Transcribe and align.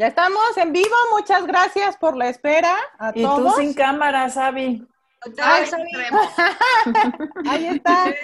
Ya 0.00 0.06
estamos 0.06 0.56
en 0.56 0.72
vivo, 0.72 0.96
muchas 1.10 1.46
gracias 1.46 1.94
por 1.98 2.16
la 2.16 2.30
espera 2.30 2.74
a 2.98 3.12
y 3.14 3.20
todos. 3.20 3.54
tú 3.54 3.60
sin 3.60 3.74
cámara, 3.74 4.30
Sabi. 4.30 4.88
Ay, 5.42 5.68
Ahí 7.46 7.66
está. 7.66 8.06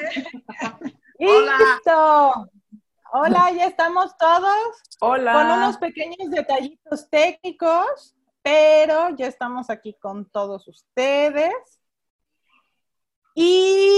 Hola. 1.21 1.59
Listo. 1.59 2.51
Hola, 3.13 3.51
ya 3.51 3.67
estamos 3.67 4.17
todos 4.17 4.57
Hola. 5.01 5.35
con 5.35 5.51
unos 5.51 5.77
pequeños 5.77 6.31
detallitos 6.31 7.11
técnicos, 7.11 8.17
pero 8.41 9.11
ya 9.11 9.27
estamos 9.27 9.69
aquí 9.69 9.93
con 10.01 10.25
todos 10.31 10.67
ustedes. 10.69 11.53
Y 13.35 13.91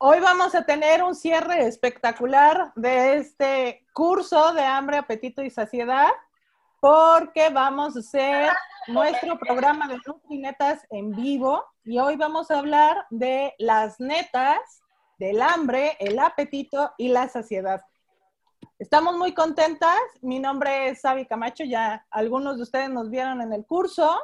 hoy 0.00 0.20
vamos 0.20 0.54
a 0.54 0.66
tener 0.66 1.02
un 1.02 1.14
cierre 1.14 1.66
espectacular 1.66 2.72
de 2.76 3.16
este 3.16 3.86
curso 3.94 4.52
de 4.52 4.64
hambre, 4.64 4.98
apetito 4.98 5.42
y 5.42 5.48
saciedad, 5.48 6.10
porque 6.80 7.50
vamos 7.50 7.96
a 7.96 8.00
hacer 8.00 8.50
nuestro 8.86 9.38
programa 9.38 9.88
de 9.88 9.98
Nutrinetas 10.06 10.86
en 10.90 11.10
vivo 11.10 11.64
y 11.84 11.98
hoy 11.98 12.16
vamos 12.16 12.50
a 12.50 12.58
hablar 12.58 13.06
de 13.10 13.54
las 13.58 13.98
netas 13.98 14.58
del 15.18 15.42
hambre, 15.42 15.96
el 15.98 16.18
apetito 16.18 16.92
y 16.96 17.08
la 17.08 17.28
saciedad. 17.28 17.82
Estamos 18.78 19.16
muy 19.16 19.34
contentas. 19.34 19.98
Mi 20.22 20.38
nombre 20.38 20.88
es 20.88 21.00
Sabi 21.00 21.26
Camacho, 21.26 21.64
ya 21.64 22.06
algunos 22.10 22.56
de 22.56 22.62
ustedes 22.62 22.90
nos 22.90 23.10
vieron 23.10 23.40
en 23.42 23.52
el 23.52 23.66
curso. 23.66 24.20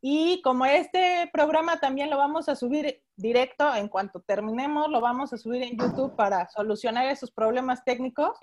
Y 0.00 0.40
como 0.42 0.64
este 0.64 1.28
programa 1.32 1.78
también 1.78 2.10
lo 2.10 2.16
vamos 2.16 2.48
a 2.48 2.56
subir 2.56 3.02
directo, 3.16 3.74
en 3.74 3.88
cuanto 3.88 4.20
terminemos, 4.20 4.88
lo 4.88 5.00
vamos 5.00 5.32
a 5.32 5.36
subir 5.36 5.62
en 5.62 5.76
YouTube 5.76 6.14
para 6.16 6.48
solucionar 6.48 7.06
esos 7.06 7.30
problemas 7.30 7.84
técnicos, 7.84 8.38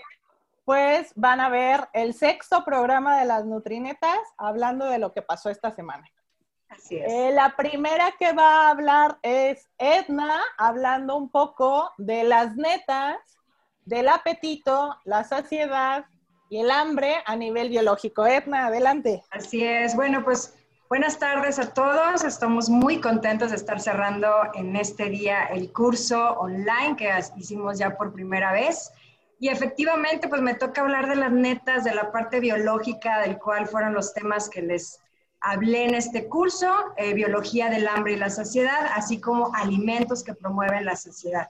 pues 0.70 1.14
van 1.16 1.40
a 1.40 1.50
ver 1.50 1.90
el 1.94 2.14
sexto 2.14 2.64
programa 2.64 3.18
de 3.18 3.26
las 3.26 3.44
Nutrinetas 3.44 4.20
hablando 4.38 4.86
de 4.86 5.00
lo 5.00 5.14
que 5.14 5.24
pasó 5.24 5.50
esta 5.50 5.72
semana. 5.72 6.08
Así 6.70 6.98
es. 6.98 7.12
Eh, 7.12 7.32
la 7.34 7.56
primera 7.56 8.14
que 8.20 8.34
va 8.34 8.68
a 8.68 8.70
hablar 8.70 9.18
es 9.24 9.68
Edna, 9.80 10.40
hablando 10.60 11.18
un 11.18 11.32
poco 11.32 11.90
de 11.98 12.24
las 12.24 12.56
netas, 12.56 13.18
del 13.84 14.10
apetito, 14.10 14.96
la 15.06 15.24
saciedad 15.24 16.06
y 16.52 16.60
el 16.60 16.70
hambre 16.70 17.16
a 17.26 17.36
nivel 17.36 17.70
biológico. 17.70 18.28
Edna, 18.28 18.68
adelante. 18.68 19.24
Así 19.32 19.64
es. 19.64 19.96
Bueno, 19.96 20.24
pues 20.24 20.54
buenas 20.88 21.18
tardes 21.18 21.58
a 21.58 21.74
todos. 21.74 22.24
Estamos 22.24 22.70
muy 22.70 23.02
contentos 23.02 23.50
de 23.50 23.56
estar 23.56 23.80
cerrando 23.80 24.30
en 24.54 24.76
este 24.76 25.10
día 25.10 25.46
el 25.46 25.74
curso 25.74 26.34
online 26.34 26.96
que 26.96 27.10
hicimos 27.38 27.80
ya 27.80 27.98
por 27.98 28.14
primera 28.14 28.52
vez. 28.52 28.92
Y 29.40 29.48
efectivamente, 29.48 30.28
pues 30.28 30.42
me 30.42 30.54
toca 30.54 30.82
hablar 30.82 31.08
de 31.08 31.16
las 31.16 31.32
netas, 31.32 31.86
de 31.86 31.96
la 31.96 32.12
parte 32.12 32.42
biológica, 32.42 33.22
del 33.22 33.40
cual 33.40 33.68
fueron 33.68 33.94
los 33.94 34.14
temas 34.14 34.50
que 34.50 34.62
les 34.62 35.00
hablé 35.40 35.86
en 35.86 35.96
este 35.96 36.28
curso, 36.28 36.70
eh, 36.98 37.14
biología 37.14 37.70
del 37.70 37.88
hambre 37.88 38.14
y 38.14 38.18
la 38.18 38.30
saciedad, 38.30 38.88
así 38.94 39.22
como 39.22 39.56
alimentos 39.56 40.24
que 40.24 40.34
promueven 40.34 40.84
la 40.84 40.98
saciedad. 40.98 41.50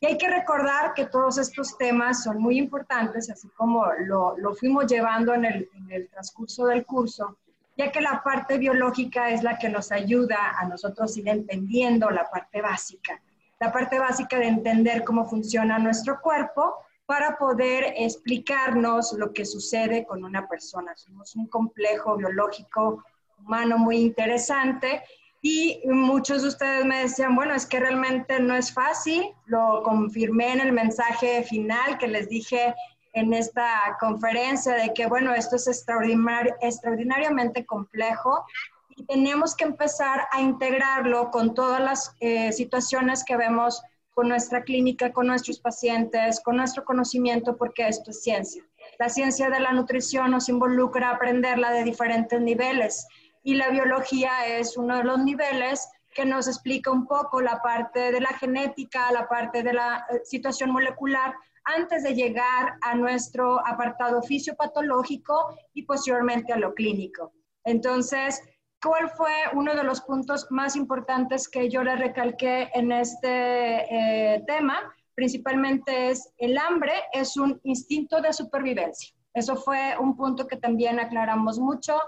Y 0.00 0.06
hay 0.06 0.18
que 0.18 0.28
recordar 0.28 0.92
que 0.92 1.06
todos 1.06 1.38
estos 1.38 1.78
temas 1.78 2.22
son 2.24 2.38
muy 2.38 2.58
importantes, 2.58 3.30
así 3.30 3.48
como 3.56 3.86
lo, 4.00 4.36
lo 4.36 4.54
fuimos 4.54 4.86
llevando 4.86 5.32
en 5.32 5.46
el, 5.46 5.70
en 5.74 5.90
el 5.90 6.08
transcurso 6.10 6.66
del 6.66 6.84
curso, 6.84 7.38
ya 7.78 7.90
que 7.90 8.02
la 8.02 8.22
parte 8.22 8.58
biológica 8.58 9.30
es 9.30 9.42
la 9.42 9.58
que 9.58 9.70
nos 9.70 9.90
ayuda 9.90 10.58
a 10.58 10.66
nosotros 10.66 11.16
ir 11.16 11.28
entendiendo 11.28 12.10
la 12.10 12.28
parte 12.28 12.60
básica, 12.60 13.22
la 13.58 13.72
parte 13.72 13.98
básica 13.98 14.38
de 14.38 14.48
entender 14.48 15.02
cómo 15.04 15.24
funciona 15.24 15.78
nuestro 15.78 16.20
cuerpo 16.20 16.74
para 17.12 17.36
poder 17.36 17.92
explicarnos 17.98 19.12
lo 19.18 19.34
que 19.34 19.44
sucede 19.44 20.06
con 20.06 20.24
una 20.24 20.48
persona. 20.48 20.96
Somos 20.96 21.36
un 21.36 21.46
complejo 21.46 22.16
biológico 22.16 23.04
humano 23.38 23.76
muy 23.76 23.98
interesante 23.98 25.02
y 25.42 25.82
muchos 25.84 26.40
de 26.40 26.48
ustedes 26.48 26.86
me 26.86 27.02
decían, 27.02 27.36
bueno, 27.36 27.52
es 27.52 27.66
que 27.66 27.80
realmente 27.80 28.40
no 28.40 28.54
es 28.54 28.72
fácil, 28.72 29.26
lo 29.44 29.82
confirmé 29.82 30.54
en 30.54 30.60
el 30.60 30.72
mensaje 30.72 31.42
final 31.42 31.98
que 31.98 32.08
les 32.08 32.30
dije 32.30 32.74
en 33.12 33.34
esta 33.34 33.98
conferencia 34.00 34.72
de 34.72 34.94
que, 34.94 35.04
bueno, 35.04 35.34
esto 35.34 35.56
es 35.56 35.68
extraordinar 35.68 36.56
extraordinariamente 36.62 37.66
complejo 37.66 38.42
y 38.88 39.04
tenemos 39.04 39.54
que 39.54 39.64
empezar 39.64 40.28
a 40.30 40.40
integrarlo 40.40 41.30
con 41.30 41.52
todas 41.52 41.82
las 41.82 42.16
eh, 42.20 42.52
situaciones 42.52 43.22
que 43.22 43.36
vemos 43.36 43.82
con 44.14 44.28
nuestra 44.28 44.62
clínica, 44.62 45.12
con 45.12 45.26
nuestros 45.26 45.58
pacientes, 45.58 46.40
con 46.40 46.56
nuestro 46.56 46.84
conocimiento, 46.84 47.56
porque 47.56 47.88
esto 47.88 48.10
es 48.10 48.22
ciencia. 48.22 48.64
La 48.98 49.08
ciencia 49.08 49.48
de 49.50 49.60
la 49.60 49.72
nutrición 49.72 50.30
nos 50.30 50.48
involucra 50.48 51.10
aprenderla 51.10 51.70
de 51.70 51.84
diferentes 51.84 52.40
niveles 52.40 53.06
y 53.42 53.54
la 53.54 53.70
biología 53.70 54.46
es 54.46 54.76
uno 54.76 54.98
de 54.98 55.04
los 55.04 55.18
niveles 55.18 55.88
que 56.14 56.24
nos 56.26 56.46
explica 56.46 56.90
un 56.90 57.06
poco 57.06 57.40
la 57.40 57.60
parte 57.62 58.12
de 58.12 58.20
la 58.20 58.28
genética, 58.34 59.10
la 59.12 59.26
parte 59.28 59.62
de 59.62 59.72
la 59.72 60.04
eh, 60.10 60.20
situación 60.24 60.70
molecular 60.70 61.34
antes 61.64 62.02
de 62.02 62.14
llegar 62.14 62.74
a 62.82 62.94
nuestro 62.94 63.66
apartado 63.66 64.22
fisiopatológico 64.22 65.56
y 65.72 65.84
posteriormente 65.84 66.52
a 66.52 66.58
lo 66.58 66.74
clínico. 66.74 67.32
Entonces, 67.64 68.42
¿cuál 68.82 69.10
fue 69.10 69.32
uno 69.54 69.74
de 69.74 69.84
los 69.84 70.00
puntos 70.00 70.46
más 70.50 70.76
importantes 70.76 71.48
que 71.48 71.68
yo 71.68 71.82
le 71.82 71.96
recalqué 71.96 72.70
en 72.74 72.92
este 72.92 74.34
eh, 74.34 74.44
tema? 74.46 74.78
Principalmente 75.14 76.10
es 76.10 76.32
el 76.38 76.58
hambre 76.58 76.92
es 77.12 77.36
un 77.36 77.60
instinto 77.64 78.20
de 78.20 78.32
supervivencia. 78.32 79.14
Eso 79.34 79.56
fue 79.56 79.96
un 79.98 80.16
punto 80.16 80.46
que 80.46 80.56
también 80.56 81.00
aclaramos 81.00 81.58
mucho 81.58 81.98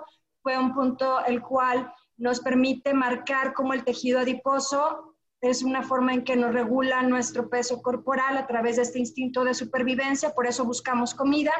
fue 0.44 0.58
un 0.58 0.74
punto 0.74 1.24
el 1.24 1.40
cual 1.40 1.90
nos 2.18 2.38
permite 2.40 2.92
marcar 2.92 3.54
cómo 3.54 3.72
el 3.72 3.82
tejido 3.82 4.20
adiposo 4.20 5.16
es 5.40 5.62
una 5.62 5.82
forma 5.82 6.12
en 6.12 6.22
que 6.22 6.36
nos 6.36 6.52
regula 6.52 7.02
nuestro 7.02 7.48
peso 7.48 7.80
corporal 7.80 8.36
a 8.36 8.46
través 8.46 8.76
de 8.76 8.82
este 8.82 8.98
instinto 8.98 9.42
de 9.42 9.54
supervivencia, 9.54 10.34
por 10.34 10.46
eso 10.46 10.64
buscamos 10.64 11.14
comida. 11.14 11.52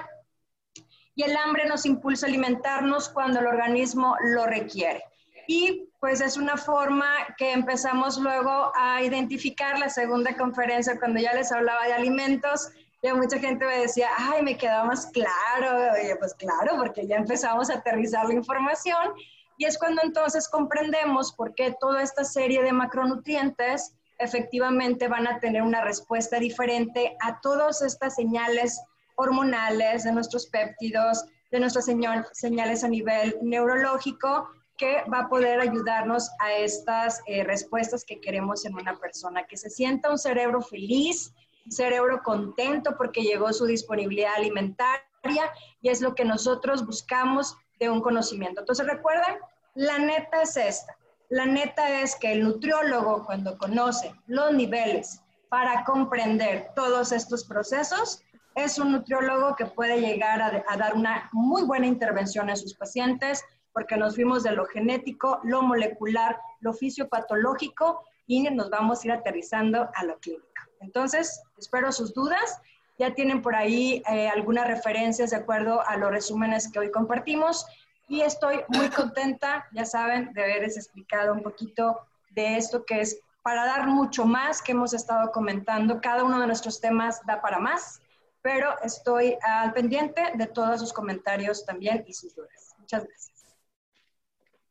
Y 1.14 1.22
el 1.22 1.36
hambre 1.36 1.66
nos 1.66 1.86
impulsa 1.86 2.26
a 2.26 2.28
alimentarnos 2.28 3.08
cuando 3.08 3.41
el 3.41 3.47
organismo 3.47 4.16
lo 4.22 4.47
requiere. 4.47 5.02
Y 5.47 5.88
pues 6.00 6.20
es 6.20 6.36
una 6.36 6.56
forma 6.56 7.06
que 7.38 7.52
empezamos 7.52 8.19
luego 8.19 8.72
a 8.75 9.02
identificar 9.02 9.78
la 9.78 9.88
segunda 9.88 10.36
conferencia 10.36 10.98
cuando 10.98 11.20
ya 11.20 11.32
les 11.34 11.53
hablaba 11.53 11.86
de 11.86 11.92
alimentos, 11.92 12.70
ya 13.03 13.14
mucha 13.14 13.38
gente 13.38 13.66
me 13.66 13.78
decía, 13.80 14.08
ay, 14.16 14.42
me 14.42 14.56
queda 14.56 14.84
más 14.84 15.06
claro. 15.08 15.92
Y 16.03 16.14
pues 16.19 16.34
claro, 16.34 16.76
porque 16.78 17.06
ya 17.06 17.16
empezamos 17.16 17.69
a 17.69 17.74
aterrizar 17.74 18.26
la 18.26 18.34
información. 18.34 19.12
Y 19.58 19.66
es 19.66 19.78
cuando 19.78 20.00
entonces 20.03 20.48
comprendemos 20.48 21.32
por 21.32 21.54
qué 21.54 21.76
toda 21.78 22.03
esta 22.03 22.24
serie 22.24 22.62
de 22.62 22.72
macronutrientes 22.72 23.94
efectivamente 24.19 25.06
van 25.08 25.26
a 25.26 25.38
tener 25.38 25.62
una 25.62 25.82
respuesta 25.84 26.38
diferente 26.38 27.16
a 27.20 27.41
todas 27.41 27.82
estas 27.82 28.14
señales 28.14 28.80
hormonales 29.16 30.04
de 30.04 30.12
nuestros 30.12 30.47
péptidos, 30.47 31.25
de 31.50 31.60
nuestras 31.60 31.86
señales 32.32 32.84
a 32.84 32.88
nivel 32.88 33.36
neurológico, 33.42 34.48
que 34.76 35.04
va 35.12 35.20
a 35.20 35.28
poder 35.28 35.60
ayudarnos 35.60 36.30
a 36.41 36.52
estas 36.52 37.20
eh, 37.26 37.44
respuestas 37.44 38.04
que 38.04 38.20
queremos 38.20 38.64
en 38.64 38.74
una 38.74 38.97
persona, 38.97 39.44
que 39.44 39.56
se 39.56 39.70
sienta 39.70 40.10
un 40.10 40.19
cerebro 40.19 40.60
feliz, 40.60 41.32
cerebro 41.69 42.22
contento 42.22 42.97
porque 42.97 43.22
llegó 43.22 43.53
su 43.53 43.66
disponibilidad 43.66 44.34
alimentaria 44.36 45.50
y 45.80 45.88
es 45.88 46.00
lo 46.00 46.14
que 46.14 46.24
nosotros 46.24 46.84
buscamos 46.84 47.56
de 47.78 47.89
un 47.89 48.00
conocimiento. 48.00 48.60
Entonces 48.60 48.86
recuerden, 48.86 49.36
la 49.74 49.98
neta 49.98 50.42
es 50.42 50.56
esta. 50.56 50.97
La 51.30 51.47
neta 51.47 52.03
es 52.03 52.16
que 52.16 52.33
el 52.33 52.44
nutriólogo 52.44 53.24
cuando 53.24 53.56
conoce 53.56 54.15
los 54.27 54.53
niveles 54.53 55.21
para 55.48 55.84
comprender 55.84 56.71
todos 56.74 57.12
estos 57.12 57.44
procesos, 57.44 58.22
es 58.54 58.78
un 58.78 58.92
nutriólogo 58.92 59.56
que 59.56 59.66
puede 59.66 60.01
llegar 60.01 60.41
a, 60.41 60.65
a 60.68 60.77
dar 60.77 60.95
una 60.95 61.28
muy 61.33 61.65
buena 61.65 61.86
intervención 61.86 62.51
a 62.51 62.56
sus 62.56 62.74
pacientes 62.74 63.45
porque 63.72 63.97
nos 63.97 64.15
fuimos 64.15 64.45
de 64.45 64.53
lo 64.53 64.66
genético, 64.66 65.41
lo 65.42 65.62
molecular, 65.62 66.39
lo 66.60 66.72
fisiopatológico 66.72 68.04
y 68.27 68.42
nos 68.45 68.71
vamos 68.71 69.03
a 69.03 69.06
ir 69.06 69.12
aterrizando 69.12 69.91
a 69.95 70.04
lo 70.04 70.18
clínico. 70.18 70.47
Entonces, 70.80 71.42
espero 71.59 71.91
sus 71.92 72.15
dudas. 72.15 72.60
Ya 72.98 73.12
tienen 73.15 73.42
por 73.42 73.56
ahí 73.56 74.03
eh, 74.09 74.28
algunas 74.28 74.68
referencias 74.68 75.30
de 75.30 75.36
acuerdo 75.36 75.84
a 75.86 75.97
los 75.97 76.10
resúmenes 76.10 76.71
que 76.71 76.78
hoy 76.78 76.92
compartimos 76.92 77.66
y 78.09 78.21
estoy 78.21 78.60
muy 78.68 78.89
contenta, 78.91 79.66
ya 79.72 79.84
saben, 79.84 80.33
de 80.33 80.45
haberles 80.45 80.77
explicado 80.77 81.33
un 81.33 81.42
poquito 81.42 81.98
de 82.30 82.56
esto 82.56 82.84
que 82.84 83.01
es 83.01 83.18
para 83.42 83.65
dar 83.65 83.86
mucho 83.86 84.24
más 84.24 84.62
que 84.62 84.72
hemos 84.72 84.95
estado 84.95 85.33
comentando. 85.33 86.01
Cada 86.01 86.22
uno 86.22 86.41
de 86.41 86.47
nuestros 86.47 86.80
temas 86.80 87.21
da 87.27 87.42
para 87.42 87.59
más, 87.59 88.01
pero 88.44 88.78
estoy 88.82 89.38
al 89.41 89.72
pendiente 89.72 90.22
de 90.34 90.46
todos 90.46 90.78
sus 90.78 90.92
comentarios 90.92 91.64
también 91.64 92.04
y 92.06 92.12
sus 92.12 92.36
dudas. 92.36 92.74
Muchas 92.78 93.06
gracias. 93.06 93.46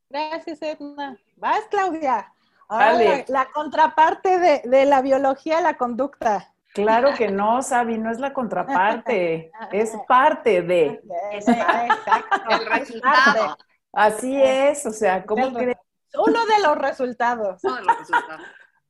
Gracias, 0.08 0.62
Edna. 0.62 1.18
Vas, 1.38 1.62
Claudia. 1.72 2.32
Ahora, 2.68 2.94
la, 2.94 3.26
la, 3.28 3.52
contraparte 3.52 4.38
de, 4.38 4.62
de, 4.64 4.86
la 4.86 5.02
biología, 5.02 5.60
la 5.60 5.76
conducta. 5.76 6.54
Claro 6.76 7.16
que 7.18 7.30
no, 7.30 7.64
Sabi, 7.64 7.98
no 7.98 8.12
es 8.12 8.20
la 8.20 8.32
contraparte, 8.32 9.52
es 9.72 9.92
parte 10.08 10.62
de. 10.62 11.02
Exacto. 11.32 12.52
El 12.52 12.66
resultado. 12.68 13.58
Así 13.92 14.40
es, 14.40 14.86
o 14.86 14.92
sea, 14.92 15.26
¿cómo 15.26 15.52
crees? 15.52 15.78
Uno 16.14 16.46
de 16.46 16.60
los 16.62 16.78
resultados. 16.78 17.60
Uno 17.64 17.78
de 17.78 17.82
los 17.82 17.98
resultados. 17.98 18.42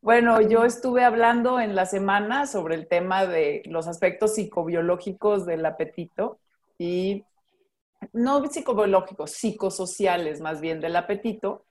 Bueno, 0.04 0.42
yo 0.42 0.66
estuve 0.66 1.06
hablando 1.06 1.62
en 1.62 1.76
la 1.76 1.86
semana 1.86 2.46
sobre 2.46 2.76
el 2.76 2.88
tema 2.90 3.26
de 3.26 3.64
los 3.68 3.88
aspectos 3.88 4.36
psicobiológicos 4.36 5.46
del 5.46 5.66
apetito 5.66 6.40
y 6.78 7.24
no 8.12 8.46
psicobiológicos, 8.46 9.32
psicosociales 9.32 10.42
más 10.42 10.60
bien 10.60 10.82
del 10.82 10.98
apetito. 10.98 11.64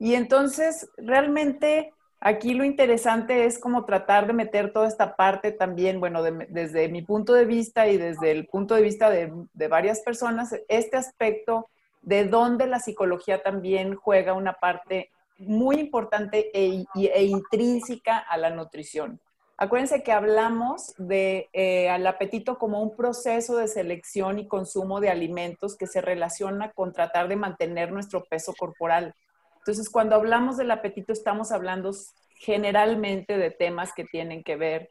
Y 0.00 0.14
entonces, 0.14 0.90
realmente 0.96 1.92
aquí 2.18 2.54
lo 2.54 2.64
interesante 2.64 3.44
es 3.44 3.60
como 3.60 3.84
tratar 3.84 4.26
de 4.26 4.32
meter 4.32 4.72
toda 4.72 4.88
esta 4.88 5.14
parte 5.14 5.52
también, 5.52 6.00
bueno, 6.00 6.24
desde 6.24 6.88
mi 6.88 7.02
punto 7.02 7.34
de 7.34 7.44
vista 7.44 7.86
y 7.86 7.98
desde 7.98 8.32
el 8.32 8.48
punto 8.48 8.74
de 8.74 8.82
vista 8.82 9.10
de, 9.10 9.32
de 9.54 9.68
varias 9.68 10.00
personas, 10.00 10.56
este 10.66 10.96
aspecto 10.96 11.68
de 12.02 12.24
dónde 12.24 12.66
la 12.66 12.80
psicología 12.80 13.44
también 13.44 13.94
juega 13.94 14.32
una 14.32 14.54
parte 14.54 15.12
muy 15.38 15.76
importante 15.76 16.50
e, 16.54 16.84
e, 16.94 17.24
intrínseca 17.24 18.18
a 18.18 18.36
la 18.36 18.50
nutrición. 18.50 19.20
Acuérdense 19.58 20.02
que 20.02 20.12
hablamos 20.12 20.94
de 20.98 21.48
eh, 21.54 21.88
al 21.88 22.06
apetito 22.06 22.58
como 22.58 22.82
un 22.82 22.94
proceso 22.94 23.56
de 23.56 23.68
selección 23.68 24.38
y 24.38 24.46
consumo 24.46 25.00
de 25.00 25.08
alimentos 25.08 25.76
que 25.76 25.86
se 25.86 26.02
relaciona 26.02 26.72
con 26.72 26.92
tratar 26.92 27.28
de 27.28 27.36
mantener 27.36 27.90
nuestro 27.90 28.24
peso 28.24 28.52
corporal. 28.52 29.14
Entonces, 29.58 29.88
cuando 29.88 30.14
hablamos 30.14 30.58
del 30.58 30.70
apetito, 30.70 31.12
estamos 31.12 31.52
hablando 31.52 31.90
generalmente 32.34 33.38
de 33.38 33.50
temas 33.50 33.92
que 33.94 34.04
tienen 34.04 34.44
que 34.44 34.56
ver 34.56 34.90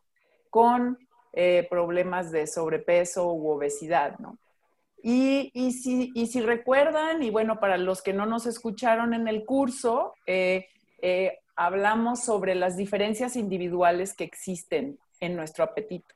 con 0.49 0.97
eh, 1.33 1.67
problemas 1.69 2.31
de 2.31 2.47
sobrepeso 2.47 3.31
u 3.31 3.49
obesidad, 3.49 4.17
¿no? 4.17 4.37
Y, 5.07 5.71
si, 5.71 6.41
recuerdan, 6.41 7.21
y 7.21 7.29
bueno, 7.29 7.59
para 7.59 7.77
los 7.77 8.01
que 8.01 8.11
no 8.11 8.25
nos 8.25 8.47
escucharon 8.47 9.13
en 9.13 9.27
el 9.27 9.45
curso, 9.45 10.15
eh, 10.25 10.65
eh, 10.99 11.37
hablamos 11.55 12.21
sobre 12.21 12.55
las 12.55 12.75
diferencias 12.75 13.35
individuales 13.35 14.15
que 14.15 14.23
existen 14.23 14.97
en 15.19 15.35
nuestro 15.35 15.63
apetito. 15.63 16.15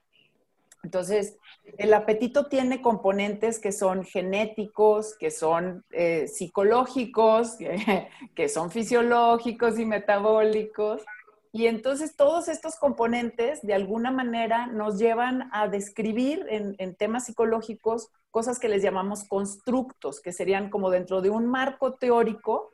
Entonces, 0.81 1.37
el 1.77 1.93
apetito 1.93 2.47
tiene 2.47 2.81
componentes 2.81 3.59
que 3.59 3.71
son 3.71 4.03
genéticos, 4.05 5.15
que 5.19 5.29
son 5.29 5.85
eh, 5.91 6.27
psicológicos, 6.27 7.57
que 8.35 8.49
son 8.49 8.71
fisiológicos 8.71 9.77
y 9.77 9.85
metabólicos. 9.85 11.03
Y 11.51 11.67
entonces 11.67 12.15
todos 12.15 12.47
estos 12.47 12.75
componentes 12.77 13.61
de 13.61 13.75
alguna 13.75 14.09
manera 14.09 14.65
nos 14.65 14.97
llevan 14.97 15.47
a 15.51 15.67
describir 15.67 16.43
en, 16.49 16.95
temas 16.95 17.25
psicológicos 17.25 18.09
cosas 18.31 18.59
que 18.59 18.69
les 18.69 18.83
llamamos 18.83 19.23
constructos, 19.23 20.21
que 20.21 20.31
serían 20.31 20.69
como 20.69 20.89
dentro 20.89 21.21
de 21.21 21.29
un 21.29 21.47
marco 21.47 21.95
teórico, 21.95 22.71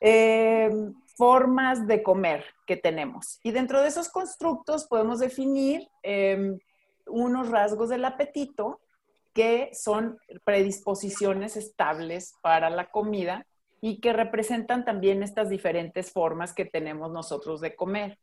eh, 0.00 0.70
formas 1.16 1.86
de 1.86 2.02
comer 2.02 2.44
que 2.66 2.76
tenemos. 2.76 3.40
Y 3.42 3.52
dentro 3.52 3.80
de 3.80 3.88
esos 3.88 4.08
constructos 4.08 4.86
podemos 4.86 5.18
definir 5.18 5.88
em, 6.02 6.58
unos 7.06 7.48
rasgos 7.50 7.88
del 7.88 8.04
apetito 8.04 8.80
que 9.32 9.70
son 9.72 10.18
predisposiciones 10.44 11.56
estables 11.56 12.34
para 12.42 12.70
la 12.70 12.90
comida 12.90 13.46
y 13.80 14.00
que 14.00 14.12
representan 14.12 14.84
también 14.84 15.22
estas 15.22 15.50
diferentes 15.50 16.10
formas 16.10 16.52
que 16.52 16.64
tenemos 16.64 17.12
nosotros 17.12 17.60
de 17.60 17.76
comer. 17.76 18.18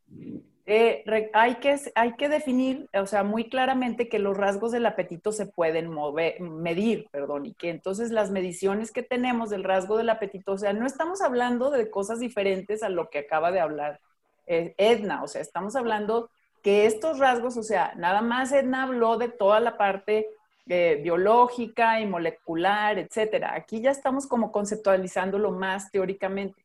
Eh, 0.65 1.03
hay, 1.33 1.55
que, 1.55 2.29
definir, 2.29 2.87
o 2.93 3.05
sea, 3.05 3.23
muy 3.23 3.49
claramente 3.49 4.07
que 4.07 4.17
los 4.17 4.37
rasgos 4.37 4.71
del 4.71 4.85
apetito 4.85 5.33
se 5.33 5.45
pueden 5.45 5.89
mover, 5.91 6.39
medir, 6.39 7.07
perdón, 7.11 7.45
y 7.45 7.53
que 7.53 7.69
entonces 7.69 8.11
las 8.11 8.31
mediciones 8.31 8.91
que 8.91 9.03
tenemos 9.03 9.49
del 9.49 9.65
rasgo 9.65 9.97
del 9.97 10.09
apetito, 10.09 10.53
o 10.53 10.57
sea, 10.57 10.71
no 10.71 10.85
estamos 10.85 11.21
hablando 11.21 11.69
de 11.69 11.89
cosas 11.89 12.19
diferentes 12.19 12.81
a 12.81 12.87
lo 12.87 13.09
que 13.09 13.19
acaba 13.19 13.51
de 13.51 13.59
hablar 13.59 13.99
eh, 14.47 14.73
Edna, 14.77 15.23
o 15.23 15.27
sea, 15.27 15.41
estamos 15.41 15.75
hablando 15.75 16.29
que 16.63 16.85
estos 16.85 17.19
rasgos, 17.19 17.57
o 17.57 17.63
sea, 17.63 17.93
nada 17.97 18.21
más 18.21 18.53
Edna 18.53 18.83
habló 18.83 19.17
de 19.17 19.27
toda 19.27 19.59
la 19.59 19.77
parte 19.77 20.27
eh, 20.69 21.01
biológica 21.03 21.99
y 21.99 22.05
molecular, 22.05 22.97
etcétera. 22.97 23.53
Aquí 23.53 23.81
ya 23.81 23.91
estamos 23.91 24.27
como 24.27 24.49
conceptualizándolo 24.53 25.51
más 25.51 25.91
teóricamente. 25.91 26.62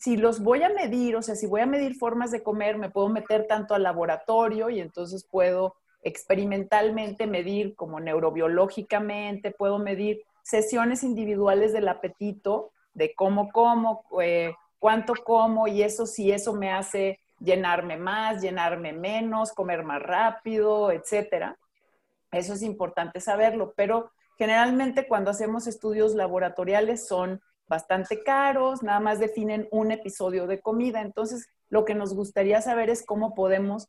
Si 0.00 0.16
los 0.16 0.40
voy 0.42 0.62
a 0.62 0.70
medir, 0.70 1.14
o 1.14 1.20
sea, 1.20 1.34
si 1.34 1.46
voy 1.46 1.60
a 1.60 1.66
medir 1.66 1.94
formas 1.94 2.30
de 2.30 2.42
comer, 2.42 2.78
me 2.78 2.88
puedo 2.88 3.10
meter 3.10 3.46
tanto 3.46 3.74
al 3.74 3.82
laboratorio 3.82 4.70
y 4.70 4.80
entonces 4.80 5.24
puedo 5.30 5.74
experimentalmente 6.02 7.26
medir 7.26 7.74
como 7.74 8.00
neurobiológicamente, 8.00 9.50
puedo 9.50 9.78
medir 9.78 10.22
sesiones 10.42 11.02
individuales 11.02 11.74
del 11.74 11.86
apetito, 11.86 12.70
de 12.94 13.14
cómo 13.14 13.52
como, 13.52 14.06
eh, 14.22 14.54
cuánto 14.78 15.12
como 15.22 15.68
y 15.68 15.82
eso 15.82 16.06
si 16.06 16.32
eso 16.32 16.54
me 16.54 16.72
hace 16.72 17.20
llenarme 17.38 17.98
más, 17.98 18.40
llenarme 18.40 18.94
menos, 18.94 19.52
comer 19.52 19.84
más 19.84 20.02
rápido, 20.02 20.92
etcétera. 20.92 21.58
Eso 22.32 22.54
es 22.54 22.62
importante 22.62 23.20
saberlo, 23.20 23.74
pero 23.76 24.12
generalmente 24.38 25.06
cuando 25.06 25.30
hacemos 25.30 25.66
estudios 25.66 26.14
laboratoriales 26.14 27.06
son 27.06 27.42
bastante 27.70 28.24
caros, 28.24 28.82
nada 28.82 28.98
más 28.98 29.20
definen 29.20 29.68
un 29.70 29.92
episodio 29.92 30.48
de 30.48 30.60
comida. 30.60 31.00
Entonces, 31.00 31.46
lo 31.70 31.84
que 31.84 31.94
nos 31.94 32.14
gustaría 32.14 32.60
saber 32.60 32.90
es 32.90 33.06
cómo 33.06 33.32
podemos 33.32 33.88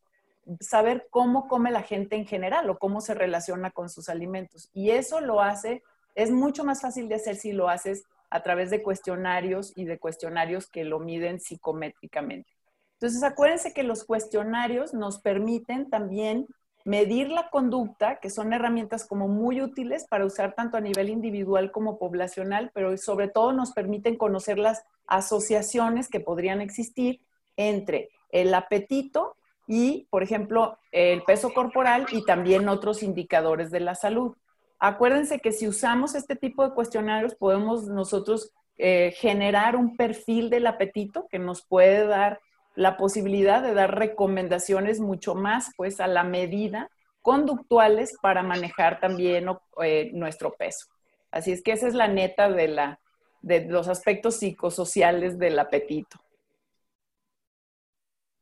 saber 0.60 1.08
cómo 1.10 1.48
come 1.48 1.72
la 1.72 1.82
gente 1.82 2.16
en 2.16 2.28
general 2.28 2.70
o 2.70 2.78
cómo 2.78 3.02
se 3.02 3.16
relaciona 3.16 3.72
con 3.72 3.90
sus 3.90 4.08
alimentos. 4.08 4.70
Y 4.72 4.92
eso 4.92 5.20
lo 5.20 5.42
hace, 5.42 5.82
es 6.14 6.30
mucho 6.30 6.64
más 6.64 6.82
fácil 6.82 7.10
de 7.10 7.16
hacer 7.16 7.36
si 7.36 7.54
lo 7.54 7.70
haces 7.70 8.04
a 8.30 8.44
través 8.44 8.70
de 8.70 8.84
cuestionarios 8.84 9.74
y 9.76 9.86
de 9.86 9.98
cuestionarios 9.98 10.68
que 10.68 10.84
lo 10.84 11.00
miden 11.00 11.40
psicométricamente. 11.40 12.52
Entonces, 12.94 13.24
acuérdense 13.24 13.74
que 13.74 13.84
los 13.84 14.04
cuestionarios 14.04 14.94
nos 14.94 15.20
permiten 15.20 15.90
también 15.90 16.46
medir 16.86 17.30
la 17.30 17.50
conducta, 17.50 18.20
que 18.20 18.30
son 18.30 18.54
herramientas 18.54 19.06
como 19.06 19.28
muy 19.28 19.62
útiles 19.62 20.06
para 20.10 20.26
usar 20.26 20.54
tanto 20.54 20.78
a 20.78 20.82
nivel 20.82 21.10
individual 21.10 21.72
como 21.72 21.98
poblacional, 21.98 22.72
pero 22.74 22.98
sobre 22.98 23.28
todo 23.28 23.54
nos 23.54 23.72
permiten 23.72 24.18
conocer 24.18 24.58
las 24.58 24.84
asociaciones 25.08 26.08
que 26.08 26.20
podrían 26.20 26.62
existir 26.62 27.22
entre 27.58 28.10
el 28.30 28.54
apetito 28.54 29.36
y, 29.68 30.08
por 30.10 30.24
ejemplo, 30.24 30.78
el 30.92 31.24
peso 31.24 31.54
corporal 31.54 32.06
y 32.12 32.26
también 32.26 32.68
otros 32.70 33.04
indicadores 33.04 33.72
de 33.72 33.80
la 33.80 33.96
salud. 33.96 34.36
Acuérdense 34.80 35.40
que 35.40 35.52
si 35.52 35.68
usamos 35.68 36.16
este 36.16 36.36
tipo 36.36 36.64
de 36.64 36.74
cuestionarios 36.74 37.36
podemos 37.36 37.88
nosotros 37.88 38.52
eh, 38.78 39.14
generar 39.16 39.76
un 39.76 39.96
perfil 39.96 40.50
del 40.50 40.66
apetito 40.66 41.28
que 41.30 41.38
nos 41.38 41.62
puede 41.62 42.08
dar 42.08 42.40
la 42.76 42.98
posibilidad 42.98 43.62
de 43.62 43.74
dar 43.74 43.98
recomendaciones 43.98 45.00
mucho 45.00 45.36
más 45.36 45.72
pues 45.76 46.00
a 46.00 46.08
la 46.08 46.24
medida 46.24 46.90
conductuales 47.22 48.18
para 48.22 48.44
manejar 48.44 49.00
también 49.00 49.48
eh, 49.84 50.10
nuestro 50.14 50.54
peso. 50.54 50.88
Así 51.30 51.52
es 51.52 51.62
que 51.62 51.74
esa 51.74 51.88
es 51.88 51.94
la 51.94 52.08
neta 52.08 52.50
de, 52.50 52.68
la, 52.68 53.00
de 53.42 53.66
los 53.66 53.88
aspectos 53.88 54.38
psicosociales 54.38 55.38
del 55.38 55.60
apetito. 55.60 56.20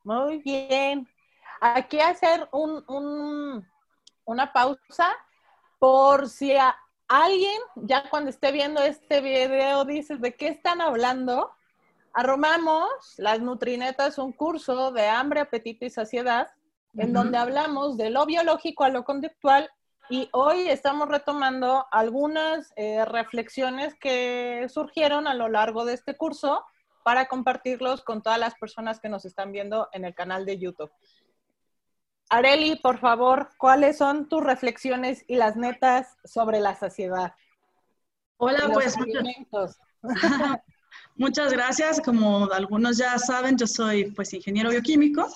Muy 0.03 0.37
bien. 0.37 1.07
Aquí 1.61 1.99
hacer 1.99 2.47
un, 2.51 3.65
una 4.25 4.53
pausa 4.53 5.09
por 5.77 6.29
si 6.29 6.53
alguien 7.07 7.61
ya 7.75 8.09
cuando 8.09 8.29
esté 8.29 8.51
viendo 8.51 8.81
este 8.81 9.21
video 9.21 9.83
dice 9.85 10.17
de 10.17 10.35
qué 10.35 10.47
están 10.47 10.81
hablando 10.81 11.51
Arromamos 12.13 12.89
las 13.17 13.39
Nutrinetas, 13.39 14.17
un 14.17 14.31
curso 14.31 14.91
de 14.91 15.07
hambre, 15.07 15.41
apetito 15.41 15.85
y 15.85 15.89
saciedad, 15.89 16.49
en 16.97 17.13
donde 17.13 17.37
hablamos 17.37 17.97
de 17.97 18.09
lo 18.09 18.25
biológico 18.25 18.83
a 18.83 18.89
lo 18.89 19.03
conductual 19.03 19.69
y 20.09 20.27
hoy 20.33 20.69
estamos 20.69 21.07
retomando 21.07 21.85
algunas 21.91 22.73
eh, 22.75 23.05
reflexiones 23.05 23.93
que 23.93 24.65
surgieron 24.67 25.27
a 25.27 25.35
lo 25.35 25.49
largo 25.49 25.85
de 25.85 25.93
este 25.93 26.17
curso 26.17 26.65
para 27.03 27.27
compartirlos 27.27 28.01
con 28.01 28.23
todas 28.23 28.39
las 28.39 28.55
personas 28.55 28.99
que 28.99 29.07
nos 29.07 29.23
están 29.25 29.51
viendo 29.51 29.87
en 29.93 30.05
el 30.05 30.15
canal 30.15 30.47
de 30.47 30.57
YouTube. 30.57 30.91
Areli, 32.31 32.75
por 32.75 32.99
favor, 32.99 33.49
¿cuáles 33.57 33.97
son 33.97 34.27
tus 34.29 34.43
reflexiones 34.43 35.23
y 35.27 35.35
las 35.35 35.55
netas 35.55 36.17
sobre 36.23 36.59
la 36.59 36.75
saciedad? 36.75 37.33
Hola, 38.37 38.69
pues. 38.73 38.95
Muchas 41.19 41.51
gracias. 41.51 41.99
Como 41.99 42.49
algunos 42.51 42.97
ya 42.97 43.19
saben, 43.19 43.57
yo 43.57 43.67
soy 43.67 44.05
pues 44.11 44.33
ingeniero 44.33 44.69
bioquímico. 44.69 45.27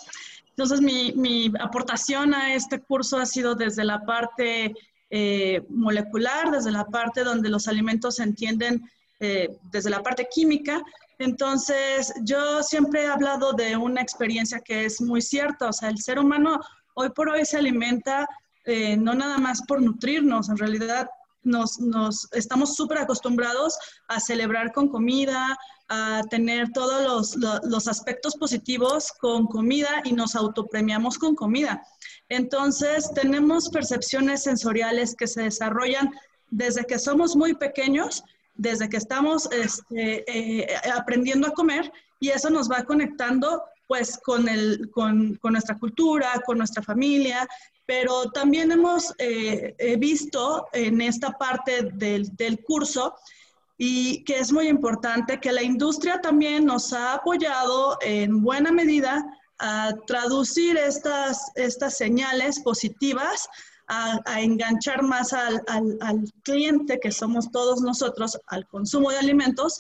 Entonces, 0.51 0.79
mi, 0.81 1.51
aportación 1.59 2.33
a 2.33 2.55
este 2.55 2.79
curso 2.79 3.17
ha 3.17 3.25
sido 3.25 3.53
desde 3.53 3.83
la 3.83 4.05
parte 4.05 4.73
eh, 5.09 5.61
molecular, 5.67 6.51
desde 6.51 6.71
la 6.71 6.85
parte 6.85 7.25
donde 7.25 7.49
los 7.49 7.67
alimentos 7.67 8.15
se 8.15 8.23
entienden 8.23 8.89
eh, 9.19 9.49
desde 9.71 9.89
la 9.89 10.01
parte 10.01 10.29
química. 10.33 10.81
Entonces, 11.19 12.13
yo 12.21 12.63
siempre 12.63 13.03
he 13.03 13.07
hablado 13.07 13.51
de 13.51 13.75
una 13.75 14.01
experiencia 14.01 14.61
que 14.61 14.85
es 14.85 15.01
muy 15.01 15.21
cierta, 15.21 15.67
o 15.67 15.73
sea, 15.73 15.89
el 15.89 15.99
ser 15.99 16.17
humano 16.17 16.61
hoy 16.93 17.09
por 17.09 17.27
hoy 17.27 17.43
se 17.45 17.57
alimenta 17.57 18.25
eh, 18.65 18.95
no 18.95 19.13
nada 19.13 19.37
más 19.37 19.61
por 19.67 19.81
nutrirnos, 19.81 20.47
en 20.47 20.57
realidad 20.57 21.09
nos, 21.43 21.79
nos 21.79 22.29
estamos 22.31 22.75
súper 22.75 22.99
acostumbrados 22.99 23.77
a 24.07 24.19
celebrar 24.19 24.71
con 24.71 24.87
comida, 24.87 25.57
a 25.89 26.21
tener 26.29 26.71
todos 26.71 27.35
los, 27.37 27.63
los, 27.63 27.87
aspectos 27.87 28.35
positivos 28.35 29.11
con 29.19 29.45
comida 29.47 30.01
y 30.05 30.13
nos 30.13 30.35
autopremiamos 30.35 31.17
con 31.17 31.35
comida. 31.35 31.83
Entonces, 32.29 33.11
tenemos 33.13 33.69
percepciones 33.69 34.43
sensoriales 34.43 35.15
que 35.15 35.27
se 35.27 35.43
desarrollan 35.43 36.11
desde 36.49 36.85
que 36.85 36.99
somos 36.99 37.35
muy 37.35 37.53
pequeños, 37.53 38.23
desde 38.55 38.87
que 38.89 38.97
estamos 38.97 39.49
este, 39.51 40.23
eh, 40.27 40.67
aprendiendo 40.95 41.47
a 41.47 41.53
comer 41.53 41.91
y 42.19 42.29
eso 42.29 42.49
nos 42.49 42.71
va 42.71 42.83
conectando 42.83 43.63
pues 43.87 44.17
con, 44.23 44.47
el, 44.47 44.89
con, 44.91 45.35
con 45.35 45.53
nuestra 45.53 45.77
cultura, 45.77 46.41
con 46.45 46.57
nuestra 46.57 46.81
familia, 46.81 47.47
pero 47.85 48.31
también 48.31 48.71
hemos 48.71 49.13
eh, 49.17 49.97
visto 49.99 50.67
en 50.71 51.01
esta 51.01 51.31
parte 51.31 51.89
del, 51.93 52.33
del, 52.35 52.63
curso 52.63 53.15
y 53.77 54.23
que 54.23 54.39
es 54.39 54.51
muy 54.51 54.67
importante 54.67 55.39
que 55.39 55.51
la 55.51 55.63
industria 55.63 56.21
también 56.21 56.65
nos 56.65 56.93
ha 56.93 57.13
apoyado 57.13 57.97
en 58.01 58.41
buena 58.41 58.71
medida 58.71 59.25
a 59.59 59.93
traducir 60.07 60.77
estas, 60.77 61.51
estas 61.55 61.97
señales 61.97 62.59
positivas, 62.59 63.47
a, 63.87 64.41
enganchar 64.41 65.03
más 65.03 65.33
al, 65.33 65.61
al, 65.67 66.23
cliente, 66.43 66.99
que 66.99 67.11
somos 67.11 67.51
todos 67.51 67.81
nosotros, 67.81 68.39
al 68.47 68.67
consumo 68.67 69.11
de 69.11 69.17
alimentos, 69.17 69.79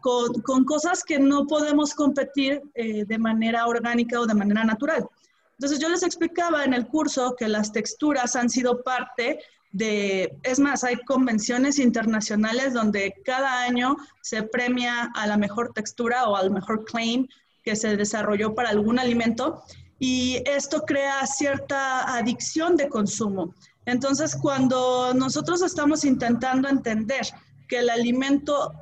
con, 0.00 0.42
con, 0.42 0.64
cosas 0.64 1.04
que 1.04 1.18
no 1.18 1.46
podemos 1.46 1.94
competir 1.94 2.60
eh, 2.74 3.04
de 3.04 3.18
manera 3.18 3.66
orgánica 3.66 4.20
o 4.20 4.26
de 4.26 4.34
manera 4.34 4.64
natural. 4.64 5.08
Entonces 5.52 5.78
yo 5.78 5.88
les 5.88 6.02
explicaba 6.02 6.64
en 6.64 6.74
el 6.74 6.86
curso 6.88 7.36
que 7.36 7.48
las 7.48 7.70
texturas 7.70 8.34
han 8.34 8.50
sido 8.50 8.82
parte 8.82 9.38
es 9.78 10.58
más, 10.58 10.84
hay 10.84 10.96
convenciones 10.96 11.78
internacionales 11.78 12.74
donde 12.74 13.14
cada 13.24 13.62
año 13.62 13.96
se 14.20 14.42
premia 14.42 15.10
a 15.14 15.26
la 15.26 15.36
mejor 15.36 15.72
textura 15.72 16.28
o 16.28 16.36
al 16.36 16.50
mejor 16.50 16.84
claim 16.84 17.26
que 17.64 17.76
se 17.76 17.96
desarrolló 17.96 18.54
para 18.54 18.70
algún 18.70 18.98
alimento 18.98 19.62
y 19.98 20.42
esto 20.46 20.82
crea 20.82 21.26
cierta 21.26 22.16
adicción 22.16 22.76
de 22.76 22.88
consumo. 22.88 23.54
Entonces, 23.86 24.36
cuando 24.36 25.14
nosotros 25.14 25.62
estamos 25.62 26.04
intentando 26.04 26.68
entender 26.68 27.22
que 27.68 27.78
el 27.78 27.88
alimento 27.88 28.72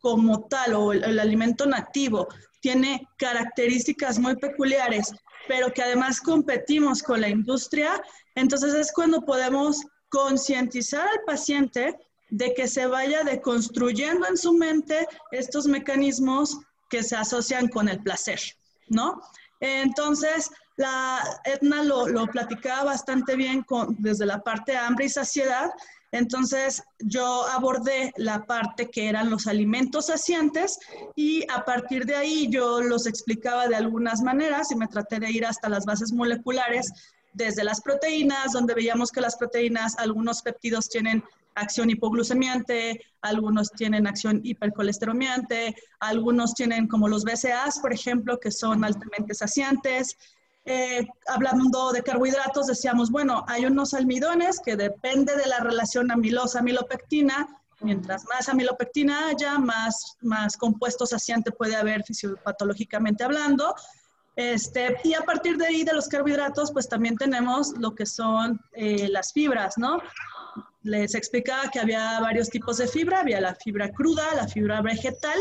como 0.00 0.44
tal 0.44 0.74
o 0.74 0.92
el, 0.92 1.02
el 1.02 1.18
alimento 1.18 1.66
nativo 1.66 2.28
tiene 2.60 3.08
características 3.16 4.18
muy 4.18 4.36
peculiares 4.36 5.12
pero 5.50 5.72
que 5.72 5.82
además 5.82 6.20
competimos 6.20 7.02
con 7.02 7.20
la 7.20 7.28
industria, 7.28 8.00
entonces 8.36 8.72
es 8.72 8.92
cuando 8.92 9.22
podemos 9.22 9.84
concientizar 10.10 11.08
al 11.08 11.24
paciente 11.26 11.98
de 12.28 12.52
que 12.54 12.68
se 12.68 12.86
vaya 12.86 13.24
deconstruyendo 13.24 14.26
en 14.26 14.36
su 14.36 14.52
mente 14.52 15.08
estos 15.32 15.66
mecanismos 15.66 16.58
que 16.88 17.02
se 17.02 17.16
asocian 17.16 17.68
con 17.68 17.88
el 17.88 18.02
placer, 18.02 18.40
¿no? 18.88 19.20
Entonces, 19.60 20.50
la 20.76 21.20
Edna 21.44 21.82
lo, 21.82 22.06
lo 22.06 22.26
platicaba 22.26 22.84
bastante 22.84 23.36
bien 23.36 23.62
con, 23.62 23.96
desde 23.98 24.26
la 24.26 24.42
parte 24.42 24.72
de 24.72 24.78
hambre 24.78 25.06
y 25.06 25.08
saciedad, 25.08 25.70
entonces 26.12 26.82
yo 26.98 27.46
abordé 27.46 28.12
la 28.16 28.44
parte 28.44 28.90
que 28.90 29.08
eran 29.08 29.30
los 29.30 29.46
alimentos 29.46 30.06
saciantes 30.06 30.78
y 31.14 31.44
a 31.52 31.64
partir 31.64 32.04
de 32.04 32.16
ahí 32.16 32.48
yo 32.50 32.80
los 32.80 33.06
explicaba 33.06 33.68
de 33.68 33.76
algunas 33.76 34.20
maneras 34.22 34.72
y 34.72 34.76
me 34.76 34.88
traté 34.88 35.20
de 35.20 35.30
ir 35.30 35.46
hasta 35.46 35.68
las 35.68 35.84
bases 35.84 36.12
moleculares, 36.12 36.92
desde 37.32 37.64
las 37.64 37.80
proteínas, 37.80 38.52
donde 38.52 38.74
veíamos 38.74 39.10
que 39.10 39.20
las 39.20 39.36
proteínas, 39.36 39.98
algunos 39.98 40.42
péptidos 40.42 40.88
tienen 40.88 41.22
acción 41.54 41.90
hipoglucemiante, 41.90 43.00
algunos 43.22 43.70
tienen 43.72 44.06
acción 44.06 44.40
hipercolesteromiante, 44.42 45.74
algunos 46.00 46.54
tienen 46.54 46.86
como 46.86 47.08
los 47.08 47.24
BCAAs, 47.24 47.80
por 47.80 47.92
ejemplo, 47.92 48.38
que 48.38 48.50
son 48.50 48.84
altamente 48.84 49.34
saciantes. 49.34 50.16
Eh, 50.64 51.06
hablando 51.26 51.92
de 51.92 52.02
carbohidratos, 52.02 52.66
decíamos, 52.66 53.10
bueno, 53.10 53.44
hay 53.48 53.64
unos 53.64 53.94
almidones 53.94 54.60
que 54.60 54.76
depende 54.76 55.36
de 55.36 55.46
la 55.46 55.60
relación 55.60 56.10
amilosa-amilopectina. 56.10 57.48
Mientras 57.80 58.24
más 58.26 58.48
amilopectina 58.48 59.28
haya, 59.28 59.58
más, 59.58 60.18
más 60.20 60.56
compuesto 60.58 61.06
saciante 61.06 61.50
puede 61.50 61.76
haber 61.76 62.04
fisiopatológicamente 62.04 63.24
hablando. 63.24 63.74
Este, 64.40 64.96
y 65.04 65.12
a 65.12 65.20
partir 65.20 65.58
de 65.58 65.66
ahí, 65.66 65.84
de 65.84 65.92
los 65.92 66.08
carbohidratos, 66.08 66.72
pues 66.72 66.88
también 66.88 67.14
tenemos 67.14 67.76
lo 67.76 67.94
que 67.94 68.06
son 68.06 68.58
eh, 68.72 69.06
las 69.10 69.34
fibras, 69.34 69.76
¿no? 69.76 70.00
Les 70.82 71.14
explicaba 71.14 71.68
que 71.70 71.78
había 71.78 72.18
varios 72.20 72.48
tipos 72.48 72.78
de 72.78 72.88
fibra, 72.88 73.20
había 73.20 73.38
la 73.38 73.54
fibra 73.54 73.90
cruda, 73.90 74.34
la 74.34 74.48
fibra 74.48 74.80
vegetal 74.80 75.38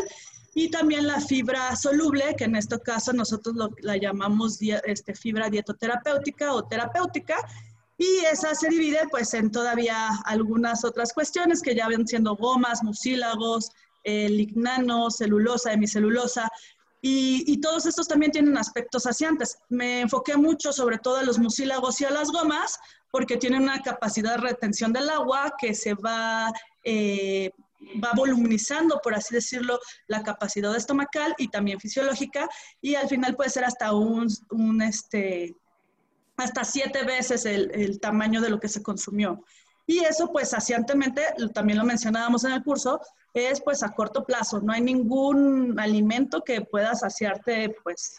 y 0.53 0.70
también 0.70 1.08
la 1.08 1.22
fibra 1.22 1.74
soluble, 1.77 2.36
que 2.38 2.44
en 2.44 2.58
este 2.58 2.77
caso 2.82 3.13
nosotros 3.13 3.56
la 3.79 3.96
llamamos 3.96 4.60
este, 4.62 5.15
fibra 5.15 5.50
dietoterapéutica 5.50 6.53
o 6.53 6.65
terapéutica, 6.65 7.38
y 7.98 8.25
esa 8.29 8.53
se 8.53 8.68
divide 8.68 9.00
pues 9.10 9.34
en 9.34 9.50
todavía 9.50 10.10
algunas 10.25 10.84
otras 10.84 11.13
cuestiones 11.13 11.62
que 11.62 11.74
ya 11.74 11.88
ven 11.88 12.06
siendo 12.06 12.36
gomas, 12.36 12.84
mucílagos, 12.84 13.72
eh, 14.03 14.27
lignanos, 14.27 15.18
celulosa, 15.18 15.72
hemicelulosa, 15.72 16.50
y, 17.01 17.62
todos 17.62 17.86
estos 17.86 18.08
también 18.08 18.32
tienen 18.32 18.58
aspectos 18.58 19.03
saciantes. 19.03 19.58
Me 19.70 20.01
enfoqué 20.01 20.36
mucho 20.36 20.74
sobre 20.74 20.98
todo 20.98 21.18
a 21.18 21.24
los 21.24 21.39
mucílagos 21.39 22.01
y 22.01 22.06
a 22.06 22.10
las 22.10 22.32
gomas 22.32 22.77
porque 23.12 23.38
tienen 23.38 23.63
una 23.63 23.82
capacidad 23.82 24.36
de 24.36 24.41
retención 24.41 24.91
del 24.91 25.10
agua 25.10 25.53
que 25.58 25.74
se 25.74 25.94
va 25.94 26.51
eh, 26.84 27.51
va 28.03 28.12
por 29.01 29.15
así 29.15 29.34
decirlo, 29.34 29.79
la 30.08 30.24
capacidad 30.24 30.75
estomacal 30.75 31.34
y 31.38 31.48
también 31.48 31.79
fisiológica 31.79 32.48
y 32.82 32.96
al 32.96 33.08
final 33.08 33.36
puede 33.36 33.50
ser 33.50 33.65
hasta 33.65 33.94
un, 33.94 34.27
este, 34.82 35.56
hasta 36.38 36.63
siete 36.63 37.03
veces 37.03 37.46
el, 37.46 38.00
tamaño 38.00 38.41
de 38.41 38.50
lo 38.50 38.60
que 38.60 38.68
se 38.68 38.84
consumió. 38.84 39.44
Y 39.89 40.05
eso, 40.05 40.31
pues, 40.31 40.51
saciantemente, 40.51 41.24
también 41.51 41.79
lo 41.79 41.84
mencionábamos 41.84 42.43
en 42.43 42.51
el 42.51 42.63
curso, 42.63 43.01
es 43.34 43.60
pues 43.60 43.81
a 43.81 43.89
corto 43.89 44.24
plazo. 44.24 44.62
No 44.62 44.72
hay 44.72 44.81
ningún 44.81 45.79
alimento 45.79 46.43
que 46.43 46.62
pueda 46.62 46.93
saciarte, 46.93 47.75
pues, 47.84 48.15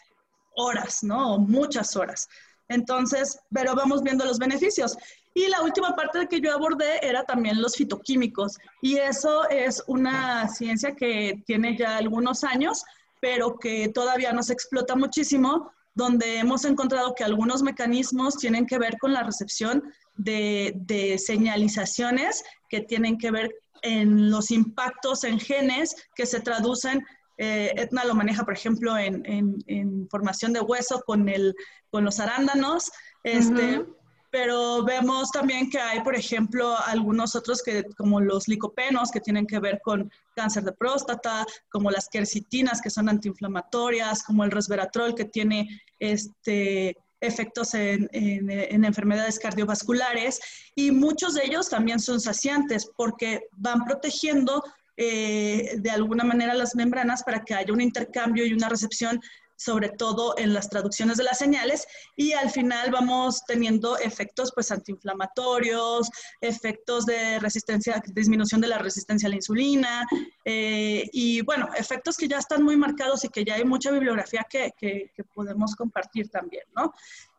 horas, 0.57 1.01
¿no? 1.01 1.35
O 1.35 1.39
muchas 1.39 1.95
horas. 1.95 2.27
Entonces, 2.67 3.39
pero 3.53 3.73
vamos 3.73 4.03
viendo 4.03 4.25
los 4.25 4.37
beneficios. 4.37 4.97
Y 5.33 5.47
la 5.47 5.61
última 5.61 5.95
parte 5.95 6.27
que 6.27 6.41
yo 6.41 6.51
abordé 6.51 6.99
era 7.07 7.23
también 7.23 7.61
los 7.61 7.77
fitoquímicos. 7.77 8.57
Y 8.81 8.97
eso 8.97 9.47
es 9.49 9.81
una 9.87 10.49
ciencia 10.49 10.93
que 10.93 11.41
tiene 11.45 11.77
ya 11.77 11.95
algunos 11.95 12.43
años, 12.43 12.83
pero 13.21 13.57
que 13.57 13.87
todavía 13.87 14.33
no 14.33 14.43
se 14.43 14.51
explota 14.51 14.97
muchísimo, 14.97 15.71
donde 15.93 16.39
hemos 16.39 16.65
encontrado 16.65 17.15
que 17.15 17.23
algunos 17.23 17.63
mecanismos 17.63 18.35
tienen 18.35 18.65
que 18.65 18.77
ver 18.77 18.97
con 18.97 19.13
la 19.13 19.23
recepción 19.23 19.93
de, 20.23 20.73
de 20.75 21.17
señalizaciones 21.17 22.43
que 22.69 22.81
tienen 22.81 23.17
que 23.17 23.31
ver 23.31 23.55
en 23.81 24.29
los 24.29 24.51
impactos 24.51 25.23
en 25.23 25.39
genes 25.39 25.95
que 26.15 26.25
se 26.25 26.39
traducen 26.39 27.03
eh, 27.43 27.73
Etna 27.75 28.05
lo 28.05 28.13
maneja, 28.13 28.43
por 28.43 28.53
ejemplo, 28.53 28.95
en, 28.95 29.23
en, 29.25 30.07
formación 30.09 30.53
de 30.53 30.59
hueso 30.59 31.01
con, 31.07 31.27
el, 31.27 31.55
con 31.89 32.05
los 32.05 32.19
arándanos. 32.19 32.91
Este, 33.23 33.83
pero 34.29 34.83
vemos 34.83 35.31
también 35.31 35.71
que 35.71 35.79
hay, 35.79 36.01
por 36.01 36.15
ejemplo, 36.15 36.77
algunos 36.85 37.35
otros 37.35 37.63
que, 37.63 37.83
como 37.97 38.21
los 38.21 38.47
licopenos, 38.47 39.09
que 39.09 39.21
tienen 39.21 39.47
que 39.47 39.59
ver 39.59 39.81
con 39.83 40.11
cáncer 40.35 40.63
de 40.63 40.73
próstata, 40.73 41.47
como 41.69 41.89
las 41.89 42.07
quercitinas, 42.09 42.79
que 42.79 42.91
son 42.91 43.09
antiinflamatorias, 43.09 44.21
como 44.21 44.43
el 44.43 44.51
resveratrol, 44.51 45.15
que 45.15 45.25
tiene 45.25 45.67
este, 45.97 46.95
efectos 47.21 47.73
en, 47.75 48.09
en, 48.11 48.83
enfermedades 48.83 49.39
cardiovasculares, 49.39 50.39
y 50.75 50.91
muchos 50.91 51.35
de 51.35 51.45
ellos 51.45 51.69
también 51.69 51.99
son 51.99 52.19
saciantes 52.19 52.89
porque 52.97 53.47
van 53.51 53.85
protegiendo 53.85 54.63
eh, 54.97 55.77
de 55.77 55.89
alguna 55.89 56.23
manera 56.23 56.53
las 56.53 56.75
membranas 56.75 57.23
para 57.23 57.43
que 57.43 57.53
haya 57.53 57.73
un 57.73 57.81
intercambio 57.81 58.45
y 58.45 58.53
una 58.53 58.69
recepción 58.69 59.21
sobre 59.61 59.89
todo 59.89 60.33
en 60.37 60.53
las 60.53 60.69
traducciones 60.69 61.17
de 61.17 61.23
las 61.23 61.37
señales 61.37 61.87
y 62.15 62.33
al 62.33 62.49
final 62.49 62.89
vamos 62.89 63.43
teniendo 63.45 63.95
efectos 63.97 64.51
pues 64.55 64.71
antiinflamatorios, 64.71 66.09
efectos 66.41 67.05
de 67.05 67.39
resistencia, 67.39 68.01
disminución 68.07 68.59
de 68.59 68.67
la 68.67 68.79
resistencia 68.79 69.27
a 69.27 69.29
la 69.29 69.35
insulina 69.35 70.07
eh, 70.45 71.07
y 71.13 71.41
bueno, 71.41 71.69
efectos 71.77 72.17
que 72.17 72.27
ya 72.27 72.39
están 72.39 72.63
muy 72.63 72.75
marcados 72.75 73.23
y 73.23 73.29
que 73.29 73.45
ya 73.45 73.55
hay 73.55 73.63
mucha 73.63 73.91
bibliografía 73.91 74.47
que, 74.49 74.73
que, 74.75 75.11
podemos 75.35 75.75
compartir 75.75 76.29
también, 76.29 76.63
¿no? 76.75 76.91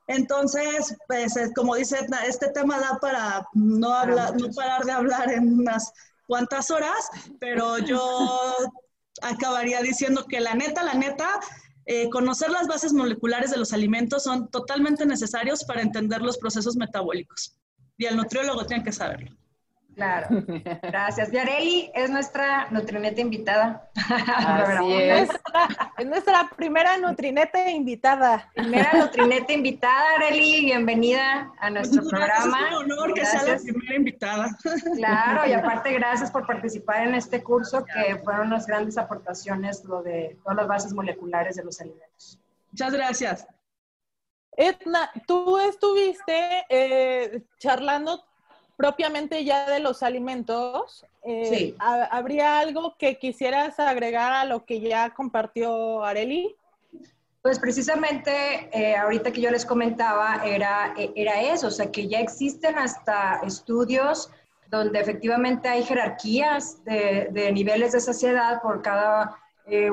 Entonces, 0.06 0.96
pues 1.08 1.36
eh, 1.36 1.50
como 1.54 1.74
dice 1.74 2.06
este 2.26 2.48
tema 2.50 2.78
da 2.78 2.98
para 3.00 3.46
no, 3.54 3.92
hablar, 3.92 4.36
no 4.40 4.48
parar 4.52 4.84
de 4.84 4.92
hablar 4.92 5.32
en 5.32 5.60
unas 5.60 5.92
cuantas 6.26 6.70
horas, 6.70 7.08
pero 7.40 7.78
yo 7.78 8.54
acabaría 9.20 9.80
diciendo 9.80 10.26
que 10.26 10.40
la 10.40 10.54
neta, 10.54 10.82
la 10.82 10.94
neta, 10.94 11.40
eh, 11.84 12.08
conocer 12.10 12.50
las 12.50 12.68
bases 12.68 12.92
moleculares 12.92 13.50
de 13.50 13.58
los 13.58 13.72
alimentos 13.72 14.24
son 14.24 14.48
totalmente 14.48 15.04
necesarios 15.06 15.64
para 15.64 15.82
entender 15.82 16.22
los 16.22 16.38
procesos 16.38 16.76
metabólicos. 16.76 17.56
Y 17.98 18.06
el 18.06 18.16
nutriólogo 18.16 18.64
tiene 18.66 18.84
que 18.84 18.92
saberlo. 18.92 19.36
Claro, 19.94 20.28
gracias. 20.82 21.30
Yareli 21.30 21.90
es 21.94 22.10
nuestra 22.10 22.68
nutrineta 22.70 23.20
invitada. 23.20 23.90
Así 24.08 24.92
es. 24.92 25.30
es 25.98 26.06
nuestra 26.06 26.50
primera 26.56 26.96
nutrineta 26.98 27.70
invitada. 27.70 28.50
Primera 28.54 28.92
nutrineta 28.94 29.52
invitada, 29.52 30.18
Yareli, 30.20 30.64
bienvenida 30.64 31.52
a 31.58 31.70
nuestro 31.70 32.06
programa. 32.08 32.58
Es 32.70 32.76
un 32.76 32.92
honor 32.92 33.14
que 33.14 33.26
sea 33.26 33.42
la 33.42 33.58
primera 33.58 33.94
invitada. 33.94 34.56
Claro, 34.96 35.46
y 35.46 35.52
aparte 35.52 35.92
gracias 35.98 36.30
por 36.30 36.46
participar 36.46 37.06
en 37.06 37.14
este 37.14 37.42
curso 37.42 37.84
que 37.84 38.16
fueron 38.16 38.48
unas 38.48 38.66
grandes 38.66 38.96
aportaciones 38.96 39.84
lo 39.84 40.02
de 40.02 40.38
todas 40.42 40.56
las 40.56 40.68
bases 40.68 40.92
moleculares 40.92 41.56
de 41.56 41.64
los 41.64 41.80
alimentos. 41.80 42.38
Muchas 42.70 42.92
gracias. 42.92 43.46
Edna, 44.56 45.10
tú 45.26 45.58
estuviste 45.58 46.64
eh, 46.68 47.42
charlando 47.58 48.22
propiamente 48.76 49.44
ya 49.44 49.68
de 49.68 49.80
los 49.80 50.02
alimentos, 50.02 51.06
eh, 51.24 51.74
¿habría 51.78 52.58
algo 52.58 52.96
que 52.98 53.18
quisieras 53.18 53.78
agregar 53.78 54.32
a 54.32 54.44
lo 54.44 54.64
que 54.64 54.80
ya 54.80 55.10
compartió 55.10 56.04
Areli? 56.04 56.54
Pues 57.42 57.58
precisamente 57.58 58.68
eh, 58.72 58.96
ahorita 58.96 59.32
que 59.32 59.40
yo 59.40 59.50
les 59.50 59.66
comentaba 59.66 60.42
era, 60.44 60.94
eh, 60.96 61.12
era 61.16 61.42
eso, 61.42 61.68
o 61.68 61.70
sea 61.70 61.90
que 61.90 62.08
ya 62.08 62.20
existen 62.20 62.78
hasta 62.78 63.40
estudios 63.44 64.30
donde 64.68 65.00
efectivamente 65.00 65.68
hay 65.68 65.82
jerarquías 65.82 66.82
de, 66.84 67.28
de 67.30 67.52
niveles 67.52 67.92
de 67.92 68.00
saciedad 68.00 68.62
por 68.62 68.82
cada 68.82 69.36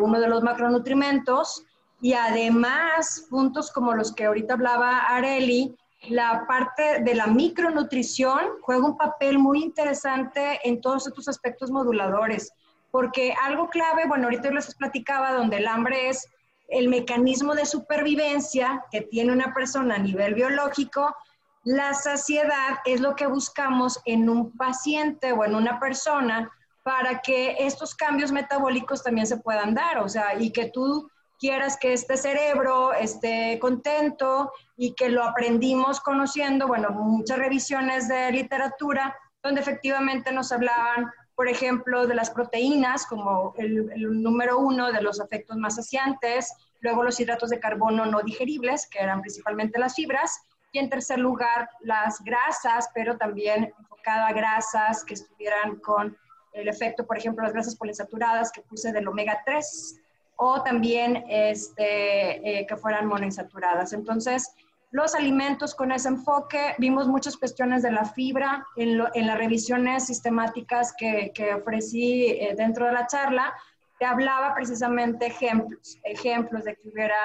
uno 0.01 0.19
de 0.19 0.27
los 0.27 0.41
macronutrimentos 0.41 1.63
y 2.01 2.13
además 2.13 3.27
puntos 3.29 3.71
como 3.71 3.93
los 3.93 4.13
que 4.13 4.25
ahorita 4.25 4.55
hablaba 4.55 4.99
Areli, 4.99 5.77
la 6.07 6.45
parte 6.47 7.01
de 7.01 7.13
la 7.13 7.27
micronutrición 7.27 8.39
juega 8.61 8.85
un 8.85 8.97
papel 8.97 9.37
muy 9.37 9.61
interesante 9.61 10.59
en 10.63 10.81
todos 10.81 11.07
estos 11.07 11.27
aspectos 11.27 11.71
moduladores, 11.71 12.53
porque 12.91 13.33
algo 13.43 13.69
clave, 13.69 14.07
bueno, 14.07 14.25
ahorita 14.25 14.49
yo 14.49 14.55
les 14.55 14.73
platicaba, 14.75 15.33
donde 15.33 15.57
el 15.57 15.67
hambre 15.67 16.09
es 16.09 16.27
el 16.69 16.87
mecanismo 16.87 17.53
de 17.53 17.65
supervivencia 17.65 18.85
que 18.91 19.01
tiene 19.01 19.33
una 19.33 19.53
persona 19.53 19.95
a 19.95 19.99
nivel 19.99 20.35
biológico, 20.35 21.15
la 21.63 21.93
saciedad 21.93 22.77
es 22.85 23.01
lo 23.01 23.15
que 23.15 23.27
buscamos 23.27 23.99
en 24.05 24.29
un 24.29 24.55
paciente 24.55 25.33
o 25.33 25.43
en 25.43 25.55
una 25.55 25.79
persona 25.79 26.49
para 26.83 27.19
que 27.19 27.57
estos 27.59 27.93
cambios 27.93 28.31
metabólicos 28.31 29.03
también 29.03 29.27
se 29.27 29.37
puedan 29.37 29.73
dar, 29.73 29.99
o 29.99 30.07
sea, 30.07 30.39
y 30.39 30.51
que 30.51 30.69
tú 30.69 31.09
quieras 31.39 31.77
que 31.77 31.93
este 31.93 32.17
cerebro 32.17 32.93
esté 32.93 33.57
contento 33.59 34.51
y 34.75 34.93
que 34.93 35.09
lo 35.09 35.23
aprendimos 35.23 36.01
conociendo, 36.01 36.67
bueno, 36.67 36.91
muchas 36.91 37.39
revisiones 37.39 38.07
de 38.07 38.31
literatura 38.31 39.15
donde 39.41 39.61
efectivamente 39.61 40.33
nos 40.33 40.51
hablaban, 40.51 41.11
por 41.35 41.47
ejemplo, 41.47 42.05
de 42.07 42.15
las 42.15 42.29
proteínas 42.29 43.05
como 43.05 43.53
el, 43.57 44.21
número 44.21 44.59
uno 44.59 44.91
de 44.91 45.01
los 45.01 45.21
efectos 45.21 45.55
más 45.55 45.75
saciantes, 45.75 46.53
luego 46.81 47.03
los 47.03 47.19
hidratos 47.19 47.49
de 47.49 47.59
carbono 47.59 48.05
no 48.05 48.21
digeribles, 48.21 48.87
que 48.87 48.99
eran 48.99 49.21
principalmente 49.21 49.79
las 49.79 49.95
fibras, 49.95 50.41
y 50.71 50.79
en 50.79 50.89
tercer 50.89 51.19
lugar 51.19 51.69
las 51.79 52.21
grasas, 52.21 52.89
pero 52.93 53.17
también 53.17 53.73
enfocada 53.79 54.27
a 54.27 54.33
grasas 54.33 55.03
que 55.05 55.15
estuvieran 55.15 55.77
con 55.77 56.15
el 56.51 56.67
efecto, 56.67 57.07
por 57.07 57.17
ejemplo, 57.17 57.43
las 57.43 57.53
grasas 57.53 57.75
poliinsaturadas 57.75 58.51
que 58.51 58.61
puse 58.61 58.91
del 58.91 59.07
omega 59.07 59.41
3 59.45 59.98
o 60.41 60.63
también 60.63 61.25
este, 61.27 62.59
eh, 62.61 62.65
que 62.65 62.77
fueran 62.77 63.07
monoinsaturadas. 63.07 63.91
Entonces, 63.91 64.55
los 64.89 65.13
alimentos 65.13 65.75
con 65.75 65.91
ese 65.91 66.07
enfoque, 66.07 66.75
vimos 66.77 67.09
muchas 67.09 67.35
cuestiones 67.35 67.83
de 67.83 67.91
la 67.91 68.05
fibra 68.05 68.65
en, 68.77 68.97
las 68.97 69.37
revisiones 69.37 70.05
sistemáticas 70.05 70.93
que, 70.97 71.33
que 71.35 71.53
ofrecí 71.53 72.27
eh, 72.27 72.55
dentro 72.57 72.85
de 72.85 72.93
la 72.93 73.05
charla, 73.05 73.53
te 73.99 74.05
hablaba 74.05 74.55
precisamente 74.55 75.25
ejemplos, 75.27 75.99
ejemplos 76.03 76.63
de 76.63 76.75
que 76.77 76.87
hubiera 76.87 77.17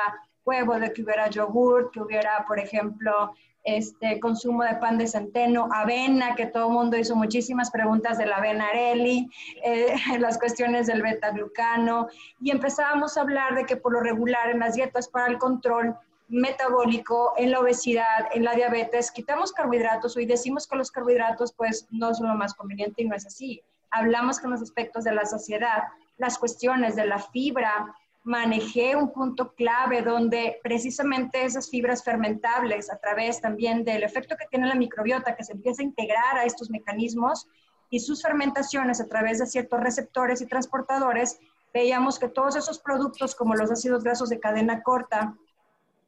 huevo, 0.44 0.74
de 0.80 0.92
que 0.92 1.02
hubiera 1.02 1.30
yogur, 1.30 1.92
que 1.92 2.00
hubiera, 2.00 2.44
por 2.48 2.58
ejemplo, 2.58 3.32
este 3.64 4.20
consumo 4.20 4.62
de 4.62 4.77
pan 4.77 4.98
de 4.98 5.07
centeno, 5.07 5.68
avena, 5.72 6.35
que 6.35 6.46
todo 6.46 6.68
el 6.68 6.74
mundo 6.74 6.98
hizo 6.98 7.16
muchísimas 7.16 7.70
preguntas 7.70 8.18
de 8.18 8.27
la 8.27 8.37
avena 8.37 8.68
areli, 8.68 9.29
eh, 9.64 9.94
las 10.20 10.38
cuestiones 10.38 10.87
del 10.87 11.03
beta-glucano, 11.03 12.09
y 12.40 12.50
empezábamos 12.50 13.16
a 13.16 13.22
hablar 13.22 13.55
de 13.55 13.64
que 13.64 13.77
por 13.77 13.92
lo 13.92 14.00
regular 14.00 14.50
en 14.50 14.61
las 14.61 14.74
dietas 14.74 15.09
para 15.09 15.27
el 15.27 15.38
control 15.38 15.96
metabólico, 16.29 17.33
en 17.37 17.50
la 17.50 17.61
obesidad, 17.61 18.29
en 18.33 18.44
la 18.44 18.55
diabetes, 18.55 19.11
quitamos 19.11 19.53
carbohidratos 19.53 20.16
y 20.16 20.27
decimos 20.27 20.66
que 20.66 20.77
los 20.77 20.90
carbohidratos 20.90 21.53
pues 21.53 21.87
no 21.90 22.14
son 22.14 22.29
lo 22.29 22.35
más 22.35 22.55
conveniente 22.55 23.03
y 23.03 23.09
no 23.09 23.16
es 23.16 23.27
así. 23.27 23.62
Hablamos 23.90 24.40
con 24.40 24.50
los 24.50 24.62
aspectos 24.62 25.05
de 25.05 25.12
la 25.12 25.24
saciedad, 25.24 25.85
las 26.18 26.38
cuestiones 26.38 26.96
de 26.96 27.07
la 27.07 27.18
fibra, 27.18 27.94
manejé 28.24 28.96
un 28.96 29.12
punto 29.12 29.54
clave 29.54 30.00
donde 30.00 30.58
precisamente 30.62 31.44
esas 31.44 31.68
fibras 31.68 32.02
fermentables, 32.02 32.90
a 32.90 32.98
través 32.98 33.40
también 33.40 33.84
del 33.84 34.02
efecto 34.02 34.34
que 34.37 34.46
tiene 34.46 34.66
la 34.66 34.74
microbiota, 34.74 35.37
que 35.37 35.44
se 35.44 35.52
empieza 35.52 35.82
a 35.82 35.84
integrar 35.84 36.38
a 36.38 36.44
estos 36.44 36.70
mecanismos 36.70 37.46
y 37.90 38.00
sus 38.00 38.22
fermentaciones 38.22 39.00
a 39.00 39.06
través 39.06 39.38
de 39.38 39.46
ciertos 39.46 39.78
receptores 39.78 40.40
y 40.40 40.46
transportadores, 40.46 41.38
veíamos 41.74 42.18
que 42.18 42.28
todos 42.28 42.56
esos 42.56 42.78
productos 42.78 43.34
como 43.34 43.54
los 43.54 43.70
ácidos 43.70 44.02
grasos 44.02 44.30
de 44.30 44.40
cadena 44.40 44.82
corta 44.82 45.37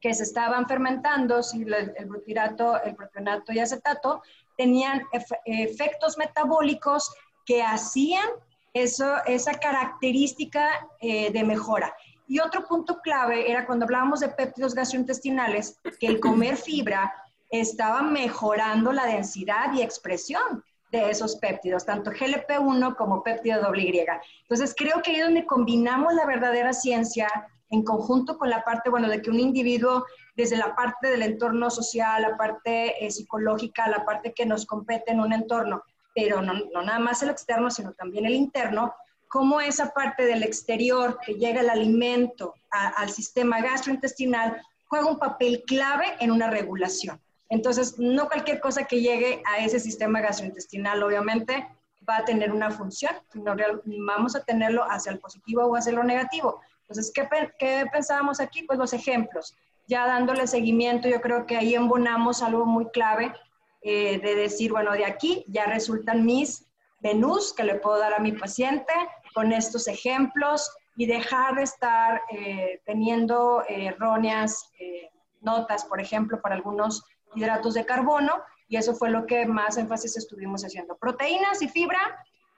que 0.01 0.13
se 0.13 0.23
estaban 0.23 0.67
fermentando, 0.67 1.39
el 1.53 2.05
butirato, 2.07 2.81
el 2.81 2.95
propionato 2.95 3.53
y 3.53 3.59
acetato, 3.59 4.21
tenían 4.57 5.03
efectos 5.45 6.17
metabólicos 6.17 7.13
que 7.45 7.63
hacían 7.63 8.27
eso, 8.73 9.23
esa 9.25 9.53
característica 9.53 10.87
eh, 10.99 11.31
de 11.31 11.43
mejora. 11.43 11.95
Y 12.27 12.39
otro 12.39 12.67
punto 12.67 12.99
clave 13.01 13.49
era 13.49 13.65
cuando 13.65 13.85
hablábamos 13.85 14.19
de 14.19 14.29
péptidos 14.29 14.75
gastrointestinales, 14.75 15.79
que 15.99 16.07
el 16.07 16.19
comer 16.19 16.57
fibra 16.57 17.13
estaba 17.49 18.01
mejorando 18.01 18.91
la 18.91 19.05
densidad 19.05 19.73
y 19.73 19.81
expresión 19.81 20.63
de 20.91 21.09
esos 21.09 21.37
péptidos, 21.37 21.85
tanto 21.85 22.11
GLP-1 22.11 22.95
como 22.95 23.23
péptido 23.23 23.73
Y. 23.75 24.03
Entonces, 24.41 24.73
creo 24.77 25.01
que 25.01 25.11
ahí 25.11 25.17
es 25.17 25.25
donde 25.25 25.45
combinamos 25.45 26.13
la 26.13 26.25
verdadera 26.25 26.73
ciencia 26.73 27.27
en 27.69 27.83
conjunto 27.83 28.37
con 28.37 28.49
la 28.49 28.63
parte, 28.63 28.89
bueno, 28.89 29.09
de 29.09 29.21
que 29.21 29.29
un 29.29 29.39
individuo, 29.39 30.05
desde 30.35 30.57
la 30.57 30.75
parte 30.75 31.07
del 31.07 31.23
entorno 31.23 31.69
social, 31.69 32.21
la 32.21 32.37
parte 32.37 33.05
eh, 33.05 33.11
psicológica, 33.11 33.89
la 33.89 34.05
parte 34.05 34.33
que 34.33 34.45
nos 34.45 34.65
compete 34.65 35.11
en 35.11 35.19
un 35.19 35.33
entorno, 35.33 35.83
pero 36.15 36.41
no, 36.41 36.53
no 36.73 36.81
nada 36.81 36.99
más 36.99 37.21
el 37.23 37.29
externo, 37.29 37.69
sino 37.69 37.93
también 37.93 38.25
el 38.25 38.35
interno, 38.35 38.93
cómo 39.27 39.59
esa 39.61 39.93
parte 39.93 40.25
del 40.25 40.43
exterior 40.43 41.19
que 41.25 41.33
llega 41.35 41.61
el 41.61 41.69
alimento 41.69 42.55
al 42.71 43.09
sistema 43.09 43.61
gastrointestinal 43.61 44.61
juega 44.87 45.07
un 45.07 45.19
papel 45.19 45.63
clave 45.65 46.05
en 46.19 46.31
una 46.31 46.49
regulación. 46.49 47.19
Entonces, 47.49 47.97
no 47.97 48.27
cualquier 48.27 48.59
cosa 48.59 48.85
que 48.85 49.01
llegue 49.01 49.41
a 49.45 49.63
ese 49.63 49.79
sistema 49.79 50.21
gastrointestinal, 50.21 51.01
obviamente, 51.01 51.67
va 52.07 52.17
a 52.17 52.25
tener 52.25 52.51
una 52.51 52.71
función, 52.71 53.13
sino 53.31 53.55
vamos 53.85 54.35
a 54.35 54.43
tenerlo 54.43 54.83
hacia 54.89 55.11
el 55.11 55.19
positivo 55.19 55.65
o 55.65 55.75
hacia 55.75 55.93
lo 55.93 56.03
negativo. 56.03 56.61
Entonces, 56.81 57.11
¿qué, 57.13 57.27
¿qué, 57.59 57.85
pensábamos 57.91 58.39
aquí? 58.39 58.63
Pues 58.63 58.79
los 58.79 58.93
ejemplos. 58.93 59.55
Ya 59.87 60.05
dándole 60.05 60.47
seguimiento, 60.47 61.07
yo 61.07 61.21
creo 61.21 61.45
que 61.45 61.57
ahí 61.57 61.75
embonamos 61.75 62.43
algo 62.43 62.65
muy 62.65 62.89
clave 62.91 63.33
eh, 63.81 64.19
de 64.19 64.35
decir, 64.35 64.71
bueno, 64.71 64.91
de 64.91 65.05
aquí 65.05 65.45
ya 65.47 65.65
resultan 65.65 66.25
mis 66.25 66.66
menús 66.99 67.53
que 67.53 67.63
le 67.63 67.75
puedo 67.75 67.99
dar 67.99 68.13
a 68.13 68.19
mi 68.19 68.31
paciente 68.31 68.93
con 69.33 69.51
estos 69.51 69.87
ejemplos 69.87 70.71
y 70.95 71.05
dejar 71.05 71.55
de 71.55 71.63
estar 71.63 72.21
eh, 72.31 72.81
teniendo 72.85 73.63
eh, 73.67 73.87
erróneas 73.87 74.71
eh, 74.79 75.11
notas, 75.41 75.85
por 75.85 76.01
ejemplo, 76.01 76.41
para 76.41 76.55
algunos 76.55 77.03
hidratos 77.35 77.75
de 77.75 77.85
carbono, 77.85 78.33
y 78.67 78.77
eso 78.77 78.95
fue 78.95 79.09
lo 79.09 79.25
que 79.25 79.45
más 79.45 79.77
énfasis 79.77 80.17
estuvimos 80.17 80.63
haciendo. 80.63 80.97
Proteínas 80.97 81.61
y 81.61 81.69
fibra 81.69 81.99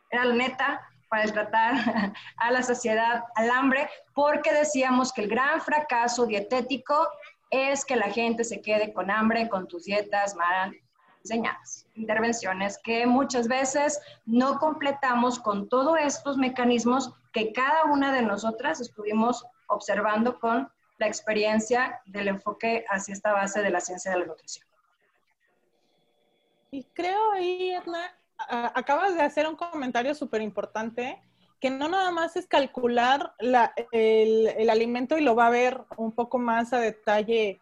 era 0.10 0.26
la 0.26 0.34
neta 0.34 0.82
para 1.10 1.26
tratar 1.26 2.14
a 2.38 2.52
la 2.52 2.64
saciedad, 2.64 3.24
al 3.36 3.52
hambre, 3.52 3.90
porque 4.14 4.54
decíamos 4.54 5.12
que 5.12 5.22
el 5.22 5.28
gran 5.28 5.60
fracaso 5.62 6.26
dietético 6.26 7.10
es 7.52 7.84
que 7.84 7.96
la 7.96 8.10
gente 8.10 8.44
se 8.44 8.62
quede 8.62 8.94
con 8.94 9.12
hambre 9.12 9.50
con 9.50 9.68
tus 9.68 9.84
dietas 9.84 10.36
mal 10.36 10.74
diseñadas, 11.22 11.88
intervenciones 11.96 12.80
que 12.84 13.06
muchas 13.06 13.48
veces 13.48 14.00
no 14.26 14.60
completamos 14.60 15.40
con 15.40 15.68
todos 15.70 15.98
estos 16.00 16.38
mecanismos 16.38 17.14
que 17.34 17.52
cada 17.54 17.86
una 17.86 18.14
de 18.14 18.22
nosotras 18.22 18.80
estuvimos 18.82 19.46
observando 19.68 20.40
con 20.40 20.70
la 20.98 21.08
experiencia 21.08 22.02
del 22.06 22.28
enfoque 22.28 22.86
hacia 22.90 23.14
esta 23.14 23.34
base 23.34 23.62
de 23.62 23.70
la 23.70 23.80
ciencia 23.80 24.12
de 24.12 24.20
la 24.20 24.26
nutrición. 24.26 24.68
Y 26.72 26.84
creo 26.94 27.32
ahí, 27.32 27.72
Edna, 27.72 28.12
acabas 28.38 29.16
de 29.16 29.22
hacer 29.22 29.48
un 29.48 29.56
comentario 29.56 30.14
súper 30.14 30.42
importante 30.42 31.22
que 31.60 31.70
no 31.70 31.90
nada 31.90 32.12
más 32.12 32.36
es 32.36 32.48
calcular 32.48 33.34
el, 33.92 34.70
alimento 34.70 35.18
y 35.18 35.22
lo 35.22 35.36
va 35.36 35.48
a 35.48 35.52
ver 35.52 35.82
un 35.98 36.14
poco 36.14 36.38
más 36.40 36.72
a 36.74 36.80
detalle 36.80 37.60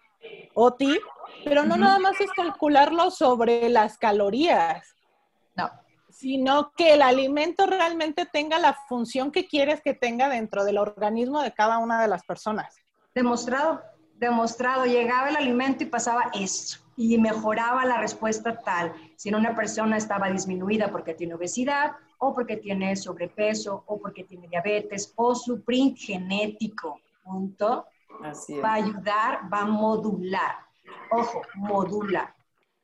Oti, 0.53 0.97
pero 1.43 1.63
no 1.63 1.77
nada 1.77 1.99
más 1.99 2.19
es 2.19 2.32
calcularlo 2.32 3.12
sobre 3.12 3.69
las 3.69 3.97
calorías. 3.97 4.95
No. 5.56 5.69
Sino 6.10 6.71
que 6.75 6.93
el 6.93 7.01
alimento 7.01 7.67
realmente 7.67 8.25
tenga 8.25 8.60
la 8.60 8.73
función 8.88 9.32
que 9.32 9.47
quieres 9.47 9.82
que 9.82 9.93
tenga 9.93 10.30
dentro 10.30 10.63
del 10.65 10.77
organismo 10.77 11.41
de 11.41 11.53
cada 11.53 11.77
una 11.77 12.01
de 12.01 12.08
las 12.08 12.23
personas. 12.23 12.75
Demostrado, 13.13 13.82
demostrado. 14.15 14.86
Llegaba 14.86 15.30
el 15.30 15.36
alimento 15.36 15.84
y 15.84 15.88
pasaba 15.88 16.32
esto 16.34 16.80
y 16.97 17.17
mejoraba 17.19 17.86
la 17.86 17.99
respuesta 17.99 18.60
tal. 18.60 18.91
Si 19.15 19.32
una 19.32 19.56
persona 19.56 19.97
estaba 19.97 20.30
disminuida 20.30 20.91
porque 20.91 21.13
tiene 21.13 21.36
obesidad 21.36 21.91
o 22.17 22.34
porque 22.34 22.58
tiene 22.58 22.95
sobrepeso 22.95 23.84
o 23.86 23.99
porque 23.99 24.23
tiene 24.23 24.47
diabetes 24.47 25.13
o 25.15 25.36
su 25.36 25.62
print 25.63 25.97
genético, 25.99 26.99
punto, 27.23 27.86
va 28.63 28.69
a 28.69 28.73
ayudar, 28.73 29.39
va 29.51 29.59
a 29.61 29.65
modular. 29.65 30.55
Ojo, 31.11 31.41
modula. 31.55 32.35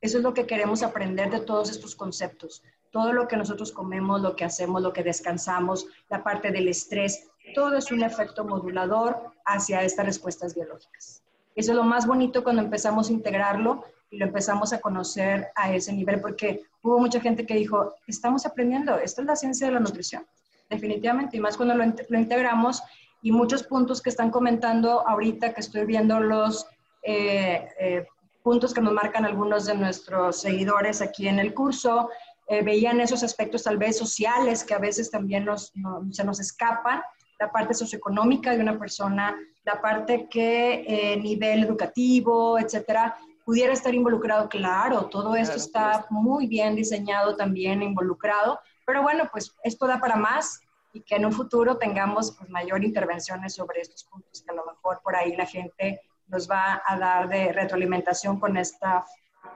Eso 0.01 0.17
es 0.17 0.23
lo 0.23 0.33
que 0.33 0.45
queremos 0.45 0.83
aprender 0.83 1.31
de 1.31 1.39
todos 1.39 1.69
estos 1.69 1.95
conceptos. 1.95 2.63
Todo 2.91 3.13
lo 3.13 3.27
que 3.27 3.37
nosotros 3.37 3.71
comemos, 3.71 4.21
lo 4.21 4.35
que 4.35 4.45
hacemos, 4.45 4.81
lo 4.81 4.93
que 4.93 5.03
descansamos, 5.03 5.87
la 6.09 6.23
parte 6.23 6.51
del 6.51 6.67
estrés, 6.67 7.27
todo 7.55 7.77
es 7.77 7.91
un 7.91 8.03
efecto 8.03 8.45
modulador 8.45 9.31
hacia 9.45 9.83
estas 9.83 10.05
respuestas 10.05 10.55
biológicas. 10.55 11.23
Eso 11.55 11.71
es 11.71 11.77
lo 11.77 11.83
más 11.83 12.07
bonito 12.07 12.43
cuando 12.43 12.61
empezamos 12.61 13.09
a 13.09 13.13
integrarlo 13.13 13.83
y 14.09 14.17
lo 14.17 14.25
empezamos 14.25 14.73
a 14.73 14.81
conocer 14.81 15.49
a 15.55 15.73
ese 15.73 15.93
nivel, 15.93 16.21
porque 16.21 16.61
hubo 16.81 16.99
mucha 16.99 17.19
gente 17.19 17.45
que 17.45 17.55
dijo, 17.55 17.95
estamos 18.07 18.45
aprendiendo, 18.45 18.97
esto 18.97 19.21
es 19.21 19.27
la 19.27 19.35
ciencia 19.35 19.67
de 19.67 19.73
la 19.73 19.79
nutrición, 19.79 20.25
definitivamente, 20.69 21.37
y 21.37 21.39
más 21.39 21.57
cuando 21.57 21.75
lo 21.75 22.19
integramos 22.19 22.83
y 23.23 23.31
muchos 23.31 23.63
puntos 23.63 24.01
que 24.01 24.09
están 24.09 24.29
comentando 24.29 25.07
ahorita 25.07 25.53
que 25.53 25.61
estoy 25.61 25.85
viendo 25.85 26.19
los 26.19 26.67
eh, 27.01 27.69
eh, 27.79 28.05
puntos 28.43 28.73
que 28.73 28.81
nos 28.81 28.93
marcan 28.93 29.23
algunos 29.23 29.65
de 29.65 29.75
nuestros 29.75 30.41
seguidores 30.41 31.01
aquí 31.01 31.29
en 31.29 31.39
el 31.39 31.53
curso, 31.53 32.09
eh, 32.47 32.61
veían 32.61 32.99
esos 32.99 33.23
aspectos 33.23 33.63
tal 33.63 33.77
vez 33.77 33.97
sociales 33.97 34.65
que 34.65 34.73
a 34.73 34.77
veces 34.77 35.09
también 35.09 35.45
nos, 35.45 35.71
se 36.11 36.23
nos 36.25 36.41
escapan, 36.41 37.01
la 37.39 37.49
parte 37.49 37.73
socioeconómica 37.73 38.51
de 38.51 38.61
una 38.61 38.77
persona, 38.77 39.35
la 39.63 39.81
parte 39.81 40.27
que 40.29 41.17
nivel 41.21 41.63
educativo, 41.63 42.59
etcétera, 42.59 43.17
pudiera 43.45 43.71
estar 43.71 43.95
involucrado, 43.95 44.49
claro, 44.49 45.05
todo 45.05 45.35
esto 45.35 45.55
está 45.55 46.05
muy 46.09 46.47
bien 46.47 46.75
diseñado 46.75 47.35
también, 47.35 47.81
involucrado, 47.81 48.59
pero 48.85 49.01
bueno, 49.01 49.29
pues 49.31 49.55
esto 49.63 49.87
da 49.87 49.99
para 49.99 50.17
más 50.17 50.61
y 50.93 51.01
que 51.01 51.15
en 51.15 51.25
un 51.25 51.33
futuro 51.33 51.77
tengamos 51.77 52.31
pues, 52.37 52.49
mayor 52.49 52.83
intervenciones 52.83 53.55
sobre 53.55 53.81
estos 53.81 54.03
puntos 54.05 54.41
que 54.41 54.51
a 54.51 54.55
lo 54.55 54.65
mejor 54.65 55.01
por 55.03 55.15
ahí 55.15 55.35
la 55.35 55.45
gente 55.45 56.01
nos 56.27 56.49
va 56.49 56.81
a 56.85 56.97
dar 56.97 57.27
de 57.27 57.51
retroalimentación 57.51 58.39
con 58.39 58.55
esta 58.57 59.05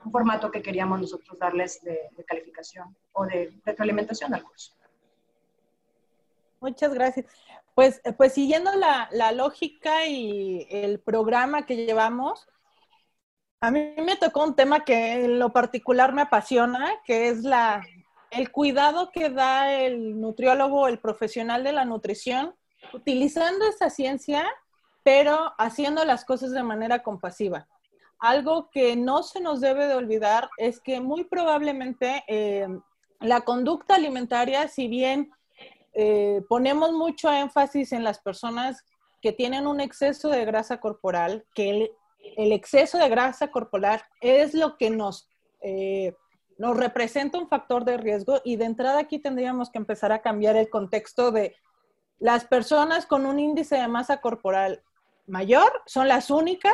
un 0.03 0.11
formato 0.11 0.51
que 0.51 0.61
queríamos 0.61 0.99
nosotros 0.99 1.39
darles 1.39 1.81
de, 1.81 2.09
calificación 2.25 2.95
o 3.13 3.25
de 3.25 3.53
retroalimentación 3.65 4.33
al 4.33 4.43
curso. 4.43 4.73
Muchas 6.59 6.93
gracias. 6.93 7.25
Pues, 7.73 8.01
pues 8.17 8.33
siguiendo 8.33 8.73
la, 8.73 9.07
la 9.11 9.31
lógica 9.31 10.05
y 10.05 10.67
el 10.69 10.99
programa 10.99 11.65
que 11.65 11.75
llevamos, 11.75 12.47
a 13.61 13.71
mí 13.71 13.93
me 13.97 14.15
tocó 14.17 14.43
un 14.43 14.55
tema 14.55 14.83
que 14.83 15.25
en 15.25 15.39
lo 15.39 15.53
particular 15.53 16.13
me 16.13 16.23
apasiona, 16.23 16.91
que 17.05 17.29
es 17.29 17.43
la, 17.43 17.83
el 18.31 18.51
cuidado 18.51 19.09
que 19.11 19.29
da 19.29 19.73
el 19.73 20.19
nutriólogo, 20.19 20.87
el 20.87 20.99
profesional 20.99 21.63
de 21.63 21.71
la 21.71 21.85
nutrición, 21.85 22.55
utilizando 22.93 23.65
esa 23.65 23.89
ciencia, 23.89 24.45
pero 25.03 25.53
haciendo 25.57 26.03
las 26.05 26.25
cosas 26.25 26.51
de 26.51 26.63
manera 26.63 27.03
compasiva. 27.03 27.67
Algo 28.19 28.69
que 28.71 28.95
no 28.95 29.23
se 29.23 29.39
nos 29.39 29.61
debe 29.61 29.87
de 29.87 29.95
olvidar 29.95 30.49
es 30.57 30.79
que 30.79 30.99
muy 30.99 31.23
probablemente 31.23 32.23
eh, 32.27 32.67
la 33.19 33.41
conducta 33.41 33.95
alimentaria, 33.95 34.67
si 34.67 34.87
bien 34.87 35.31
eh, 35.93 36.41
ponemos 36.49 36.91
mucho 36.91 37.31
énfasis 37.31 37.91
en 37.91 38.03
las 38.03 38.19
personas 38.19 38.85
que 39.21 39.31
tienen 39.31 39.67
un 39.67 39.79
exceso 39.79 40.29
de 40.29 40.45
grasa 40.45 40.79
corporal, 40.79 41.45
que 41.55 41.91
el 42.35 42.51
exceso 42.51 42.97
de 42.97 43.09
grasa 43.09 43.49
corporal 43.49 44.01
es 44.21 44.53
lo 44.53 44.77
que 44.77 44.89
nos, 44.89 45.27
eh, 45.61 46.13
nos 46.57 46.77
representa 46.77 47.37
un 47.37 47.47
factor 47.47 47.85
de 47.85 47.97
riesgo 47.97 48.41
y 48.43 48.55
de 48.55 48.65
entrada 48.65 48.99
aquí 48.99 49.19
tendríamos 49.19 49.69
que 49.69 49.77
empezar 49.77 50.11
a 50.11 50.21
cambiar 50.21 50.55
el 50.55 50.69
contexto 50.69 51.31
de 51.31 51.55
las 52.19 52.45
personas 52.45 53.05
con 53.05 53.25
un 53.25 53.39
índice 53.39 53.75
de 53.75 53.87
masa 53.87 54.21
corporal 54.21 54.81
mayor 55.27 55.83
son 55.85 56.07
las 56.07 56.31
únicas 56.31 56.73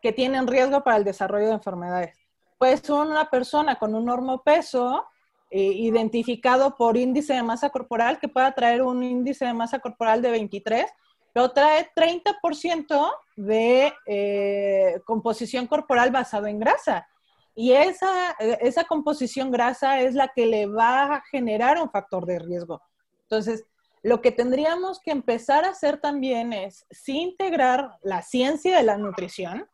que 0.00 0.12
tienen 0.12 0.46
riesgo 0.46 0.82
para 0.82 0.96
el 0.96 1.04
desarrollo 1.04 1.48
de 1.48 1.54
enfermedades. 1.54 2.16
Pues 2.56 2.88
una 2.88 3.28
persona 3.28 3.76
con 3.76 3.94
un 3.94 4.06
normopeso 4.06 5.04
eh, 5.50 5.60
identificado 5.60 6.76
por 6.76 6.96
índice 6.96 7.34
de 7.34 7.42
masa 7.42 7.70
corporal 7.70 8.18
que 8.18 8.28
pueda 8.28 8.52
traer 8.52 8.82
un 8.82 9.02
índice 9.02 9.44
de 9.44 9.54
masa 9.54 9.78
corporal 9.80 10.22
de 10.22 10.30
23 10.30 10.86
pero 11.32 11.50
trae 11.50 11.88
30% 11.94 13.12
de 13.36 13.92
eh, 14.06 15.00
composición 15.04 15.66
corporal 15.66 16.10
basado 16.10 16.46
en 16.46 16.58
grasa. 16.58 17.06
Y 17.60 17.72
esa, 17.72 18.36
esa 18.38 18.84
composición 18.84 19.50
grasa 19.50 20.00
es 20.00 20.14
la 20.14 20.28
que 20.28 20.46
le 20.46 20.66
va 20.66 21.16
a 21.16 21.22
generar 21.22 21.82
un 21.82 21.90
factor 21.90 22.24
de 22.24 22.38
riesgo. 22.38 22.80
Entonces, 23.22 23.64
lo 24.04 24.20
que 24.20 24.30
tendríamos 24.30 25.00
que 25.00 25.10
empezar 25.10 25.64
a 25.64 25.70
hacer 25.70 26.00
también 26.00 26.52
es 26.52 26.86
integrar 27.08 27.98
la 28.04 28.22
ciencia 28.22 28.76
de 28.76 28.84
la 28.84 28.96
nutrición, 28.96 29.68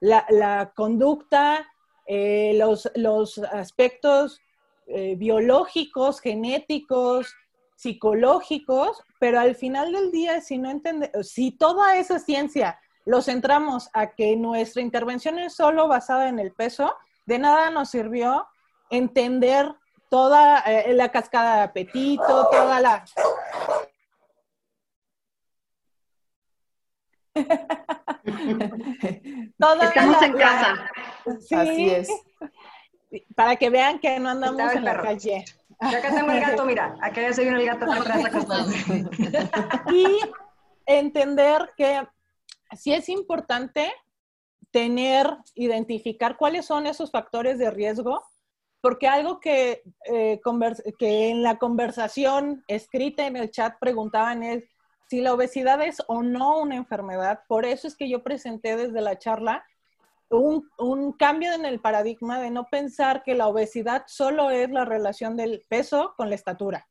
la, 0.00 0.72
conducta, 0.74 1.68
eh, 2.08 2.54
los, 2.58 2.90
los, 2.96 3.38
aspectos 3.38 4.40
eh, 4.88 5.14
biológicos, 5.14 6.20
genéticos, 6.20 7.32
psicológicos, 7.76 9.00
pero 9.20 9.38
al 9.38 9.54
final 9.54 9.92
del 9.92 10.10
día, 10.10 10.40
si 10.40 10.58
no 10.58 10.70
entiende, 10.70 11.12
si 11.22 11.52
toda 11.52 11.98
esa 11.98 12.18
ciencia 12.18 12.80
lo 13.06 13.22
centramos 13.22 13.88
a 13.94 14.08
que 14.08 14.36
nuestra 14.36 14.82
intervención 14.82 15.38
es 15.38 15.54
solo 15.54 15.88
basada 15.88 16.28
en 16.28 16.40
el 16.40 16.52
peso, 16.52 16.94
de 17.24 17.38
nada 17.38 17.70
nos 17.70 17.88
sirvió 17.90 18.46
entender 18.90 19.74
toda 20.10 20.58
eh, 20.60 20.92
la 20.92 21.10
cascada 21.10 21.56
de 21.56 21.62
apetito, 21.62 22.48
toda 22.50 22.80
la... 22.80 23.02
Estamos 29.82 30.22
en 30.22 30.32
casa. 30.32 30.90
Así 31.26 31.90
es. 31.90 32.08
Para 33.36 33.54
que 33.56 33.70
vean 33.70 34.00
que 34.00 34.18
no 34.18 34.30
andamos 34.30 34.74
en 34.74 34.84
la 34.84 35.00
calle. 35.00 35.44
Yo 35.80 35.98
acá 35.98 36.12
tengo 36.14 36.32
el 36.32 36.40
gato, 36.40 36.64
mira, 36.64 36.96
acá 37.00 37.20
ya 37.20 37.32
se 37.32 37.42
viene 37.42 37.60
el 37.60 37.66
gato 37.66 37.84
atrás 37.92 38.24
acostado. 38.24 38.68
Y 39.92 40.20
entender 40.86 41.72
que 41.76 42.08
sí 42.74 42.92
es 42.92 43.08
importante 43.08 43.92
tener, 44.70 45.28
identificar 45.54 46.36
cuáles 46.36 46.66
son 46.66 46.86
esos 46.86 47.10
factores 47.10 47.58
de 47.58 47.70
riesgo, 47.70 48.22
porque 48.80 49.08
algo 49.08 49.40
que, 49.40 49.82
eh, 50.06 50.40
que 50.98 51.28
en 51.30 51.42
la 51.42 51.58
conversación 51.58 52.64
escrita 52.68 53.26
en 53.26 53.36
el 53.36 53.50
chat 53.50 53.78
preguntaban 53.78 54.42
es 54.42 54.64
si 55.08 55.20
la 55.20 55.34
obesidad 55.34 55.80
es 55.82 56.02
o 56.08 56.22
no 56.22 56.58
una 56.58 56.76
enfermedad. 56.76 57.40
Por 57.48 57.64
eso 57.64 57.86
es 57.86 57.96
que 57.96 58.08
yo 58.08 58.22
presenté 58.22 58.76
desde 58.76 59.00
la 59.00 59.18
charla 59.18 59.64
un, 60.30 61.12
cambio 61.12 61.52
en 61.52 61.64
el 61.64 61.80
paradigma 61.80 62.40
de 62.40 62.50
no 62.50 62.66
pensar 62.66 63.22
que 63.22 63.34
la 63.34 63.46
obesidad 63.46 64.04
solo 64.08 64.50
es 64.50 64.70
la 64.70 64.84
relación 64.84 65.36
del 65.36 65.62
peso 65.68 66.14
con 66.16 66.28
la 66.28 66.34
estatura. 66.34 66.88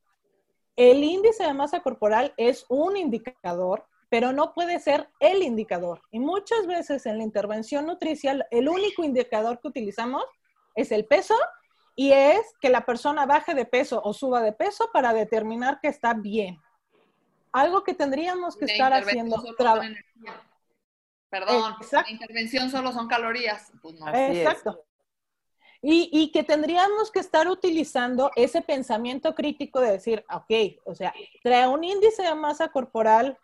El 0.74 1.04
índice 1.04 1.44
de 1.44 1.54
masa 1.54 1.80
corporal 1.80 2.34
es 2.36 2.64
un 2.68 2.96
indicador, 2.96 3.86
pero 4.08 4.32
no 4.32 4.54
puede 4.54 4.78
ser 4.78 5.08
el 5.20 5.42
indicador. 5.42 6.02
Y 6.10 6.20
muchas 6.20 6.66
veces 6.66 7.06
en 7.06 7.18
la 7.18 7.24
intervención 7.24 7.86
nutricial, 7.86 8.46
el 8.50 8.68
único 8.68 9.04
indicador 9.04 9.60
que 9.60 9.68
utilizamos 9.68 10.24
es 10.74 10.92
el 10.92 11.06
peso 11.06 11.34
y 11.96 12.12
es 12.12 12.40
que 12.60 12.68
la 12.68 12.84
persona 12.84 13.26
baje 13.26 13.54
de 13.54 13.64
peso 13.64 14.00
o 14.04 14.12
suba 14.12 14.42
de 14.42 14.52
peso 14.52 14.90
para 14.92 15.12
determinar 15.12 15.80
que 15.80 15.88
está 15.88 16.14
bien. 16.14 16.60
Algo 17.52 17.82
que 17.82 17.94
tendríamos 17.94 18.56
que 18.56 18.66
estar 18.66 18.92
haciendo. 18.92 19.42
Perdón, 21.28 21.74
la 21.90 22.10
intervención 22.10 22.70
solo 22.70 22.92
son 22.92 23.08
calorías. 23.08 23.72
Pues 23.82 23.98
no. 23.98 24.08
Exacto. 24.14 24.84
Y, 25.82 26.08
y, 26.12 26.32
que 26.32 26.42
tendríamos 26.42 27.10
que 27.10 27.20
estar 27.20 27.48
utilizando 27.48 28.30
ese 28.34 28.62
pensamiento 28.62 29.34
crítico 29.34 29.80
de 29.80 29.92
decir, 29.92 30.24
ok, 30.30 30.80
o 30.84 30.94
sea, 30.94 31.14
trae 31.42 31.68
un 31.68 31.84
índice 31.84 32.22
de 32.22 32.34
masa 32.34 32.68
corporal 32.68 33.38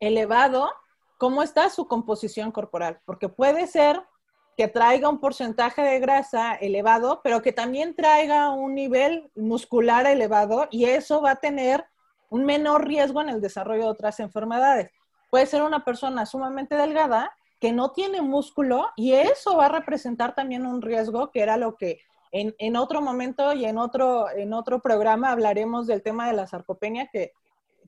elevado, 0.00 0.70
¿cómo 1.18 1.42
está 1.42 1.68
su 1.70 1.86
composición 1.86 2.52
corporal? 2.52 3.00
Porque 3.04 3.28
puede 3.28 3.66
ser 3.66 4.02
que 4.56 4.68
traiga 4.68 5.08
un 5.08 5.20
porcentaje 5.20 5.82
de 5.82 6.00
grasa 6.00 6.54
elevado, 6.54 7.20
pero 7.22 7.42
que 7.42 7.52
también 7.52 7.94
traiga 7.94 8.50
un 8.50 8.74
nivel 8.74 9.30
muscular 9.34 10.06
elevado 10.06 10.66
y 10.70 10.86
eso 10.86 11.20
va 11.20 11.32
a 11.32 11.36
tener 11.36 11.84
un 12.30 12.44
menor 12.44 12.86
riesgo 12.86 13.20
en 13.20 13.28
el 13.28 13.40
desarrollo 13.40 13.84
de 13.84 13.90
otras 13.90 14.18
enfermedades. 14.20 14.90
Puede 15.30 15.46
ser 15.46 15.62
una 15.62 15.84
persona 15.84 16.24
sumamente 16.24 16.74
delgada 16.74 17.34
que 17.60 17.72
no 17.72 17.92
tiene 17.92 18.22
músculo 18.22 18.88
y 18.96 19.12
eso 19.12 19.56
va 19.56 19.66
a 19.66 19.70
representar 19.70 20.34
también 20.34 20.66
un 20.66 20.82
riesgo, 20.82 21.30
que 21.30 21.40
era 21.40 21.56
lo 21.56 21.76
que 21.76 22.00
en, 22.32 22.76
otro 22.76 23.00
momento 23.00 23.52
y 23.52 23.64
en 23.64 23.78
otro, 23.78 24.30
en 24.30 24.52
otro 24.52 24.80
programa 24.80 25.30
hablaremos 25.30 25.86
del 25.86 26.02
tema 26.02 26.26
de 26.26 26.34
la 26.34 26.46
sarcopenia 26.46 27.08
que 27.10 27.32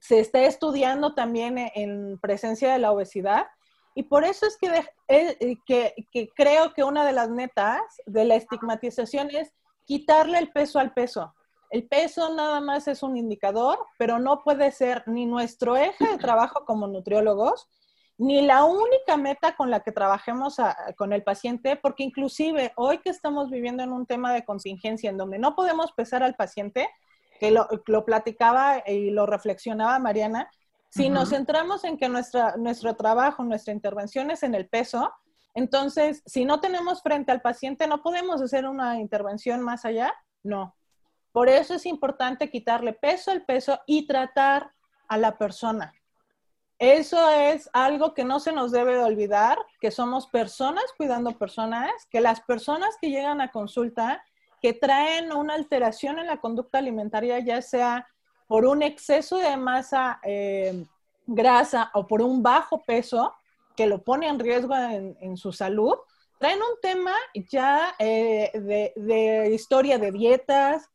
se 0.00 0.20
está 0.20 0.44
estudiando 0.44 1.14
también 1.14 1.58
en 1.58 2.18
presencia 2.18 2.72
de 2.72 2.78
la 2.78 2.92
obesidad. 2.92 3.46
Y 3.94 4.04
por 4.04 4.24
eso 4.24 4.46
es 4.46 4.56
que, 4.56 4.84
eh, 5.08 5.56
que, 5.66 5.94
que 6.12 6.28
creo 6.36 6.72
que 6.72 6.84
una 6.84 7.04
de 7.04 7.12
las 7.12 7.30
metas 7.30 7.80
de 8.06 8.24
la 8.24 8.36
estigmatización 8.36 9.30
es 9.34 9.52
quitarle 9.84 10.38
el 10.38 10.52
peso 10.52 10.78
al 10.78 10.92
peso. 10.92 11.34
El 11.70 11.86
peso 11.86 12.34
nada 12.34 12.60
más 12.60 12.88
es 12.88 13.02
un 13.02 13.16
indicador, 13.16 13.78
pero 13.98 14.18
no 14.18 14.42
puede 14.42 14.72
ser 14.72 15.02
ni 15.06 15.26
nuestro 15.26 15.76
eje 15.76 16.06
de 16.06 16.18
trabajo 16.18 16.64
como 16.64 16.86
nutriólogos, 16.86 17.68
ni 18.16 18.42
la 18.42 18.64
única 18.64 19.16
meta 19.16 19.54
con 19.54 19.70
la 19.70 19.80
que 19.80 19.92
trabajemos 19.92 20.56
con 20.96 21.12
el 21.12 21.22
paciente, 21.22 21.76
porque 21.76 22.02
inclusive 22.02 22.72
hoy 22.76 22.98
que 22.98 23.10
estamos 23.10 23.50
viviendo 23.50 23.82
en 23.82 23.92
un 23.92 24.06
tema 24.06 24.32
de 24.32 24.44
contingencia 24.44 25.10
en 25.10 25.18
donde 25.18 25.38
no 25.38 25.54
podemos 25.54 25.92
pesar 25.92 26.22
al 26.22 26.34
paciente, 26.34 26.88
que 27.38 27.50
lo, 27.50 27.68
platicaba 28.04 28.82
y 28.86 29.10
lo 29.10 29.26
reflexionaba 29.26 29.98
Mariana, 29.98 30.50
si 30.90 31.10
nos 31.10 31.30
centramos 31.30 31.84
en 31.84 31.98
que 31.98 32.08
nuestra, 32.08 32.56
nuestro 32.56 32.96
trabajo, 32.96 33.44
nuestra 33.44 33.72
intervención 33.72 34.30
es 34.30 34.42
en 34.42 34.54
el 34.54 34.68
peso, 34.68 35.12
entonces, 35.54 36.22
si 36.24 36.44
no 36.44 36.60
tenemos 36.60 37.02
frente 37.02 37.32
al 37.32 37.40
paciente, 37.40 37.86
¿no 37.88 38.00
podemos 38.02 38.40
hacer 38.40 38.66
una 38.66 39.00
intervención 39.00 39.60
más 39.60 39.84
allá? 39.84 40.14
No. 40.42 40.76
Por 41.32 41.48
eso 41.48 41.74
es 41.74 41.84
importante 41.84 42.50
quitarle 42.50 42.92
peso 42.92 43.30
al 43.30 43.44
peso 43.44 43.80
y 43.86 44.06
tratar 44.06 44.72
a 45.08 45.16
la 45.16 45.36
persona. 45.36 45.92
Eso 46.78 47.28
es 47.30 47.68
algo 47.72 48.14
que 48.14 48.24
no 48.24 48.38
se 48.38 48.52
nos 48.52 48.70
debe 48.70 48.94
de 48.94 49.02
olvidar, 49.02 49.58
que 49.80 49.90
somos 49.90 50.28
personas 50.28 50.84
cuidando 50.96 51.36
personas, 51.36 51.90
que 52.08 52.20
las 52.20 52.40
personas 52.42 52.96
que 53.00 53.10
llegan 53.10 53.40
a 53.40 53.50
consulta, 53.50 54.22
que 54.60 54.72
traen 54.72 55.32
una 55.32 55.54
alteración 55.54 56.18
en 56.18 56.26
la 56.26 56.38
conducta 56.38 56.78
alimentaria, 56.78 57.38
ya 57.40 57.62
sea 57.62 58.06
por 58.46 58.64
un 58.64 58.82
exceso 58.82 59.38
de 59.38 59.56
masa 59.56 60.20
eh, 60.24 60.84
grasa 61.26 61.90
o 61.94 62.06
por 62.06 62.22
un 62.22 62.42
bajo 62.42 62.82
peso, 62.82 63.34
que 63.76 63.86
lo 63.86 64.02
pone 64.02 64.26
en 64.28 64.38
riesgo 64.38 64.74
en, 64.74 65.36
su 65.36 65.52
salud, 65.52 65.94
traen 66.38 66.58
un 66.58 66.80
tema 66.82 67.12
ya 67.50 67.94
eh, 67.98 68.50
de 68.54 69.50
historia 69.54 69.98
de 69.98 70.10
dietas, 70.10 70.90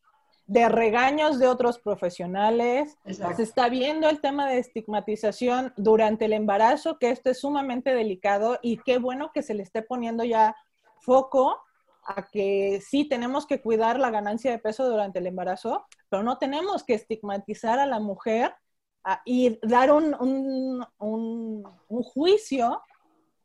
de 0.45 0.67
regaños 0.69 1.39
de 1.39 1.47
otros 1.47 1.79
profesionales. 1.79 2.97
Se 3.05 3.43
está 3.43 3.69
viendo 3.69 4.09
el 4.09 4.19
tema 4.19 4.49
de 4.49 4.59
estigmatización 4.59 5.73
durante 5.77 6.25
el 6.25 6.33
embarazo, 6.33 6.99
que 6.99 7.09
esto 7.09 7.29
es 7.29 7.39
sumamente 7.39 7.95
delicado 7.95 8.59
y 8.61 8.77
qué 8.77 8.97
bueno 8.97 9.31
que 9.33 9.41
se 9.41 9.53
le 9.53 9.63
esté 9.63 9.81
poniendo 9.81 10.23
ya 10.23 10.55
foco 10.99 11.61
a 12.05 12.27
que 12.31 12.81
sí 12.81 13.05
tenemos 13.05 13.45
que 13.45 13.61
cuidar 13.61 13.99
la 13.99 14.09
ganancia 14.09 14.51
de 14.51 14.59
peso 14.59 14.89
durante 14.89 15.19
el 15.19 15.27
embarazo, 15.27 15.85
pero 16.09 16.23
no 16.23 16.37
tenemos 16.37 16.83
que 16.83 16.93
estigmatizar 16.93 17.79
a 17.79 17.85
la 17.85 17.99
mujer 17.99 18.53
y 19.25 19.59
dar 19.61 19.91
un, 19.91 20.85
juicio 21.87 22.81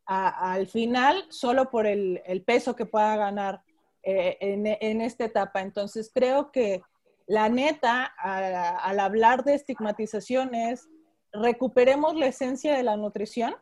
al 0.07 0.67
final 0.69 1.27
solo 1.29 1.71
por 1.71 1.87
el, 1.87 2.43
peso 2.47 2.75
que 2.75 2.87
pueda 2.87 3.17
ganar 3.17 3.63
eh, 4.03 4.39
en, 4.41 5.01
esta 5.01 5.25
etapa. 5.25 5.61
Entonces 5.61 6.11
creo 6.15 6.51
que 6.51 6.83
la 7.27 7.49
neta, 7.49 8.05
al 8.05 9.01
hablar 9.01 9.45
de 9.45 9.55
estigmatizaciones, 9.55 10.89
recuperemos 11.33 12.15
la 12.15 12.27
esencia 12.27 12.75
de 12.75 12.83
la 12.83 12.97
nutrición, 12.97 13.55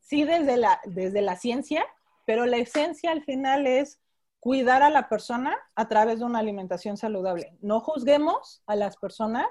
sí 0.00 0.24
desde 0.24 0.56
la, 0.58 0.80
desde 0.84 1.22
la 1.22 1.36
ciencia, 1.36 1.86
pero 2.26 2.44
la 2.44 2.58
esencia 2.58 3.10
al 3.10 3.24
final 3.24 3.66
es 3.66 4.00
cuidar 4.48 4.82
a 4.82 4.88
la 4.88 5.10
persona 5.10 5.58
a 5.74 5.88
través 5.88 6.20
de 6.20 6.24
una 6.24 6.38
alimentación 6.38 6.96
saludable. 6.96 7.54
No 7.60 7.80
juzguemos 7.80 8.62
a 8.66 8.76
las 8.76 8.96
personas, 8.96 9.46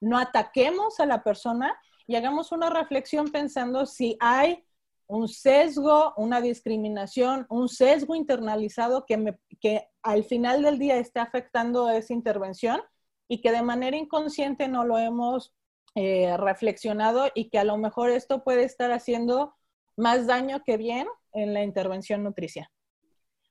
no 0.00 0.16
ataquemos 0.16 1.00
a 1.00 1.04
la 1.04 1.22
persona 1.22 1.78
y 2.06 2.16
hagamos 2.16 2.50
una 2.50 2.70
reflexión 2.70 3.30
pensando 3.30 3.84
si 3.84 4.16
hay 4.20 4.64
un 5.06 5.28
sesgo, 5.28 6.14
una 6.16 6.40
discriminación, 6.40 7.44
un 7.50 7.68
sesgo 7.68 8.14
internalizado 8.14 9.04
que, 9.04 9.36
que 9.60 9.86
al 10.02 10.24
final 10.24 10.62
del 10.62 10.78
día 10.78 10.96
esté 10.96 11.20
afectando 11.20 11.90
esa 11.90 12.14
intervención 12.14 12.80
y 13.28 13.42
que 13.42 13.52
de 13.52 13.60
manera 13.60 13.98
inconsciente 13.98 14.66
no 14.66 14.86
lo 14.86 14.96
hemos 14.96 15.54
eh, 15.94 16.34
reflexionado 16.38 17.26
y 17.34 17.50
que 17.50 17.58
a 17.58 17.64
lo 17.64 17.76
mejor 17.76 18.08
esto 18.08 18.42
puede 18.44 18.64
estar 18.64 18.92
haciendo 18.92 19.54
más 19.94 20.26
daño 20.26 20.62
que 20.64 20.78
bien 20.78 21.06
en 21.34 21.52
la 21.52 21.62
intervención 21.62 22.24
nutricia. 22.24 22.70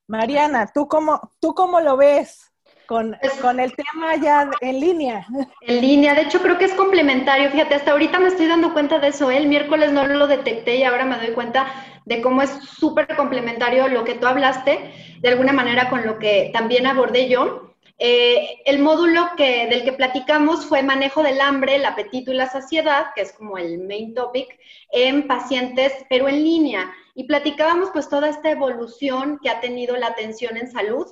Mariana, 0.08 0.70
¿tú 0.74 0.88
cómo, 0.88 1.20
tú 1.38 1.54
cómo 1.54 1.80
lo 1.80 1.96
ves? 1.96 2.48
con, 2.86 3.14
con, 3.42 3.60
el 3.60 3.74
tema 3.74 4.16
ya 4.16 4.50
en 4.62 4.80
línea. 4.80 5.26
En 5.60 5.80
línea, 5.82 6.14
de 6.14 6.22
hecho 6.22 6.40
creo 6.40 6.56
que 6.56 6.64
es 6.64 6.72
complementario, 6.72 7.50
fíjate, 7.50 7.74
hasta 7.74 7.90
ahorita 7.92 8.18
me 8.18 8.28
estoy 8.28 8.46
dando 8.46 8.72
cuenta 8.72 8.98
de 8.98 9.08
eso, 9.08 9.30
¿eh? 9.30 9.36
el 9.36 9.46
miércoles 9.46 9.92
no 9.92 10.06
lo 10.06 10.26
detecté 10.26 10.76
y 10.76 10.84
ahora 10.84 11.04
me 11.04 11.18
doy 11.18 11.34
cuenta 11.34 11.66
de 12.06 12.22
cómo 12.22 12.40
es 12.40 12.48
súper 12.50 13.14
complementario 13.14 13.88
lo 13.88 14.04
que 14.04 14.14
tú 14.14 14.26
hablaste, 14.26 14.90
de 15.20 15.28
alguna 15.28 15.52
manera 15.52 15.90
con 15.90 16.06
lo 16.06 16.18
que 16.18 16.48
también 16.54 16.86
abordé 16.86 17.28
yo. 17.28 17.74
Eh, 17.98 18.62
el 18.64 18.78
módulo 18.78 19.28
que, 19.36 19.66
del 19.66 19.84
que 19.84 19.92
platicamos 19.92 20.64
fue 20.64 20.82
manejo 20.82 21.22
del 21.22 21.42
hambre, 21.42 21.76
el 21.76 21.84
apetito 21.84 22.32
y 22.32 22.36
la 22.36 22.48
saciedad, 22.48 23.08
que 23.14 23.22
es 23.22 23.32
como 23.32 23.58
el 23.58 23.80
main 23.80 24.14
topic, 24.14 24.58
en 24.92 25.26
pacientes, 25.26 25.92
pero 26.08 26.28
en 26.28 26.42
línea. 26.42 26.90
Y 27.18 27.24
platicábamos 27.24 27.90
pues 27.92 28.08
toda 28.08 28.28
esta 28.28 28.48
evolución 28.48 29.40
que 29.42 29.50
ha 29.50 29.60
tenido 29.60 29.96
la 29.96 30.06
atención 30.06 30.56
en 30.56 30.70
salud 30.70 31.04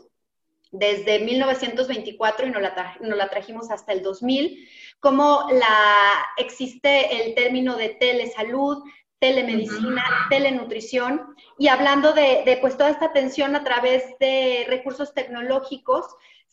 desde 0.71 1.19
1924 1.19 2.47
y 2.47 2.51
nos 2.53 2.63
la, 2.63 2.97
la 3.01 3.29
trajimos 3.29 3.73
hasta 3.73 3.93
el 3.93 4.05
2000, 4.05 4.69
como 5.01 5.49
la, 5.51 6.25
existe 6.37 7.27
el 7.27 7.35
término 7.35 7.75
de 7.75 7.89
telesalud, 7.89 8.85
telemedicina, 9.19 10.05
telenutrición, 10.31 11.35
y 11.59 11.67
hablando 11.67 12.13
de, 12.13 12.45
de, 12.47 12.57
pues 12.61 12.77
toda 12.77 12.91
esta 12.91 13.07
atención 13.07 13.57
a 13.57 13.65
través 13.65 14.17
de 14.21 14.65
recursos 14.69 15.13
tecnológicos, 15.13 16.07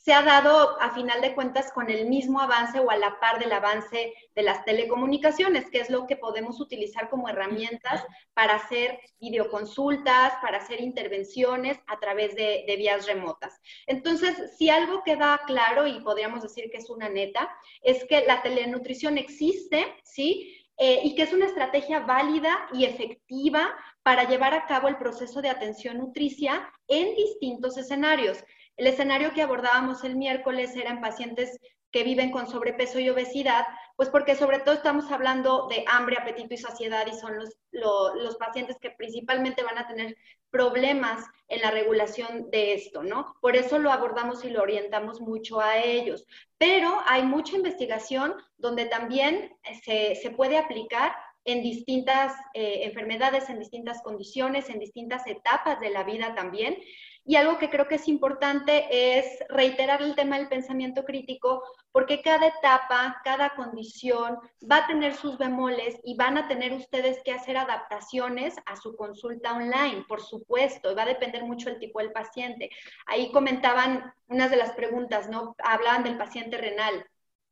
se 0.03 0.11
ha 0.11 0.21
dado 0.21 0.81
a 0.81 0.93
final 0.93 1.21
de 1.21 1.33
cuentas 1.33 1.71
con 1.71 1.89
el 1.89 2.09
mismo 2.09 2.41
avance 2.41 2.77
o 2.77 2.91
a 2.91 2.97
la 2.97 3.21
par 3.21 3.39
del 3.39 3.53
avance 3.53 4.13
de 4.35 4.43
las 4.43 4.65
telecomunicaciones, 4.65 5.69
que 5.69 5.79
es 5.79 5.89
lo 5.89 6.07
que 6.07 6.17
podemos 6.17 6.59
utilizar 6.59 7.09
como 7.09 7.29
herramientas 7.29 8.03
para 8.33 8.55
hacer 8.55 8.99
videoconsultas, 9.21 10.33
para 10.41 10.57
hacer 10.57 10.81
intervenciones 10.81 11.79
a 11.87 12.01
través 12.01 12.35
de, 12.35 12.65
vías 12.77 13.05
remotas. 13.05 13.61
Entonces, 13.87 14.57
si 14.57 14.69
algo 14.69 15.03
queda 15.03 15.39
claro 15.45 15.87
y 15.87 16.01
podríamos 16.01 16.41
decir 16.41 16.69
que 16.69 16.79
es 16.79 16.89
una 16.89 17.07
neta, 17.07 17.49
es 17.81 18.03
que 18.03 18.25
la 18.25 18.41
telenutrición 18.41 19.17
existe, 19.17 19.85
¿sí? 20.03 20.59
Eh, 20.77 20.99
y 21.03 21.15
que 21.15 21.21
es 21.21 21.31
una 21.31 21.45
estrategia 21.45 21.99
válida 21.99 22.67
y 22.73 22.83
efectiva 22.83 23.73
para 24.01 24.27
llevar 24.27 24.53
a 24.53 24.65
cabo 24.65 24.89
el 24.89 24.97
proceso 24.97 25.41
de 25.41 25.49
atención 25.49 25.99
nutricia 25.99 26.69
en 26.89 27.15
distintos 27.15 27.77
escenarios. 27.77 28.43
El 28.77 28.87
escenario 28.87 29.33
que 29.33 29.41
abordábamos 29.41 30.03
el 30.03 30.15
miércoles 30.15 30.75
eran 30.75 31.01
pacientes 31.01 31.59
que 31.93 32.03
viven 32.03 32.31
con 32.31 32.47
sobrepeso 32.47 32.99
y 32.99 33.07
obesidad, 33.09 33.65
pues 33.95 34.09
porque 34.09 34.35
sobre 34.35 34.59
todo 34.59 34.73
estamos 34.73 35.11
hablando 35.11 35.67
de 35.69 35.85
hambre, 35.87 36.17
apetito 36.19 36.55
y 36.55 36.57
saciedad 36.57 37.05
y 37.05 37.13
son 37.13 37.37
los, 37.37 37.55
los, 37.71 38.35
pacientes 38.37 38.77
que 38.81 38.89
principalmente 38.89 39.61
van 39.61 39.77
a 39.77 39.87
tener 39.87 40.17
problemas 40.49 41.23
en 41.49 41.61
la 41.61 41.69
regulación 41.69 42.49
de 42.49 42.73
esto, 42.73 43.03
¿no? 43.03 43.35
Por 43.41 43.55
eso 43.55 43.77
lo 43.77 43.91
abordamos 43.91 44.43
y 44.43 44.49
lo 44.49 44.63
orientamos 44.63 45.21
mucho 45.21 45.61
a 45.61 45.77
ellos. 45.77 46.25
Pero 46.57 46.99
hay 47.05 47.23
mucha 47.23 47.55
investigación 47.55 48.33
donde 48.57 48.85
también 48.85 49.55
se, 49.83 50.15
se 50.15 50.31
puede 50.31 50.57
aplicar 50.57 51.13
en 51.45 51.61
distintas 51.61 52.33
eh, 52.53 52.81
enfermedades, 52.83 53.49
en 53.49 53.59
distintas 53.59 54.01
condiciones, 54.01 54.69
en 54.69 54.79
distintas 54.79 55.27
etapas 55.27 55.79
de 55.79 55.89
la 55.89 56.03
vida 56.03 56.33
también. 56.35 56.77
Y 57.25 57.37
algo 57.37 57.57
que 57.57 57.69
creo 57.69 57.87
que 57.87 57.95
es 57.95 58.09
importante 58.09 58.85
es 58.91 59.25
reiterar 59.47 60.01
el 60.01 60.13
tema 60.13 60.37
del 60.37 60.49
pensamiento 60.49 61.05
crítico, 61.05 61.63
porque 61.93 62.21
cada 62.21 62.47
etapa, 62.47 63.21
cada 63.23 63.55
condición 63.55 64.37
va 64.69 64.77
a 64.77 64.87
tener 64.87 65.15
sus 65.15 65.37
bemoles 65.37 65.97
y 66.03 66.17
van 66.17 66.37
a 66.37 66.49
tener 66.49 66.73
ustedes 66.73 67.21
que 67.23 67.31
hacer 67.31 67.55
adaptaciones 67.55 68.55
a 68.65 68.75
su 68.75 68.97
consulta 68.97 69.53
online, 69.53 70.03
por 70.07 70.21
supuesto, 70.21 70.91
y 70.91 70.95
va 70.95 71.03
a 71.03 71.07
depender 71.07 71.45
mucho 71.45 71.69
el 71.69 71.79
tipo 71.79 71.99
del 71.99 72.11
paciente. 72.11 72.69
Ahí 73.05 73.31
comentaban 73.31 74.13
unas 74.27 74.51
de 74.51 74.57
las 74.57 74.73
preguntas, 74.73 75.29
¿no? 75.29 75.55
Hablaban 75.63 76.03
del 76.03 76.17
paciente 76.17 76.57
renal. 76.57 77.05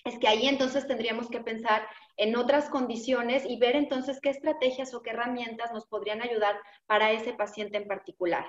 Es 0.04 0.18
que 0.20 0.28
ahí 0.28 0.48
entonces 0.48 0.88
tendríamos 0.88 1.30
que 1.30 1.42
pensar 1.42 1.88
en 2.18 2.36
otras 2.36 2.70
condiciones 2.70 3.46
y 3.46 3.58
ver 3.58 3.76
entonces 3.76 4.20
qué 4.20 4.32
estrategias 4.32 4.94
o 4.94 5.02
qué 5.02 5.12
herramientas 5.12 5.72
nos 5.72 5.86
podrían 5.86 6.22
ayudar 6.22 6.60
para 6.88 7.12
ese 7.12 7.34
paciente 7.34 7.78
en 7.78 7.88
particular. 7.88 8.46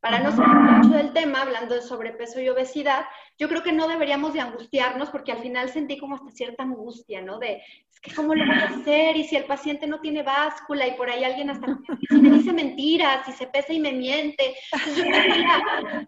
Para 0.00 0.20
no 0.20 0.34
salir 0.34 0.54
mucho 0.54 0.90
del 0.90 1.12
tema, 1.12 1.42
hablando 1.42 1.74
de 1.74 1.82
sobrepeso 1.82 2.40
y 2.40 2.48
obesidad, 2.48 3.04
yo 3.38 3.48
creo 3.48 3.62
que 3.62 3.72
no 3.72 3.86
deberíamos 3.86 4.32
de 4.32 4.40
angustiarnos 4.40 5.10
porque 5.10 5.32
al 5.32 5.42
final 5.42 5.68
sentí 5.68 5.98
como 5.98 6.14
hasta 6.14 6.30
cierta 6.30 6.62
angustia, 6.62 7.20
¿no? 7.20 7.38
De, 7.38 7.62
¿cómo 8.16 8.34
lo 8.34 8.46
voy 8.46 8.54
a 8.54 8.68
hacer? 8.68 9.16
Y 9.16 9.24
si 9.24 9.36
el 9.36 9.44
paciente 9.44 9.86
no 9.86 10.00
tiene 10.00 10.22
báscula 10.22 10.86
y 10.86 10.92
por 10.92 11.10
ahí 11.10 11.22
alguien 11.24 11.50
hasta 11.50 11.66
me 12.10 12.30
dice 12.30 12.52
mentiras, 12.52 13.28
y 13.28 13.32
se 13.32 13.46
pesa 13.46 13.72
y 13.72 13.80
me 13.80 13.92
miente, 13.92 14.54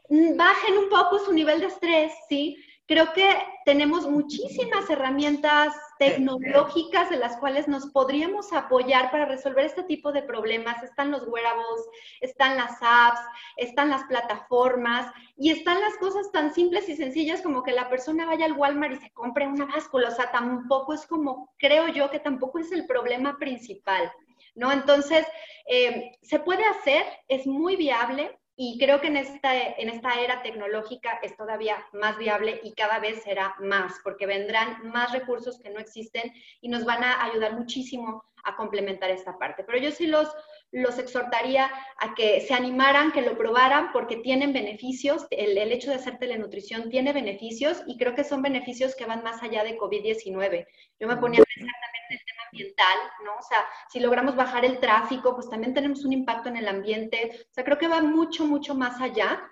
mm, 0.09 0.37
bajen 0.37 0.79
un 0.79 0.89
poco 0.89 1.19
su 1.19 1.33
nivel 1.33 1.61
de 1.61 1.67
estrés, 1.67 2.13
¿sí? 2.29 2.57
Creo 2.87 3.13
que 3.13 3.29
tenemos 3.65 4.09
muchísimas 4.09 4.89
herramientas 4.91 5.75
tecnológicas 6.03 7.11
de 7.11 7.17
las 7.17 7.37
cuales 7.37 7.69
nos 7.69 7.87
podríamos 7.87 8.53
apoyar 8.53 9.13
para 9.13 9.25
resolver 9.25 9.65
este 9.65 9.85
tipo 9.85 10.11
de 10.11 10.23
problemas. 10.23 10.83
Están 10.83 11.13
los 11.13 11.29
wearables, 11.29 11.89
están 12.21 12.57
las 12.57 12.73
apps, 12.81 13.21
están 13.57 13.89
las 13.91 14.03
plataformas 14.05 15.13
y 15.37 15.51
están 15.51 15.81
las 15.81 15.97
cosas 15.99 16.33
tan 16.33 16.53
simples 16.53 16.89
y 16.89 16.97
sencillas 16.97 17.41
como 17.41 17.63
que 17.63 17.71
la 17.71 17.89
persona 17.89 18.27
vaya 18.27 18.47
al 18.47 18.55
Walmart 18.55 18.95
y 18.95 18.97
se 18.97 19.13
compre 19.13 19.47
una 19.47 19.67
báscula. 19.67 20.09
O 20.09 20.13
sea, 20.13 20.33
tampoco 20.33 20.93
es 20.93 21.07
como, 21.07 21.53
creo 21.57 21.87
yo 21.89 22.11
que 22.11 22.19
tampoco 22.19 22.59
es 22.59 22.73
el 22.73 22.87
problema 22.87 23.39
principal. 23.39 24.11
¿No? 24.55 24.71
Entonces, 24.71 25.25
eh, 25.67 26.13
se 26.21 26.39
puede 26.39 26.65
hacer, 26.65 27.07
es 27.29 27.47
muy 27.47 27.77
viable, 27.77 28.39
y 28.65 28.79
creo 28.79 29.01
que 29.01 29.09
en 29.09 29.17
esta, 29.17 29.61
en 29.61 29.89
esta 29.89 30.21
era 30.21 30.41
tecnológica 30.41 31.19
es 31.21 31.37
todavía 31.37 31.85
más 31.93 32.17
viable 32.17 32.61
y 32.63 32.75
cada 32.75 33.01
vez 33.01 33.21
será 33.25 33.57
más, 33.59 33.95
porque 34.05 34.25
vendrán 34.25 34.89
más 34.89 35.11
recursos 35.11 35.59
que 35.59 35.71
no 35.71 35.81
existen 35.81 36.33
y 36.61 36.69
nos 36.69 36.85
van 36.85 37.03
a 37.03 37.25
ayudar 37.25 37.55
muchísimo 37.55 38.25
a 38.45 38.55
complementar 38.55 39.11
esta 39.11 39.37
parte. 39.37 39.65
Pero 39.65 39.79
yo 39.79 39.91
sí 39.91 40.07
los, 40.07 40.33
los 40.73 40.99
exhortaría 40.99 41.71
a 41.99 42.15
que 42.15 42.41
se 42.41 42.55
animaran, 42.55 43.13
que 43.13 43.23
lo 43.23 43.37
probaran, 43.37 43.93
porque 43.93 44.17
tienen 44.17 44.53
beneficios. 44.53 45.27
El, 45.31 45.57
el 45.57 45.71
hecho 45.71 45.91
de 45.91 45.97
hacer 45.97 46.19
telenutrición 46.19 46.89
tiene 46.91 47.13
beneficios 47.13 47.83
y 47.87 47.99
creo 47.99 48.15
que 48.15 48.25
son 48.25 48.43
beneficios 48.43 48.97
que 48.97 49.05
van 49.05 49.23
más 49.23 49.43
allá 49.43 49.63
de 49.63 49.79
COVID-19. 49.79 50.67
Yo 50.99 51.07
me 51.07 51.17
ponía 51.19 51.41
a 51.41 51.45
pensar 51.45 51.75
también 51.81 52.05
en 52.09 52.17
el 52.17 52.25
tema 52.25 52.43
ambiental, 52.51 52.99
¿no? 53.25 53.37
O 53.37 53.43
sea, 53.43 53.65
si 53.91 54.01
logramos 54.01 54.35
bajar 54.35 54.65
el 54.65 54.81
tráfico, 54.81 55.35
pues 55.35 55.49
también 55.51 55.75
tenemos 55.75 56.05
un 56.05 56.13
impacto 56.13 56.49
en 56.49 56.57
el 56.57 56.67
ambiente. 56.67 57.47
O 57.51 57.53
sea, 57.53 57.65
creo 57.65 57.79
que 57.79 57.89
va 57.89 58.01
mucho, 58.01 58.47
mucho 58.47 58.75
más 58.75 59.01
allá. 59.01 59.43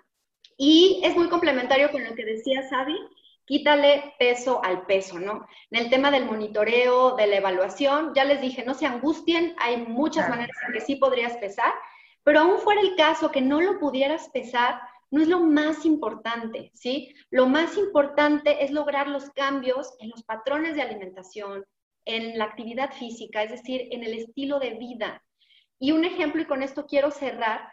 Y 0.57 1.01
es 1.03 1.15
muy 1.15 1.29
complementario 1.29 1.91
con 1.91 2.03
lo 2.03 2.13
que 2.15 2.25
decía 2.25 2.67
Sabi, 2.67 2.95
quítale 3.51 4.15
peso 4.17 4.63
al 4.63 4.85
peso, 4.85 5.19
¿no? 5.19 5.45
En 5.71 5.83
el 5.83 5.89
tema 5.89 6.09
del 6.09 6.23
monitoreo, 6.23 7.17
de 7.17 7.27
la 7.27 7.35
evaluación, 7.35 8.13
ya 8.15 8.23
les 8.23 8.39
dije, 8.39 8.63
no 8.63 8.73
se 8.73 8.85
angustien, 8.85 9.55
hay 9.59 9.75
muchas 9.75 10.29
maneras 10.29 10.55
en 10.65 10.71
que 10.71 10.79
sí 10.79 10.95
podrías 10.95 11.35
pesar, 11.35 11.73
pero 12.23 12.39
aún 12.39 12.59
fuera 12.59 12.79
el 12.79 12.95
caso 12.95 13.29
que 13.29 13.41
no 13.41 13.59
lo 13.59 13.77
pudieras 13.77 14.29
pesar, 14.29 14.79
no 15.09 15.21
es 15.21 15.27
lo 15.27 15.41
más 15.41 15.83
importante, 15.83 16.71
¿sí? 16.73 17.13
Lo 17.29 17.45
más 17.45 17.75
importante 17.75 18.63
es 18.63 18.71
lograr 18.71 19.09
los 19.09 19.29
cambios 19.31 19.95
en 19.99 20.11
los 20.11 20.23
patrones 20.23 20.75
de 20.75 20.83
alimentación, 20.83 21.65
en 22.05 22.37
la 22.37 22.45
actividad 22.45 22.93
física, 22.93 23.43
es 23.43 23.51
decir, 23.51 23.89
en 23.91 24.05
el 24.05 24.13
estilo 24.13 24.59
de 24.59 24.75
vida. 24.75 25.21
Y 25.77 25.91
un 25.91 26.05
ejemplo, 26.05 26.41
y 26.41 26.45
con 26.45 26.63
esto 26.63 26.85
quiero 26.85 27.11
cerrar, 27.11 27.69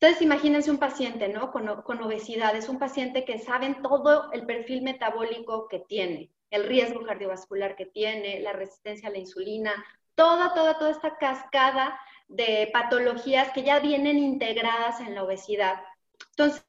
ustedes 0.00 0.22
imagínense 0.22 0.70
un 0.70 0.78
paciente, 0.78 1.28
¿no? 1.28 1.52
Con, 1.52 1.82
con 1.82 2.02
obesidad, 2.02 2.56
es 2.56 2.70
un 2.70 2.78
paciente 2.78 3.26
que 3.26 3.38
saben 3.38 3.82
todo 3.82 4.32
el 4.32 4.46
perfil 4.46 4.80
metabólico 4.80 5.68
que 5.68 5.80
tiene, 5.80 6.30
el 6.48 6.64
riesgo 6.64 7.04
cardiovascular 7.04 7.76
que 7.76 7.84
tiene, 7.84 8.40
la 8.40 8.54
resistencia 8.54 9.10
a 9.10 9.12
la 9.12 9.18
insulina, 9.18 9.72
toda, 10.14 10.54
toda, 10.54 10.78
toda 10.78 10.90
esta 10.90 11.18
cascada 11.18 12.00
de 12.28 12.70
patologías 12.72 13.50
que 13.52 13.62
ya 13.62 13.78
vienen 13.78 14.16
integradas 14.16 15.00
en 15.00 15.14
la 15.14 15.22
obesidad. 15.22 15.82
Entonces, 16.30 16.64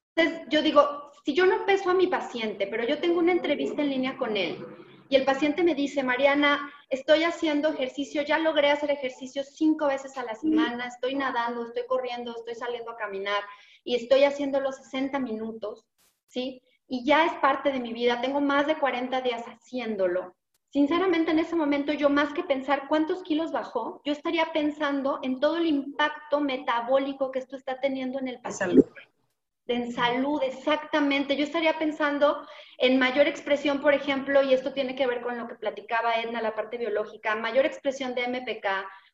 yo 0.49 0.61
digo, 0.61 1.13
si 1.23 1.33
yo 1.33 1.45
no 1.45 1.65
peso 1.65 1.89
a 1.89 1.93
mi 1.93 2.07
paciente, 2.07 2.67
pero 2.67 2.83
yo 2.83 2.99
tengo 2.99 3.19
una 3.19 3.31
entrevista 3.31 3.81
en 3.81 3.91
línea 3.91 4.17
con 4.17 4.35
él 4.35 4.65
y 5.07 5.15
el 5.15 5.23
paciente 5.23 5.63
me 5.63 5.73
dice, 5.73 6.03
Mariana, 6.03 6.69
estoy 6.91 7.23
haciendo 7.23 7.69
ejercicio, 7.69 8.21
ya 8.21 8.37
logré 8.37 8.69
hacer 8.69 8.91
ejercicio 8.91 9.43
cinco 9.43 9.87
veces 9.87 10.17
a 10.17 10.23
la 10.23 10.35
semana, 10.35 10.87
estoy 10.87 11.15
nadando, 11.15 11.65
estoy 11.65 11.83
corriendo, 11.87 12.35
estoy 12.35 12.53
saliendo 12.53 12.91
a 12.91 12.97
caminar 12.97 13.41
y 13.83 13.95
estoy 13.95 14.25
haciendo 14.25 14.59
los 14.59 14.75
60 14.75 15.17
minutos, 15.19 15.87
¿sí? 16.27 16.61
Y 16.87 17.05
ya 17.05 17.25
es 17.25 17.33
parte 17.35 17.71
de 17.71 17.79
mi 17.79 17.93
vida, 17.93 18.19
tengo 18.19 18.41
más 18.41 18.67
de 18.67 18.77
40 18.77 19.21
días 19.21 19.43
haciéndolo. 19.45 20.35
Sinceramente, 20.69 21.31
en 21.31 21.39
ese 21.39 21.55
momento, 21.55 21.93
yo 21.93 22.09
más 22.09 22.33
que 22.33 22.43
pensar 22.43 22.87
cuántos 22.89 23.23
kilos 23.23 23.53
bajó, 23.53 24.01
yo 24.05 24.11
estaría 24.11 24.51
pensando 24.51 25.19
en 25.23 25.39
todo 25.39 25.57
el 25.57 25.67
impacto 25.67 26.41
metabólico 26.41 27.31
que 27.31 27.39
esto 27.39 27.55
está 27.55 27.79
teniendo 27.79 28.19
en 28.19 28.27
el 28.27 28.41
paciente 28.41 28.83
en 29.67 29.91
salud, 29.91 30.41
exactamente. 30.43 31.35
Yo 31.35 31.43
estaría 31.43 31.77
pensando 31.77 32.45
en 32.77 32.97
mayor 32.99 33.27
expresión, 33.27 33.79
por 33.81 33.93
ejemplo, 33.93 34.41
y 34.43 34.53
esto 34.53 34.73
tiene 34.73 34.95
que 34.95 35.07
ver 35.07 35.21
con 35.21 35.37
lo 35.37 35.47
que 35.47 35.55
platicaba 35.55 36.15
Edna, 36.15 36.41
la 36.41 36.55
parte 36.55 36.77
biológica, 36.77 37.35
mayor 37.35 37.65
expresión 37.65 38.15
de 38.15 38.23
MPK, 38.23 38.65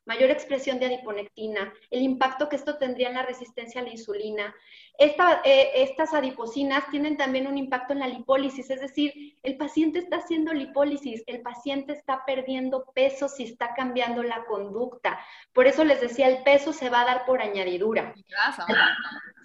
mayor 0.08 0.30
expresión 0.30 0.80
de 0.80 0.86
adiponectina, 0.86 1.70
el 1.90 2.00
impacto 2.00 2.48
que 2.48 2.56
esto 2.56 2.78
tendría 2.78 3.08
en 3.08 3.14
la 3.14 3.26
resistencia 3.26 3.82
a 3.82 3.84
la 3.84 3.90
insulina. 3.90 4.54
Eh, 4.98 5.70
estas 5.74 6.14
adiposinas 6.14 6.90
tienen 6.90 7.18
también 7.18 7.46
un 7.46 7.58
impacto 7.58 7.92
en 7.92 7.98
la 7.98 8.08
lipólisis, 8.08 8.70
es 8.70 8.80
decir, 8.80 9.36
el 9.42 9.58
paciente 9.58 9.98
está 9.98 10.16
haciendo 10.16 10.54
lipólisis, 10.54 11.22
el 11.26 11.42
paciente 11.42 11.92
está 11.92 12.24
perdiendo 12.24 12.86
peso 12.94 13.28
si 13.28 13.44
está 13.44 13.74
cambiando 13.74 14.22
la 14.22 14.46
conducta. 14.46 15.20
Por 15.52 15.66
eso 15.66 15.84
les 15.84 16.00
decía, 16.00 16.26
el 16.26 16.42
peso 16.42 16.72
se 16.72 16.88
va 16.88 17.02
a 17.02 17.04
dar 17.04 17.26
por 17.26 17.42
añadidura. 17.42 18.14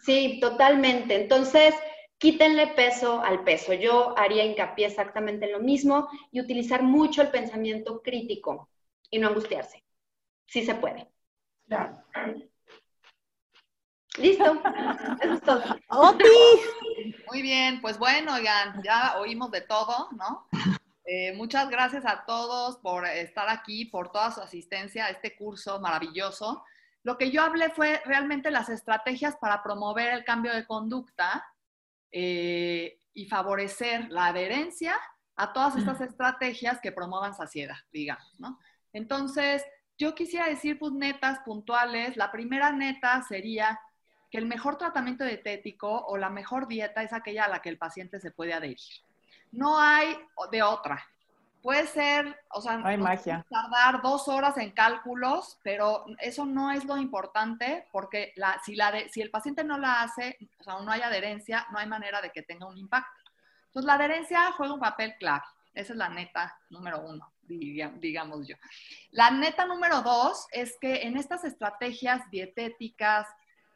Sí, 0.02 0.39
totalmente. 0.39 1.15
Entonces, 1.15 1.76
quítenle 2.17 2.67
peso 2.67 3.21
al 3.21 3.43
peso. 3.43 3.73
Yo 3.73 4.17
haría 4.17 4.45
hincapié 4.45 4.88
exactamente 4.88 5.45
en 5.45 5.52
lo 5.52 5.60
mismo 5.60 6.08
y 6.32 6.39
utilizar 6.39 6.84
mucho 6.84 7.21
el 7.21 7.28
pensamiento 7.28 8.02
crítico 8.02 8.69
y 9.12 9.19
no 9.19 9.28
angustiarse 9.28 9.82
sí 10.45 10.65
se 10.65 10.75
puede. 10.75 11.10
Listo. 14.17 14.62
Eso 15.21 15.34
es 15.34 15.41
todo. 15.41 15.63
Muy 17.32 17.41
bien, 17.41 17.82
pues 17.82 17.97
bueno, 17.97 18.36
oigan, 18.36 18.82
ya 18.84 19.17
oímos 19.19 19.51
de 19.51 19.62
todo, 19.62 20.10
¿no? 20.12 20.47
Eh, 21.06 21.34
muchas 21.36 21.69
gracias 21.69 22.06
a 22.06 22.23
todos 22.25 22.77
por 22.77 23.06
estar 23.06 23.49
aquí, 23.49 23.86
por 23.86 24.12
toda 24.12 24.32
su 24.32 24.41
asistencia 24.41 25.06
a 25.06 25.10
este 25.10 25.36
curso 25.36 25.79
maravilloso. 25.79 26.63
Lo 27.03 27.17
que 27.17 27.32
yo 27.32 27.41
hablé 27.41 27.69
fue 27.71 28.01
realmente 28.06 28.51
las 28.51 28.69
estrategias 28.69 29.36
para 29.38 29.62
promover 29.62 30.13
el 30.13 30.23
cambio 30.23 30.53
de 30.53 30.65
conducta 30.65 31.45
eh, 32.12 32.99
y 33.13 33.25
favorecer 33.25 34.10
la 34.10 34.27
adherencia 34.27 34.97
a 35.36 35.51
todas 35.51 35.75
estas 35.75 35.99
estrategias 35.99 36.79
que 36.79 36.91
promuevan 36.91 37.34
saciedad, 37.34 37.77
digamos, 37.91 38.39
¿no? 38.39 38.60
Entonces, 38.93 39.65
yo 39.97 40.15
quisiera 40.15 40.47
decir 40.47 40.79
pues 40.79 40.93
netas 40.93 41.39
puntuales. 41.39 42.17
La 42.17 42.32
primera 42.32 42.71
neta 42.71 43.21
sería 43.23 43.79
que 44.32 44.38
el 44.38 44.45
mejor 44.45 44.77
tratamiento 44.77 45.23
dietético 45.23 46.06
o 46.08 46.17
la 46.17 46.29
mejor 46.29 46.67
dieta 46.67 47.03
es 47.03 47.13
aquella 47.13 47.45
a 47.45 47.49
la 47.49 47.62
que 47.62 47.69
el 47.69 47.77
paciente 47.77 48.19
se 48.19 48.32
puede 48.32 48.53
adherir. 48.53 48.79
No 49.51 49.79
hay 49.79 50.17
de 50.51 50.63
otra. 50.63 51.06
Puede 51.62 51.88
ser, 51.88 52.38
o 52.49 52.60
sea, 52.60 52.82
hay 52.84 52.97
magia. 52.97 53.45
tardar 53.49 54.01
dos 54.01 54.27
horas 54.27 54.58
en 54.58 54.71
cálculos, 54.71 55.60
pero 55.63 56.06
eso 56.19 56.43
no 56.43 56.71
es 56.71 56.84
lo 56.84 56.97
importante 56.97 57.88
porque 57.93 58.34
la, 58.36 58.60
si, 58.65 58.75
la 58.75 58.91
si 59.10 59.21
el 59.21 59.29
paciente 59.29 59.63
no 59.63 59.77
la 59.77 60.01
hace, 60.01 60.38
o 60.60 60.63
sea, 60.63 60.82
no 60.82 60.91
hay 60.91 61.01
adherencia, 61.01 61.65
no 61.71 61.77
hay 61.77 61.88
manera 61.88 62.21
de 62.21 62.32
que 62.32 62.41
tenga 62.41 62.65
un 62.65 62.77
impacto. 62.77 63.32
Entonces, 63.67 63.88
la 63.88 63.93
adherencia 63.93 64.51
juega 64.58 64.73
un 64.73 64.79
papel 64.82 65.15
clave. 65.17 65.45
Esa 65.73 65.93
es 65.93 65.97
la 65.97 66.10
neta 66.10 66.60
número 66.69 66.99
uno 66.99 67.32
digamos 67.47 68.47
yo. 68.47 68.56
La 69.12 69.32
neta 69.32 69.65
número 69.65 70.01
dos 70.01 70.47
es 70.51 70.77
que 70.79 71.03
en 71.03 71.17
estas 71.17 71.43
estrategias 71.43 72.29
dietéticas, 72.29 73.27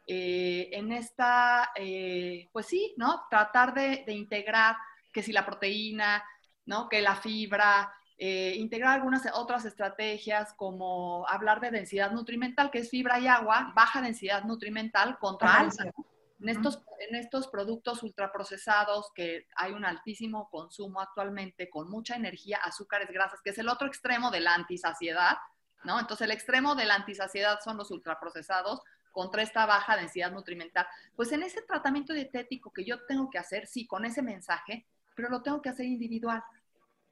eh, 0.06 0.70
en 0.72 0.92
esta, 0.92 1.70
eh, 1.76 2.48
pues 2.52 2.66
sí, 2.66 2.94
¿no? 2.96 3.26
Tratar 3.30 3.74
de, 3.74 4.04
integrar 4.08 4.76
que 5.12 5.22
si 5.22 5.32
la 5.32 5.44
proteína, 5.44 6.24
¿no? 6.64 6.88
Que 6.88 7.02
la 7.02 7.16
fibra, 7.16 7.92
eh, 8.16 8.54
integrar 8.56 8.94
algunas 8.94 9.22
otras 9.34 9.64
estrategias 9.64 10.54
como 10.54 11.26
hablar 11.28 11.60
de 11.60 11.70
densidad 11.70 12.10
nutrimental, 12.10 12.70
que 12.70 12.78
es 12.78 12.90
fibra 12.90 13.20
y 13.20 13.26
agua, 13.26 13.72
baja 13.76 14.00
densidad 14.00 14.44
nutrimental 14.44 15.18
contra 15.18 15.54
alta. 15.60 15.92
En 16.40 16.48
estos, 16.48 16.82
en 17.00 17.16
estos 17.16 17.48
productos 17.48 18.02
ultraprocesados 18.02 19.10
que 19.14 19.46
hay 19.56 19.72
un 19.72 19.84
altísimo 19.84 20.48
consumo 20.50 21.00
actualmente 21.00 21.68
con 21.68 21.90
mucha 21.90 22.14
energía, 22.14 22.58
azúcares, 22.62 23.08
grasas, 23.10 23.40
que 23.42 23.50
es 23.50 23.58
el 23.58 23.68
otro 23.68 23.88
extremo 23.88 24.30
de 24.30 24.40
la 24.40 24.54
antisaciedad, 24.54 25.36
¿no? 25.84 25.98
Entonces 25.98 26.24
el 26.24 26.30
extremo 26.30 26.74
de 26.74 26.84
la 26.84 26.94
antisaciedad 26.94 27.58
son 27.64 27.76
los 27.76 27.90
ultraprocesados 27.90 28.82
contra 29.10 29.42
esta 29.42 29.66
baja 29.66 29.96
densidad 29.96 30.30
nutrimental. 30.30 30.86
Pues 31.16 31.32
en 31.32 31.42
ese 31.42 31.62
tratamiento 31.62 32.12
dietético 32.12 32.72
que 32.72 32.84
yo 32.84 33.04
tengo 33.06 33.30
que 33.30 33.38
hacer, 33.38 33.66
sí, 33.66 33.86
con 33.86 34.04
ese 34.04 34.22
mensaje, 34.22 34.86
pero 35.16 35.28
lo 35.28 35.42
tengo 35.42 35.60
que 35.60 35.70
hacer 35.70 35.86
individual. 35.86 36.42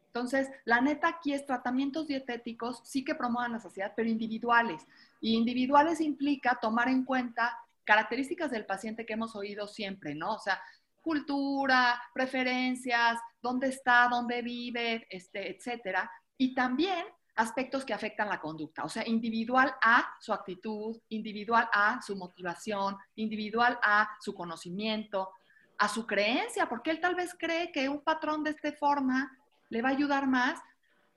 Entonces, 0.07 0.49
la 0.65 0.81
neta 0.81 1.09
aquí 1.09 1.35
es 1.35 1.45
tratamientos 1.45 2.07
dietéticos, 2.07 2.81
sí 2.85 3.05
que 3.05 3.15
promuevan 3.15 3.53
la 3.53 3.59
saciedad, 3.59 3.93
pero 3.95 4.09
individuales. 4.09 4.87
Y 5.21 5.35
individuales 5.35 6.01
implica 6.01 6.59
tomar 6.61 6.89
en 6.89 7.05
cuenta 7.05 7.59
características 7.87 8.51
del 8.51 8.67
paciente 8.67 9.07
que 9.07 9.15
hemos 9.15 9.35
oído 9.37 9.67
siempre, 9.67 10.15
¿no? 10.15 10.35
O 10.35 10.39
sea, 10.39 10.61
cultura, 11.01 12.03
preferencias, 12.13 13.19
dónde 13.41 13.69
está, 13.69 14.09
dónde 14.11 14.43
vive, 14.43 15.07
este, 15.09 15.57
etcétera. 15.57 16.11
Y 16.37 16.53
también 16.55 17.07
aspectos 17.37 17.85
que 17.85 17.95
afectan 17.95 18.29
la 18.29 18.41
conducta, 18.41 18.83
o 18.83 18.89
sea, 18.89 19.07
individual 19.07 19.75
a 19.83 20.15
su 20.21 20.33
actitud, 20.33 20.99
individual 21.11 21.69
a 21.73 22.01
su 22.03 22.17
motivación, 22.17 22.97
individual 23.15 23.79
a 23.83 24.17
su 24.21 24.35
conocimiento, 24.35 25.31
a 25.79 25.89
su 25.89 26.07
creencia, 26.07 26.69
porque 26.69 26.91
él 26.91 27.01
tal 27.01 27.15
vez 27.15 27.37
cree 27.39 27.71
que 27.71 27.89
un 27.89 28.01
patrón 28.01 28.43
de 28.43 28.51
esta 28.51 28.73
forma 28.73 29.31
le 29.69 29.83
va 29.83 29.91
a 29.91 29.93
ayudar 29.93 30.27
más. 30.27 30.59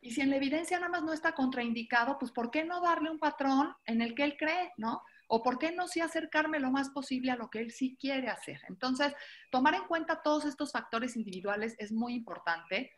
Y 0.02 0.12
si 0.12 0.22
en 0.22 0.30
la 0.30 0.36
evidencia 0.36 0.78
nada 0.78 0.92
más 0.92 1.04
no 1.04 1.14
está 1.14 1.34
contraindicado, 1.34 2.20
pues 2.20 2.32
¿por 2.32 2.52
qué 2.52 2.64
no 2.64 2.82
darle 2.82 3.10
un 3.10 3.20
patrón 3.20 3.74
en 3.86 4.02
el 4.02 4.14
que 4.14 4.24
él 4.24 4.36
cree, 4.38 4.74
no? 4.78 5.02
O 5.32 5.44
¿por 5.44 5.60
qué 5.60 5.72
no 5.72 5.88
sí 5.88 6.02
acercarme 6.02 6.60
lo 6.60 6.72
más 6.72 6.90
posible 6.90 7.30
a 7.32 7.36
lo 7.36 7.50
que 7.50 7.60
él 7.60 7.72
sí 7.72 7.96
quiere 8.00 8.30
hacer? 8.30 8.60
Entonces, 8.68 9.14
tomar 9.52 9.76
en 9.76 9.86
cuenta 9.86 10.22
todos 10.24 10.46
estos 10.46 10.72
factores 10.72 11.16
individuales 11.16 11.76
es 11.78 11.92
muy 11.92 12.16
importante 12.16 12.92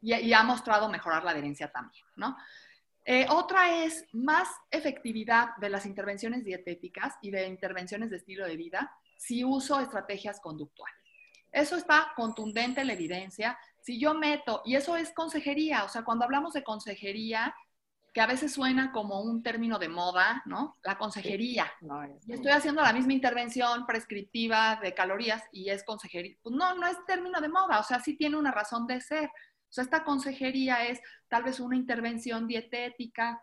y, 0.00 0.32
ha 0.32 0.42
mostrado 0.42 0.88
mejorar 0.88 1.24
la 1.24 1.30
adherencia 1.30 1.70
también, 1.70 2.04
¿no? 2.16 2.36
Eh, 3.04 3.26
otra 3.30 3.84
es 3.84 4.04
más 4.12 4.48
efectividad 4.70 5.56
de 5.56 5.70
las 5.70 5.86
intervenciones 5.86 6.44
dietéticas 6.44 7.14
y 7.22 7.30
de 7.30 7.46
intervenciones 7.46 8.10
de 8.10 8.16
estilo 8.16 8.44
de 8.44 8.56
vida 8.56 8.92
si 9.16 9.44
uso 9.44 9.80
estrategias 9.80 10.40
conductuales. 10.40 10.98
Eso 11.52 11.76
está 11.76 12.12
contundente 12.16 12.80
en 12.80 12.88
la 12.88 12.92
evidencia. 12.92 13.58
Si 13.80 13.98
yo 13.98 14.14
meto, 14.14 14.62
y 14.64 14.74
eso 14.74 14.96
es 14.96 15.12
consejería, 15.12 15.84
o 15.84 15.88
sea, 15.88 16.02
cuando 16.02 16.24
hablamos 16.24 16.52
de 16.52 16.64
consejería, 16.64 17.54
que 18.12 18.20
a 18.20 18.26
veces 18.26 18.52
suena 18.52 18.90
como 18.92 19.20
un 19.20 19.42
término 19.42 19.78
de 19.78 19.88
moda, 19.88 20.42
¿no? 20.46 20.76
La 20.82 20.98
consejería. 20.98 21.72
y 22.26 22.32
estoy 22.32 22.52
haciendo 22.52 22.82
la 22.82 22.92
misma 22.92 23.12
intervención 23.12 23.86
prescriptiva 23.86 24.78
de 24.82 24.94
calorías 24.94 25.42
y 25.52 25.70
es 25.70 25.84
consejería. 25.84 26.36
Pues 26.42 26.54
no, 26.54 26.74
no 26.74 26.86
es 26.86 26.96
término 27.06 27.40
de 27.40 27.48
moda, 27.48 27.80
o 27.80 27.84
sea, 27.84 28.00
sí 28.00 28.16
tiene 28.16 28.36
una 28.36 28.50
razón 28.50 28.86
de 28.86 29.00
ser. 29.00 29.26
O 29.26 29.72
sea, 29.72 29.84
esta 29.84 30.04
consejería 30.04 30.86
es 30.86 31.00
tal 31.28 31.44
vez 31.44 31.60
una 31.60 31.76
intervención 31.76 32.46
dietética, 32.46 33.40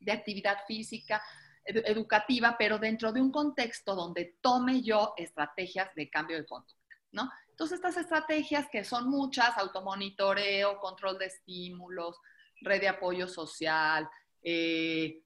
de 0.00 0.12
actividad 0.12 0.58
física, 0.66 1.22
educativa, 1.64 2.56
pero 2.56 2.78
dentro 2.78 3.12
de 3.12 3.20
un 3.20 3.32
contexto 3.32 3.94
donde 3.94 4.36
tome 4.40 4.82
yo 4.82 5.14
estrategias 5.16 5.92
de 5.94 6.08
cambio 6.08 6.36
de 6.36 6.46
conducta, 6.46 6.96
¿no? 7.10 7.30
Entonces, 7.50 7.76
estas 7.76 7.96
estrategias 7.96 8.68
que 8.70 8.84
son 8.84 9.08
muchas, 9.08 9.56
automonitoreo, 9.56 10.78
control 10.78 11.18
de 11.18 11.26
estímulos, 11.26 12.20
red 12.66 12.80
de 12.80 12.88
apoyo 12.88 13.26
social, 13.26 14.08
eh, 14.42 15.22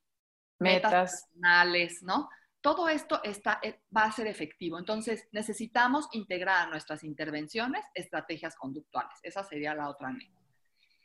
metas 0.59 0.93
personales, 0.93 2.03
¿no? 2.03 2.28
Todo 2.61 2.88
esto 2.88 3.20
está, 3.24 3.59
eh, 3.62 3.80
va 3.97 4.05
a 4.05 4.12
ser 4.12 4.26
efectivo. 4.26 4.78
Entonces, 4.78 5.26
necesitamos 5.32 6.09
integrar 6.12 6.66
a 6.66 6.70
nuestras 6.70 7.03
intervenciones 7.05 7.84
estrategias 7.95 8.55
conductuales. 8.55 9.18
Esa 9.22 9.43
sería 9.43 9.74
la 9.74 9.88
otra 9.88 10.11
meta. 10.11 10.38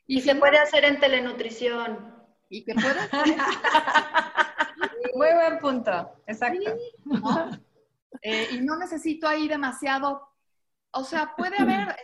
Y, 0.06 0.22
se 0.22 0.36
puede 0.36 0.60
hacer 0.60 0.84
en 0.84 1.00
telenutrición. 1.00 2.14
Y 2.50 2.64
que 2.64 2.76
puede 2.76 2.86
Muy 5.16 5.34
buen 5.34 5.60
punto, 5.60 6.22
exacto. 6.28 6.76
Eh, 8.22 8.50
y 8.52 8.62
no 8.62 8.78
necesito 8.78 9.28
ahí 9.28 9.48
demasiado, 9.48 10.28
o 10.96 11.04
sea, 11.04 11.36
puede 11.36 11.58
haber, 11.60 11.96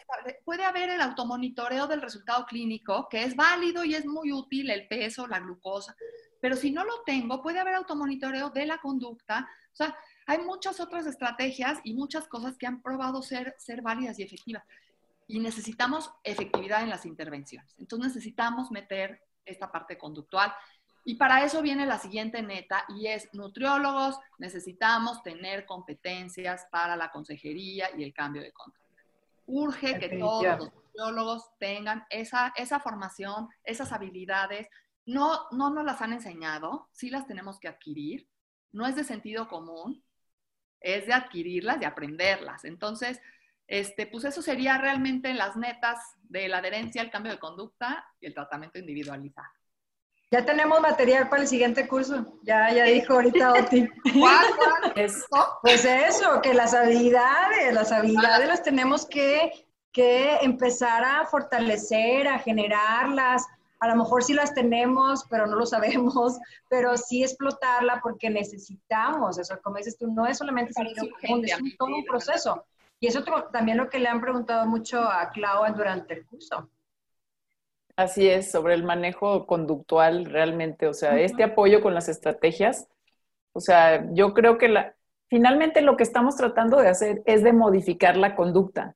puede 0.45 0.63
haber 0.63 0.89
el 0.89 1.01
automonitoreo 1.01 1.87
del 1.87 2.01
resultado 2.01 2.45
clínico, 2.45 3.07
que 3.09 3.23
es 3.23 3.35
válido 3.35 3.83
y 3.83 3.95
es 3.95 4.05
muy 4.05 4.31
útil, 4.31 4.69
el 4.69 4.87
peso, 4.87 5.27
la 5.27 5.39
glucosa, 5.39 5.95
pero 6.41 6.55
si 6.55 6.71
no 6.71 6.83
lo 6.83 7.03
tengo, 7.05 7.41
puede 7.41 7.59
haber 7.59 7.75
automonitoreo 7.75 8.49
de 8.49 8.65
la 8.65 8.79
conducta. 8.79 9.47
O 9.71 9.75
sea, 9.75 9.95
hay 10.25 10.39
muchas 10.39 10.79
otras 10.79 11.05
estrategias 11.05 11.79
y 11.83 11.93
muchas 11.93 12.27
cosas 12.27 12.57
que 12.57 12.65
han 12.65 12.81
probado 12.81 13.21
ser, 13.21 13.55
ser 13.59 13.81
válidas 13.81 14.17
y 14.19 14.23
efectivas. 14.23 14.63
Y 15.27 15.39
necesitamos 15.39 16.11
efectividad 16.23 16.81
en 16.81 16.89
las 16.89 17.05
intervenciones. 17.05 17.73
Entonces 17.77 18.15
necesitamos 18.15 18.71
meter 18.71 19.21
esta 19.45 19.71
parte 19.71 19.97
conductual. 19.97 20.51
Y 21.05 21.15
para 21.15 21.43
eso 21.43 21.61
viene 21.61 21.85
la 21.85 21.99
siguiente 21.99 22.41
neta 22.41 22.85
y 22.89 23.07
es 23.07 23.29
nutriólogos, 23.33 24.19
necesitamos 24.37 25.23
tener 25.23 25.65
competencias 25.65 26.67
para 26.71 26.95
la 26.95 27.11
consejería 27.11 27.89
y 27.97 28.03
el 28.03 28.13
cambio 28.13 28.41
de 28.41 28.51
conducta. 28.51 28.80
Urge 29.51 29.99
que 29.99 30.17
todos 30.17 30.43
los 30.43 30.73
nutriólogos 30.73 31.57
tengan 31.59 32.05
esa, 32.09 32.53
esa 32.55 32.79
formación, 32.79 33.49
esas 33.63 33.91
habilidades 33.91 34.67
no, 35.05 35.47
no 35.51 35.69
nos 35.69 35.83
las 35.83 36.01
han 36.01 36.13
enseñado, 36.13 36.87
sí 36.93 37.09
las 37.09 37.27
tenemos 37.27 37.59
que 37.59 37.67
adquirir, 37.67 38.29
no 38.71 38.87
es 38.87 38.95
de 38.95 39.03
sentido 39.03 39.47
común, 39.47 40.03
es 40.79 41.05
de 41.05 41.13
adquirirlas, 41.13 41.79
de 41.79 41.85
aprenderlas. 41.85 42.63
Entonces, 42.65 43.19
este, 43.67 44.07
pues 44.07 44.23
eso 44.25 44.41
sería 44.41 44.77
realmente 44.77 45.33
las 45.33 45.55
metas 45.55 45.99
de 46.23 46.47
la 46.47 46.57
adherencia, 46.57 47.01
el 47.01 47.11
cambio 47.11 47.31
de 47.31 47.39
conducta 47.39 48.05
y 48.19 48.27
el 48.27 48.33
tratamiento 48.33 48.79
individualizado. 48.79 49.60
Ya 50.31 50.45
tenemos 50.45 50.79
material 50.79 51.27
para 51.27 51.41
el 51.41 51.47
siguiente 51.47 51.87
curso. 51.87 52.25
Ya, 52.43 52.73
ya 52.73 52.85
dijo 52.85 53.13
ahorita 53.13 53.51
Oti. 53.59 53.87
¿Cuál, 54.17 54.45
cuál? 54.57 54.93
Pues 55.61 55.83
eso, 55.83 56.41
que 56.41 56.53
las 56.53 56.73
habilidades, 56.73 57.73
las 57.73 57.91
habilidades 57.91 58.47
las 58.47 58.63
tenemos 58.63 59.05
que, 59.05 59.67
que 59.91 60.37
empezar 60.37 61.03
a 61.03 61.25
fortalecer, 61.25 62.29
a 62.29 62.39
generarlas, 62.39 63.45
a 63.81 63.87
lo 63.87 63.95
mejor 63.95 64.23
sí 64.23 64.33
las 64.33 64.53
tenemos, 64.53 65.25
pero 65.29 65.47
no 65.47 65.55
lo 65.57 65.65
sabemos, 65.65 66.39
pero 66.69 66.95
sí 66.95 67.23
explotarla 67.23 67.99
porque 68.01 68.29
necesitamos, 68.29 69.37
eso 69.39 69.59
como 69.61 69.77
dices 69.77 69.97
tú, 69.97 70.07
no 70.07 70.27
es 70.27 70.37
solamente 70.37 70.71
salir 70.71 70.95
común, 70.97 71.43
es 71.43 71.59
un, 71.59 71.75
todo 71.77 71.89
un 71.89 72.05
proceso. 72.05 72.63
Y 72.99 73.07
eso 73.07 73.23
también 73.51 73.77
lo 73.77 73.89
que 73.89 73.97
le 73.97 74.07
han 74.07 74.21
preguntado 74.21 74.67
mucho 74.67 75.01
a 75.01 75.31
Clau 75.31 75.73
durante 75.73 76.13
el 76.13 76.25
curso. 76.27 76.69
Así 78.01 78.27
es, 78.27 78.49
sobre 78.49 78.73
el 78.73 78.83
manejo 78.83 79.45
conductual 79.45 80.25
realmente, 80.25 80.87
o 80.87 80.93
sea, 80.93 81.19
este 81.19 81.43
apoyo 81.43 81.81
con 81.81 81.93
las 81.93 82.09
estrategias, 82.09 82.87
o 83.53 83.59
sea, 83.59 84.07
yo 84.13 84.33
creo 84.33 84.57
que 84.57 84.69
la, 84.69 84.95
finalmente 85.29 85.81
lo 85.81 85.97
que 85.97 86.03
estamos 86.03 86.35
tratando 86.35 86.77
de 86.77 86.89
hacer 86.89 87.21
es 87.25 87.43
de 87.43 87.53
modificar 87.53 88.17
la 88.17 88.35
conducta. 88.35 88.95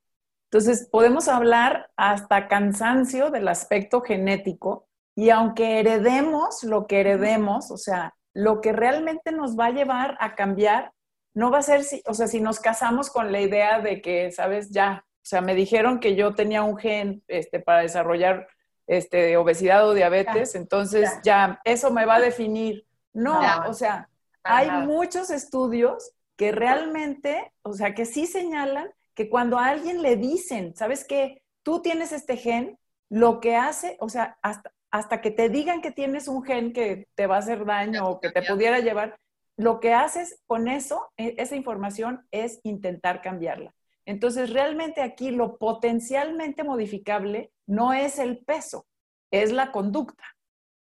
Entonces, 0.50 0.88
podemos 0.90 1.28
hablar 1.28 1.90
hasta 1.96 2.48
cansancio 2.48 3.30
del 3.30 3.46
aspecto 3.46 4.00
genético 4.00 4.88
y 5.14 5.30
aunque 5.30 5.78
heredemos 5.78 6.64
lo 6.64 6.88
que 6.88 7.00
heredemos, 7.00 7.70
o 7.70 7.76
sea, 7.76 8.14
lo 8.34 8.60
que 8.60 8.72
realmente 8.72 9.30
nos 9.30 9.56
va 9.56 9.66
a 9.66 9.70
llevar 9.70 10.16
a 10.18 10.34
cambiar 10.34 10.92
no 11.32 11.52
va 11.52 11.58
a 11.58 11.62
ser, 11.62 11.84
si, 11.84 12.02
o 12.06 12.14
sea, 12.14 12.26
si 12.26 12.40
nos 12.40 12.58
casamos 12.58 13.10
con 13.10 13.30
la 13.30 13.40
idea 13.40 13.80
de 13.80 14.02
que, 14.02 14.32
sabes, 14.32 14.70
ya, 14.70 15.04
o 15.06 15.28
sea, 15.28 15.42
me 15.42 15.54
dijeron 15.54 16.00
que 16.00 16.16
yo 16.16 16.34
tenía 16.34 16.64
un 16.64 16.76
gen 16.76 17.22
este, 17.28 17.60
para 17.60 17.82
desarrollar 17.82 18.48
este, 18.86 19.36
obesidad 19.36 19.88
o 19.88 19.94
diabetes, 19.94 20.54
entonces 20.54 21.10
ya. 21.22 21.60
eso 21.64 21.90
me 21.90 22.04
va 22.04 22.16
a 22.16 22.20
definir. 22.20 22.86
No, 23.12 23.40
o 23.66 23.72
sea, 23.72 24.08
hay 24.42 24.70
muchos 24.86 25.30
estudios 25.30 26.12
que 26.36 26.52
realmente, 26.52 27.52
o 27.62 27.72
sea, 27.72 27.94
que 27.94 28.04
sí 28.04 28.26
señalan 28.26 28.90
que 29.14 29.30
cuando 29.30 29.58
a 29.58 29.68
alguien 29.68 30.02
le 30.02 30.16
dicen, 30.16 30.76
¿sabes 30.76 31.04
qué? 31.04 31.42
Tú 31.62 31.80
tienes 31.80 32.12
este 32.12 32.36
gen, 32.36 32.78
lo 33.08 33.40
que 33.40 33.56
hace, 33.56 33.96
o 34.00 34.08
sea, 34.08 34.36
hasta, 34.42 34.72
hasta 34.90 35.20
que 35.20 35.30
te 35.30 35.48
digan 35.48 35.80
que 35.80 35.90
tienes 35.90 36.28
un 36.28 36.44
gen 36.44 36.72
que 36.72 37.08
te 37.14 37.26
va 37.26 37.36
a 37.36 37.40
hacer 37.40 37.64
daño 37.64 38.08
o 38.08 38.20
que 38.20 38.30
te 38.30 38.42
pudiera 38.42 38.78
llevar, 38.80 39.16
lo 39.56 39.80
que 39.80 39.94
haces 39.94 40.40
con 40.46 40.68
eso, 40.68 41.10
e, 41.16 41.34
esa 41.38 41.56
información, 41.56 42.26
es 42.30 42.60
intentar 42.62 43.22
cambiarla. 43.22 43.74
Entonces, 44.06 44.50
realmente 44.50 45.02
aquí 45.02 45.30
lo 45.30 45.58
potencialmente 45.58 46.64
modificable 46.64 47.52
no 47.66 47.92
es 47.92 48.18
el 48.18 48.38
peso, 48.38 48.86
es 49.30 49.52
la 49.52 49.70
conducta. 49.72 50.24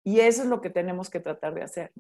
Y 0.05 0.21
eso 0.21 0.43
es 0.43 0.49
lo 0.49 0.61
que 0.61 0.71
tenemos 0.71 1.11
que 1.11 1.19
tratar 1.19 1.55
de 1.55 1.65
hacer. 1.65 1.93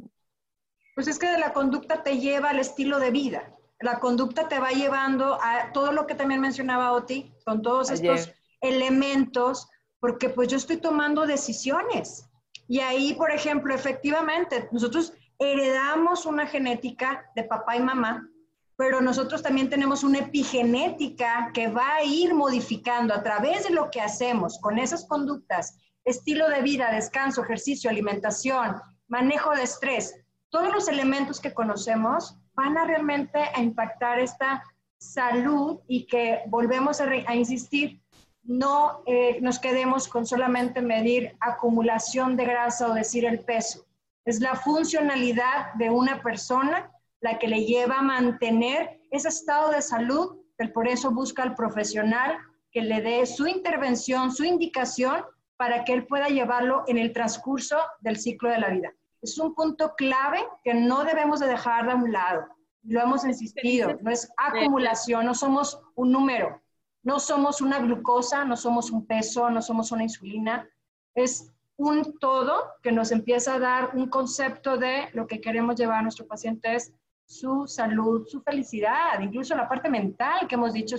Pues 0.94 1.08
es 1.08 1.18
que 1.18 1.26
de 1.28 1.38
la 1.38 1.52
conducta 1.52 2.04
te 2.04 2.18
lleva 2.18 2.50
al 2.50 2.60
estilo 2.60 3.00
de 3.00 3.10
vida 3.10 3.56
la 3.80 3.98
conducta 3.98 4.48
te 4.48 4.58
va 4.58 4.70
llevando 4.70 5.38
a 5.42 5.72
todo 5.72 5.92
lo 5.92 6.06
que 6.06 6.14
también 6.14 6.40
mencionaba 6.40 6.92
Oti, 6.92 7.32
con 7.44 7.62
todos 7.62 7.90
estos 7.90 8.32
elementos, 8.60 9.68
porque 10.00 10.30
pues 10.30 10.48
yo 10.48 10.56
estoy 10.56 10.78
tomando 10.78 11.26
decisiones. 11.26 12.28
Y 12.68 12.80
ahí, 12.80 13.14
por 13.14 13.30
ejemplo, 13.30 13.74
efectivamente, 13.74 14.68
nosotros 14.72 15.12
heredamos 15.38 16.24
una 16.24 16.46
genética 16.46 17.30
de 17.36 17.44
papá 17.44 17.76
y 17.76 17.80
mamá, 17.80 18.28
pero 18.76 19.00
nosotros 19.00 19.42
también 19.42 19.70
tenemos 19.70 20.04
una 20.04 20.18
epigenética 20.18 21.50
que 21.54 21.68
va 21.68 21.96
a 21.96 22.04
ir 22.04 22.34
modificando 22.34 23.14
a 23.14 23.22
través 23.22 23.64
de 23.64 23.70
lo 23.70 23.90
que 23.90 24.00
hacemos 24.00 24.58
con 24.60 24.78
esas 24.78 25.06
conductas, 25.06 25.78
estilo 26.04 26.48
de 26.50 26.62
vida, 26.62 26.92
descanso, 26.92 27.42
ejercicio, 27.42 27.90
alimentación, 27.90 28.76
manejo 29.08 29.54
de 29.54 29.62
estrés, 29.62 30.14
todos 30.50 30.72
los 30.72 30.88
elementos 30.88 31.40
que 31.40 31.52
conocemos 31.52 32.36
van 32.54 32.78
a 32.78 32.84
realmente 32.84 33.38
a 33.54 33.60
impactar 33.60 34.18
esta 34.18 34.62
salud 34.98 35.80
y 35.86 36.06
que 36.06 36.42
volvemos 36.46 37.00
a, 37.00 37.34
insistir, 37.34 38.00
no 38.42 39.02
eh, 39.06 39.38
nos 39.42 39.58
quedemos 39.58 40.08
con 40.08 40.24
solamente 40.24 40.80
medir 40.80 41.36
acumulación 41.40 42.36
de 42.36 42.44
grasa 42.44 42.88
o 42.88 42.94
decir 42.94 43.24
el 43.26 43.40
peso. 43.40 43.84
Es 44.24 44.40
la 44.40 44.54
funcionalidad 44.54 45.74
de 45.74 45.90
una 45.90 46.22
persona 46.22 46.90
la 47.20 47.38
que 47.38 47.48
le 47.48 47.64
lleva 47.64 47.98
a 47.98 48.02
mantener 48.02 49.00
ese 49.10 49.28
estado 49.28 49.70
de 49.70 49.82
salud, 49.82 50.36
pero 50.56 50.72
por 50.72 50.88
eso 50.88 51.10
busca 51.10 51.42
al 51.42 51.54
profesional 51.54 52.38
que 52.70 52.82
le 52.82 53.00
dé 53.00 53.24
su 53.26 53.46
intervención, 53.46 54.32
su 54.32 54.44
indicación, 54.44 55.24
para 55.56 55.84
que 55.84 55.94
él 55.94 56.06
pueda 56.06 56.28
llevarlo 56.28 56.84
en 56.86 56.98
el 56.98 57.12
transcurso 57.12 57.78
del 58.00 58.18
ciclo 58.18 58.50
de 58.50 58.58
la 58.58 58.68
vida. 58.68 58.92
Es 59.22 59.38
un 59.38 59.54
punto 59.54 59.94
clave 59.96 60.44
que 60.62 60.74
no 60.74 61.04
debemos 61.04 61.40
de 61.40 61.46
dejar 61.46 61.88
de 61.88 61.94
un 61.94 62.12
lado. 62.12 62.46
Lo 62.82 63.00
hemos 63.00 63.24
insistido, 63.24 63.96
no 64.02 64.10
es 64.10 64.30
acumulación, 64.36 65.24
no 65.24 65.34
somos 65.34 65.80
un 65.94 66.12
número, 66.12 66.60
no 67.02 67.18
somos 67.18 67.60
una 67.60 67.78
glucosa, 67.78 68.44
no 68.44 68.56
somos 68.56 68.90
un 68.90 69.06
peso, 69.06 69.48
no 69.50 69.62
somos 69.62 69.90
una 69.90 70.02
insulina, 70.02 70.68
es 71.14 71.50
un 71.76 72.18
todo 72.18 72.74
que 72.82 72.92
nos 72.92 73.10
empieza 73.10 73.54
a 73.54 73.58
dar 73.58 73.90
un 73.94 74.08
concepto 74.08 74.76
de 74.76 75.08
lo 75.12 75.26
que 75.26 75.40
queremos 75.40 75.76
llevar 75.76 75.98
a 75.98 76.02
nuestro 76.02 76.26
paciente 76.26 76.74
es 76.74 76.92
su 77.26 77.66
salud, 77.66 78.26
su 78.26 78.40
felicidad, 78.40 79.20
incluso 79.20 79.54
la 79.56 79.68
parte 79.68 79.90
mental 79.90 80.46
que 80.48 80.54
hemos 80.54 80.72
dicho, 80.72 80.96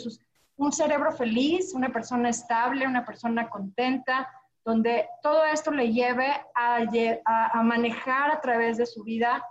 un 0.58 0.72
cerebro 0.72 1.12
feliz, 1.12 1.74
una 1.74 1.92
persona 1.92 2.30
estable, 2.30 2.86
una 2.86 3.06
persona 3.06 3.50
contenta, 3.50 4.30
donde 4.66 5.08
todo 5.24 5.46
esto 5.46 5.72
le 5.72 5.94
lleve 5.94 6.28
a, 6.54 7.64
manejar 7.64 8.32
a 8.32 8.42
través 8.42 8.78
de 8.78 8.86
su 8.86 9.04
vida 9.04 9.42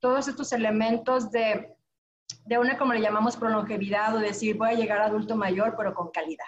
todos 0.00 0.26
estos 0.26 0.52
elementos 0.52 1.30
de, 1.30 1.76
de 2.44 2.58
una, 2.58 2.76
como 2.76 2.92
le 2.92 3.00
llamamos, 3.00 3.36
prolongevidad 3.36 4.16
o 4.16 4.18
decir, 4.18 4.56
voy 4.56 4.70
a 4.70 4.74
llegar 4.74 5.00
a 5.00 5.06
adulto 5.06 5.36
mayor, 5.36 5.74
pero 5.76 5.94
con 5.94 6.10
calidad. 6.10 6.46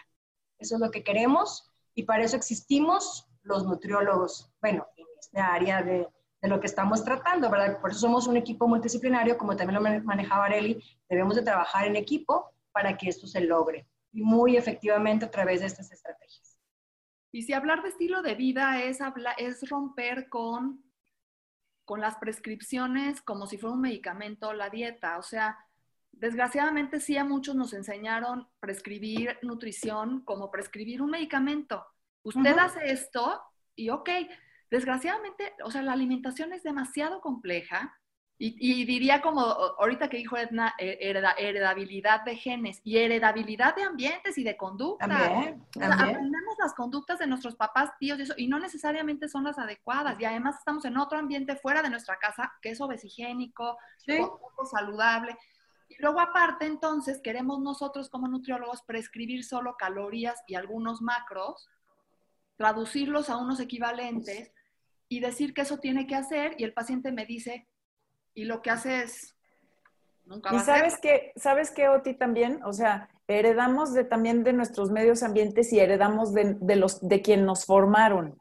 Eso 0.59 0.75
es 0.75 0.81
lo 0.81 0.91
que 0.91 1.05
queremos 1.05 1.71
y 1.95 2.03
para 2.03 2.25
eso 2.25 2.37
existimos 2.37 3.29
los 3.43 3.65
nutriólogos, 3.65 4.51
bueno, 4.61 4.87
en 4.97 5.07
esta 5.19 5.55
área 5.55 5.83
de, 5.83 6.09
de 6.41 6.49
lo 6.49 6.61
que 6.61 6.67
estamos 6.67 7.05
tratando, 7.05 7.51
¿verdad? 7.51 7.81
Por 7.81 7.91
eso 7.91 8.01
somos 8.01 8.27
un 8.27 8.37
equipo 8.37 8.67
multidisciplinario, 8.67 9.37
como 9.37 9.57
también 9.57 9.83
lo 9.83 10.05
manejaba 10.05 10.47
Areli, 10.47 10.83
debemos 11.09 11.37
de 11.37 11.43
trabajar 11.43 11.87
en 11.87 11.97
equipo 11.97 12.51
para 12.73 12.97
que 12.97 13.09
esto 13.09 13.27
se 13.27 13.41
logre 13.43 13.87
y 14.13 14.23
muy 14.23 14.57
efectivamente 14.57 15.25
a 15.25 15.31
través 15.31 15.61
de 15.61 15.67
estas 15.67 15.93
estrategias. 15.93 16.59
Y 17.33 17.43
si 17.43 17.53
hablar 17.53 17.83
de 17.83 17.91
estilo 17.91 18.23
de 18.23 18.35
vida 18.35 18.83
es, 18.83 18.99
es 19.39 19.69
romper 19.69 20.29
con, 20.29 20.83
con 21.85 22.01
las 22.01 22.17
prescripciones 22.17 23.23
como 23.23 23.47
si 23.47 23.57
fuera 23.57 23.75
un 23.75 23.83
medicamento, 23.83 24.53
la 24.53 24.69
dieta, 24.69 25.19
o 25.19 25.23
sea, 25.23 25.59
desgraciadamente 26.11 27.01
sí 27.01 27.17
a 27.17 27.25
muchos 27.25 27.55
nos 27.55 27.73
enseñaron 27.73 28.49
prescribir 28.59 29.39
nutrición 29.43 30.23
como 30.25 30.51
prescribir 30.51 31.03
un 31.03 31.11
medicamento. 31.11 31.87
Usted 32.23 32.59
hace 32.59 32.91
esto 32.91 33.41
y 33.77 33.91
ok, 33.91 34.11
Desgraciadamente, 34.71 35.53
o 35.65 35.71
sea, 35.71 35.83
la 35.83 35.93
alimentación 35.93 36.53
es 36.53 36.63
demasiado 36.63 37.21
compleja 37.21 38.01
y, 38.43 38.87
diría 38.87 39.21
como 39.21 39.43
ahorita 39.43 40.09
que 40.09 40.17
dijo 40.17 40.35
Edna, 40.35 40.75
eh, 40.79 40.97
heredabilidad 41.37 42.25
de 42.25 42.37
genes 42.37 42.81
y 42.85 42.97
heredabilidad 42.97 43.77
de 43.77 43.83
ambientes 43.83 44.39
y 44.39 44.45
de 44.45 44.57
conductas. 44.57 45.11
También, 45.11 45.63
aprendemos 45.83 46.57
las 46.59 46.73
conductas 46.73 47.19
de 47.19 47.27
nuestros 47.27 47.55
papás, 47.55 47.91
tíos 47.99 48.19
y 48.19 48.23
eso, 48.23 48.33
y 48.39 48.49
no 48.49 48.59
necesariamente 48.59 49.29
son 49.29 49.45
las 49.45 49.59
adecuadas. 49.59 50.19
Y 50.19 50.25
además 50.25 50.57
estamos 50.57 50.87
en 50.87 50.97
otro 50.97 51.19
ambiente 51.19 51.55
fuera 51.55 51.83
de 51.83 51.91
nuestra 51.91 52.17
casa 52.17 52.51
que 52.63 52.71
es 52.71 52.81
obesigénico, 52.81 53.77
poco 54.07 54.65
saludable. 54.65 55.37
Y 55.91 56.01
luego 56.01 56.21
aparte, 56.21 56.65
entonces, 56.65 57.21
queremos 57.23 57.61
nosotros 57.61 58.09
como 58.09 58.27
nutriólogos 58.27 58.81
prescribir 58.85 59.45
solo 59.45 59.77
calorías 59.77 60.43
y 60.47 60.55
algunos 60.55 61.03
macros, 61.03 61.69
traducirlos 62.57 63.29
a 63.29 63.37
unos 63.37 63.61
equivalentes 63.61 64.51
y 65.11 65.19
decir 65.19 65.53
que 65.53 65.63
eso 65.63 65.79
tiene 65.79 66.07
que 66.07 66.15
hacer 66.15 66.55
y 66.57 66.65
el 66.65 66.73
paciente 66.73 67.11
me 67.11 67.27
dice, 67.27 67.67
y 68.33 68.45
lo 68.45 68.63
que 68.63 68.71
hace 68.71 69.03
es, 69.03 69.37
nunca 70.25 70.53
va 70.53 70.57
y 70.57 70.61
sabes 70.61 70.99
que, 70.99 71.33
sabes 71.35 71.73
que 71.73 71.89
Oti 71.89 72.15
también, 72.15 72.63
o 72.65 72.73
sea, 72.73 73.11
heredamos 73.27 73.93
de, 73.93 74.05
también 74.05 74.45
de 74.45 74.53
nuestros 74.53 74.93
medios 74.93 75.25
ambientes 75.25 75.73
y 75.73 75.81
heredamos 75.81 76.33
de, 76.33 76.57
de 76.61 76.77
los, 76.77 77.07
de 77.07 77.23
quien 77.23 77.45
nos 77.45 77.67
formaron, 77.67 78.39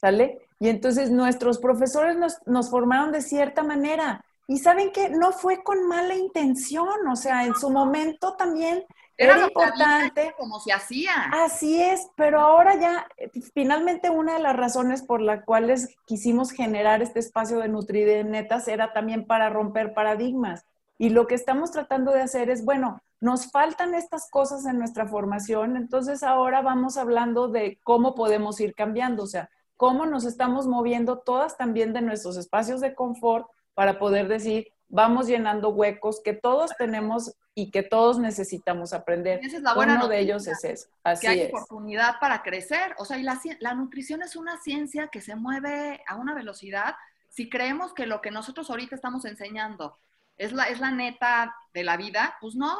¿sale? 0.00 0.38
Y 0.60 0.68
entonces 0.68 1.10
nuestros 1.10 1.58
profesores 1.58 2.16
nos, 2.16 2.38
nos 2.46 2.70
formaron 2.70 3.10
de 3.10 3.20
cierta 3.20 3.64
manera. 3.64 4.24
Y 4.46 4.58
saben 4.58 4.92
que 4.92 5.10
no 5.10 5.32
fue 5.32 5.64
con 5.64 5.88
mala 5.88 6.14
intención, 6.14 7.08
o 7.10 7.16
sea, 7.16 7.46
en 7.46 7.54
su 7.56 7.68
momento 7.68 8.36
también 8.36 8.84
era, 9.16 9.46
importante. 9.46 10.34
Como 10.38 10.60
se 10.60 10.72
hacía. 10.72 11.12
Así 11.32 11.80
es, 11.80 12.08
pero 12.16 12.40
ahora 12.40 12.78
ya, 12.80 13.06
finalmente 13.54 14.10
una 14.10 14.34
de 14.34 14.40
las 14.40 14.56
razones 14.56 15.02
por 15.02 15.20
las 15.20 15.44
cuales 15.44 15.94
quisimos 16.06 16.50
generar 16.50 17.02
este 17.02 17.20
espacio 17.20 17.58
de 17.58 17.68
Nutrinetas 17.68 18.68
era 18.68 18.92
también 18.92 19.26
para 19.26 19.50
romper 19.50 19.94
paradigmas. 19.94 20.64
Y 20.98 21.10
lo 21.10 21.26
que 21.26 21.34
estamos 21.34 21.70
tratando 21.72 22.12
de 22.12 22.22
hacer 22.22 22.50
es, 22.50 22.64
bueno, 22.64 23.00
nos 23.20 23.50
faltan 23.50 23.94
estas 23.94 24.28
cosas 24.28 24.66
en 24.66 24.78
nuestra 24.78 25.06
formación, 25.06 25.76
entonces 25.76 26.24
ahora 26.24 26.60
vamos 26.60 26.96
hablando 26.96 27.46
de 27.48 27.78
cómo 27.84 28.16
podemos 28.16 28.60
ir 28.60 28.74
cambiando, 28.74 29.22
o 29.22 29.26
sea, 29.28 29.48
cómo 29.76 30.06
nos 30.06 30.24
estamos 30.24 30.66
moviendo 30.66 31.18
todas 31.18 31.56
también 31.56 31.92
de 31.92 32.02
nuestros 32.02 32.36
espacios 32.36 32.80
de 32.80 32.94
confort 32.94 33.46
para 33.74 33.98
poder 33.98 34.26
decir, 34.26 34.72
vamos 34.92 35.26
llenando 35.26 35.70
huecos 35.70 36.20
que 36.22 36.34
todos 36.34 36.70
tenemos 36.76 37.34
y 37.54 37.70
que 37.70 37.82
todos 37.82 38.18
necesitamos 38.18 38.92
aprender. 38.92 39.40
esa 39.42 39.56
es 39.56 39.62
la 39.62 39.74
buena 39.74 39.96
Uno 39.96 40.06
de 40.06 40.20
ellos 40.20 40.46
es 40.46 40.62
eso. 40.64 40.88
Así 41.02 41.26
que 41.26 41.28
hay 41.28 41.46
oportunidad 41.46 42.20
para 42.20 42.42
crecer. 42.42 42.94
O 42.98 43.06
sea, 43.06 43.16
y 43.18 43.22
la, 43.22 43.40
la 43.60 43.74
nutrición 43.74 44.22
es 44.22 44.36
una 44.36 44.58
ciencia 44.58 45.08
que 45.08 45.22
se 45.22 45.34
mueve 45.34 46.02
a 46.06 46.16
una 46.16 46.34
velocidad. 46.34 46.94
Si 47.30 47.48
creemos 47.48 47.94
que 47.94 48.04
lo 48.04 48.20
que 48.20 48.30
nosotros 48.30 48.68
ahorita 48.68 48.94
estamos 48.94 49.24
enseñando 49.24 49.98
es 50.36 50.52
la, 50.52 50.64
es 50.64 50.78
la 50.78 50.90
neta 50.90 51.56
de 51.72 51.84
la 51.84 51.96
vida, 51.96 52.36
pues 52.40 52.54
no. 52.54 52.76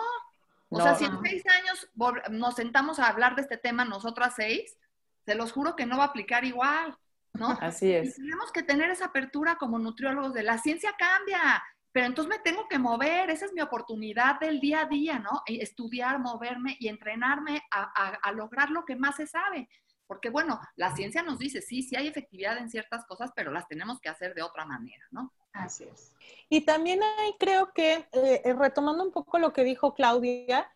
O 0.69 0.81
sea, 0.81 0.95
si 0.95 1.05
en 1.05 1.19
seis 1.23 1.43
años 1.47 1.89
nos 2.31 2.55
sentamos 2.55 2.99
a 2.99 3.09
hablar 3.09 3.37
de 3.37 3.43
este 3.43 3.57
tema, 3.57 3.87
nosotras 3.87 4.35
seis, 4.37 4.77
se 5.25 5.35
los 5.35 5.53
juro 5.53 5.77
que 5.77 5.87
no 5.87 5.97
va 5.97 6.05
a 6.05 6.09
aplicar 6.09 6.45
igual, 6.45 6.97
¿no? 7.33 7.59
Así 7.61 7.93
es. 7.93 8.17
tenemos 8.17 8.53
que 8.53 8.63
tener 8.63 8.91
esa 8.91 9.07
apertura 9.07 9.57
como 9.57 9.79
nutriólogos 9.79 10.35
de 10.35 10.43
la 10.43 10.59
ciencia 10.59 10.95
cambia, 10.99 11.63
pero 11.93 12.07
entonces 12.07 12.31
me 12.31 12.43
tengo 12.43 12.67
que 12.69 12.79
mover, 12.79 13.31
esa 13.31 13.45
es 13.45 13.53
mi 13.53 13.61
oportunidad 13.61 14.41
del 14.41 14.61
día 14.61 14.81
a 14.81 14.87
día, 14.87 15.19
¿no? 15.19 15.43
E, 15.47 15.63
estudiar, 15.63 16.19
moverme 16.19 16.77
y 16.81 16.89
entrenarme 16.89 17.63
a, 17.71 18.33
lograr 18.33 18.71
lo 18.71 18.85
que 18.85 18.97
más 18.97 19.17
se 19.17 19.27
sabe. 19.27 19.69
Porque 20.07 20.31
bueno, 20.31 20.61
la 20.77 20.95
ciencia 20.97 21.23
nos 21.23 21.39
dice, 21.39 21.61
sí, 21.61 21.83
sí 21.83 21.97
hay 21.97 22.09
efectividad 22.09 22.59
en 22.59 22.71
ciertas 22.71 23.05
cosas, 23.07 23.31
pero 23.37 23.53
las 23.53 23.69
tenemos 23.69 24.01
que 24.01 24.09
hacer 24.09 24.35
de 24.35 24.43
otra 24.43 24.65
manera, 24.65 25.07
¿no? 25.11 25.33
Así 25.53 25.85
es. 25.85 26.13
Y 26.49 26.63
también 26.63 27.03
ahí 27.03 27.35
creo 27.39 27.73
que, 27.73 28.09
eh, 28.13 28.43
eh, 28.45 28.53
retomando 28.55 29.05
un 29.05 29.13
poco 29.13 29.39
lo 29.39 29.53
que 29.53 29.65
dijo 29.65 29.95
Claudia, 29.95 30.71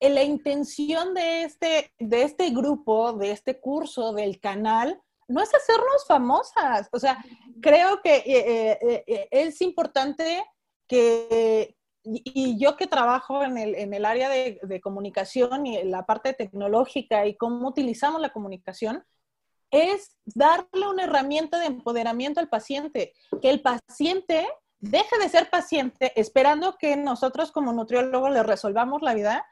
eh, 0.00 0.10
la 0.10 0.22
intención 0.22 1.14
de 1.14 1.44
este, 1.44 1.92
de 1.98 2.22
este 2.22 2.50
grupo, 2.50 3.12
de 3.12 3.32
este 3.32 3.60
curso, 3.60 4.12
del 4.12 4.40
canal, 4.40 5.00
no 5.32 5.42
es 5.42 5.54
hacernos 5.54 6.06
famosas. 6.06 6.88
O 6.92 6.98
sea, 6.98 7.24
creo 7.60 8.00
que 8.02 8.16
eh, 8.16 8.78
eh, 8.80 9.04
eh, 9.06 9.28
es 9.30 9.60
importante 9.62 10.44
que, 10.86 11.76
y, 12.04 12.58
yo 12.58 12.76
que 12.76 12.86
trabajo 12.86 13.42
en 13.42 13.56
el, 13.56 13.74
en 13.74 13.94
el 13.94 14.04
área 14.04 14.28
de, 14.28 14.60
de, 14.62 14.80
comunicación 14.80 15.66
y 15.66 15.78
en 15.78 15.90
la 15.90 16.04
parte 16.04 16.34
tecnológica 16.34 17.26
y 17.26 17.36
cómo 17.36 17.68
utilizamos 17.68 18.20
la 18.20 18.32
comunicación, 18.32 19.04
es 19.70 20.16
darle 20.26 20.86
una 20.86 21.04
herramienta 21.04 21.58
de 21.58 21.66
empoderamiento 21.66 22.40
al 22.40 22.50
paciente, 22.50 23.14
que 23.40 23.48
el 23.48 23.62
paciente 23.62 24.46
deje 24.80 25.18
de 25.18 25.28
ser 25.28 25.48
paciente 25.48 26.12
esperando 26.20 26.76
que 26.76 26.96
nosotros 26.96 27.52
como 27.52 27.72
nutriólogos 27.72 28.32
le 28.32 28.42
resolvamos 28.42 29.00
la 29.00 29.14
vida 29.14 29.46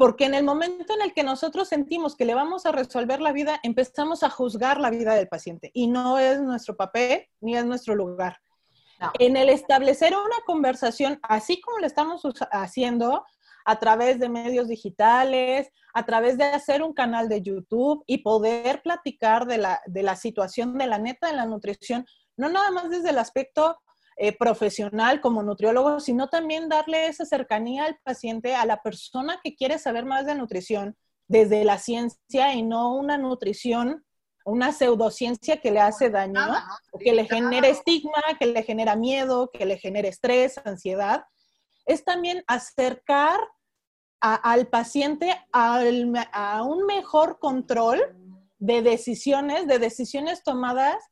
porque 0.00 0.24
en 0.24 0.32
el 0.32 0.44
momento 0.44 0.94
en 0.94 1.02
el 1.02 1.12
que 1.12 1.22
nosotros 1.22 1.68
sentimos 1.68 2.16
que 2.16 2.24
le 2.24 2.34
vamos 2.34 2.64
a 2.64 2.72
resolver 2.72 3.20
la 3.20 3.32
vida, 3.32 3.60
empezamos 3.62 4.22
a 4.22 4.30
juzgar 4.30 4.80
la 4.80 4.88
vida 4.88 5.14
del 5.14 5.28
paciente 5.28 5.70
y 5.74 5.88
no 5.88 6.18
es 6.18 6.40
nuestro 6.40 6.74
papel 6.74 7.26
ni 7.42 7.54
es 7.54 7.66
nuestro 7.66 7.94
lugar. 7.94 8.38
En 9.18 9.36
el 9.36 9.50
establecer 9.50 10.14
una 10.16 10.38
conversación, 10.46 11.20
así 11.22 11.60
como 11.60 11.80
lo 11.80 11.86
estamos 11.86 12.22
haciendo 12.50 13.26
a 13.66 13.78
través 13.78 14.18
de 14.18 14.30
medios 14.30 14.68
digitales, 14.68 15.70
a 15.92 16.06
través 16.06 16.38
de 16.38 16.44
hacer 16.44 16.82
un 16.82 16.94
canal 16.94 17.28
de 17.28 17.42
YouTube 17.42 18.02
y 18.06 18.22
poder 18.22 18.80
platicar 18.80 19.46
de 19.46 19.58
la, 19.58 19.82
de 19.84 20.02
la 20.02 20.16
situación 20.16 20.78
de 20.78 20.86
la 20.86 20.96
neta 20.96 21.26
de 21.26 21.36
la 21.36 21.44
nutrición, 21.44 22.06
no 22.38 22.48
nada 22.48 22.70
más 22.70 22.88
desde 22.88 23.10
el 23.10 23.18
aspecto 23.18 23.76
eh, 24.22 24.36
profesional 24.36 25.22
como 25.22 25.42
nutriólogo, 25.42 25.98
sino 25.98 26.28
también 26.28 26.68
darle 26.68 27.06
esa 27.06 27.24
cercanía 27.24 27.86
al 27.86 27.98
paciente, 28.04 28.54
a 28.54 28.66
la 28.66 28.82
persona 28.82 29.40
que 29.42 29.56
quiere 29.56 29.78
saber 29.78 30.04
más 30.04 30.26
de 30.26 30.34
nutrición 30.34 30.94
desde 31.26 31.64
la 31.64 31.78
ciencia 31.78 32.52
y 32.52 32.62
no 32.62 32.94
una 32.94 33.16
nutrición, 33.16 34.04
una 34.44 34.72
pseudociencia 34.72 35.62
que 35.62 35.70
le 35.70 35.80
hace 35.80 36.10
daño, 36.10 36.38
o 36.92 36.98
que 36.98 37.14
le 37.14 37.24
genera 37.24 37.66
estigma, 37.68 38.22
que 38.38 38.44
le 38.44 38.62
genera 38.62 38.94
miedo, 38.94 39.48
que 39.50 39.64
le 39.64 39.78
genera 39.78 40.08
estrés, 40.08 40.60
ansiedad. 40.66 41.24
Es 41.86 42.04
también 42.04 42.44
acercar 42.46 43.40
al 44.20 44.66
paciente 44.68 45.34
a 45.50 46.62
un 46.62 46.84
mejor 46.84 47.38
control 47.38 48.02
de 48.58 48.82
decisiones, 48.82 49.66
de 49.66 49.78
decisiones 49.78 50.42
tomadas 50.42 51.02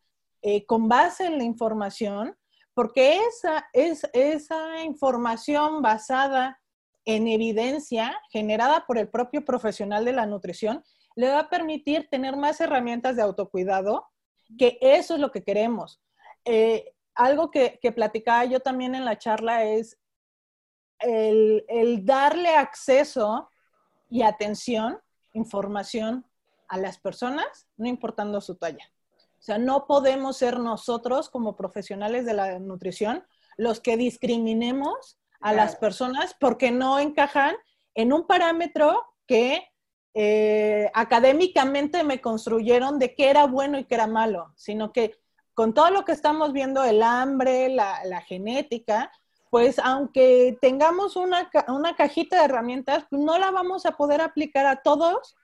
eh, 0.42 0.66
con 0.66 0.88
base 0.88 1.24
en 1.24 1.38
la 1.38 1.44
información, 1.44 2.36
porque 2.78 3.18
esa, 3.26 3.68
es, 3.72 4.08
esa 4.12 4.84
información 4.84 5.82
basada 5.82 6.60
en 7.04 7.26
evidencia 7.26 8.16
generada 8.30 8.86
por 8.86 8.98
el 8.98 9.08
propio 9.08 9.44
profesional 9.44 10.04
de 10.04 10.12
la 10.12 10.26
nutrición 10.26 10.84
le 11.16 11.28
va 11.28 11.40
a 11.40 11.50
permitir 11.50 12.06
tener 12.08 12.36
más 12.36 12.60
herramientas 12.60 13.16
de 13.16 13.22
autocuidado, 13.22 14.06
que 14.56 14.78
eso 14.80 15.14
es 15.14 15.20
lo 15.20 15.32
que 15.32 15.42
queremos. 15.42 16.00
Eh, 16.44 16.94
algo 17.16 17.50
que, 17.50 17.80
platicaba 17.96 18.44
yo 18.44 18.60
también 18.60 18.94
en 18.94 19.04
la 19.04 19.18
charla 19.18 19.64
es 19.64 19.98
el 21.00 22.02
darle 22.04 22.50
acceso 22.50 23.50
y 24.08 24.22
atención, 24.22 25.00
información 25.32 26.24
a 26.68 26.78
las 26.78 27.00
personas, 27.00 27.66
no 27.76 27.88
importando 27.88 28.40
su 28.40 28.54
talla. 28.54 28.88
O 29.39 29.43
sea, 29.43 29.59
no 29.59 29.86
podemos 29.86 30.36
ser 30.36 30.59
nosotros 30.59 31.30
como 31.30 31.57
profesionales 31.57 32.26
de 32.26 32.34
la 32.34 32.59
nutrición 32.59 33.24
los 33.57 33.80
que 33.80 33.97
discriminemos 33.97 35.18
a 35.41 35.53
las 35.53 35.76
personas 35.76 36.34
porque 36.39 36.70
no 36.70 36.99
encajan 36.99 37.57
en 37.95 38.12
un 38.12 38.26
parámetro 38.26 39.05
que 39.26 39.68
eh, 40.14 40.91
académicamente 40.95 42.03
me 42.03 42.20
construyeron 42.20 42.99
de 42.99 43.14
qué 43.14 43.30
era 43.30 43.47
bueno 43.47 43.78
y 43.78 43.84
qué 43.84 43.95
era 43.95 44.07
malo, 44.07 44.53
sino 44.57 44.93
que 44.93 45.16
con 45.55 45.74
todo 45.74 45.91
lo 45.91 46.05
que 46.05 46.12
estamos 46.12 46.53
viendo, 46.53 46.84
el 46.84 47.03
hambre, 47.03 47.68
la, 47.68 48.20
genética, 48.26 49.11
pues 49.51 49.78
aunque 49.80 50.57
tengamos 50.61 51.16
una, 51.16 51.51
una, 51.66 51.97
cajita 51.97 52.39
de 52.39 52.45
herramientas, 52.45 53.05
pues 53.11 53.20
no 53.22 53.39
la 53.39 53.51
vamos 53.51 53.86
a 53.86 53.93
poder 53.93 54.20
aplicar 54.20 54.66
a 54.66 54.82
todos 54.82 55.36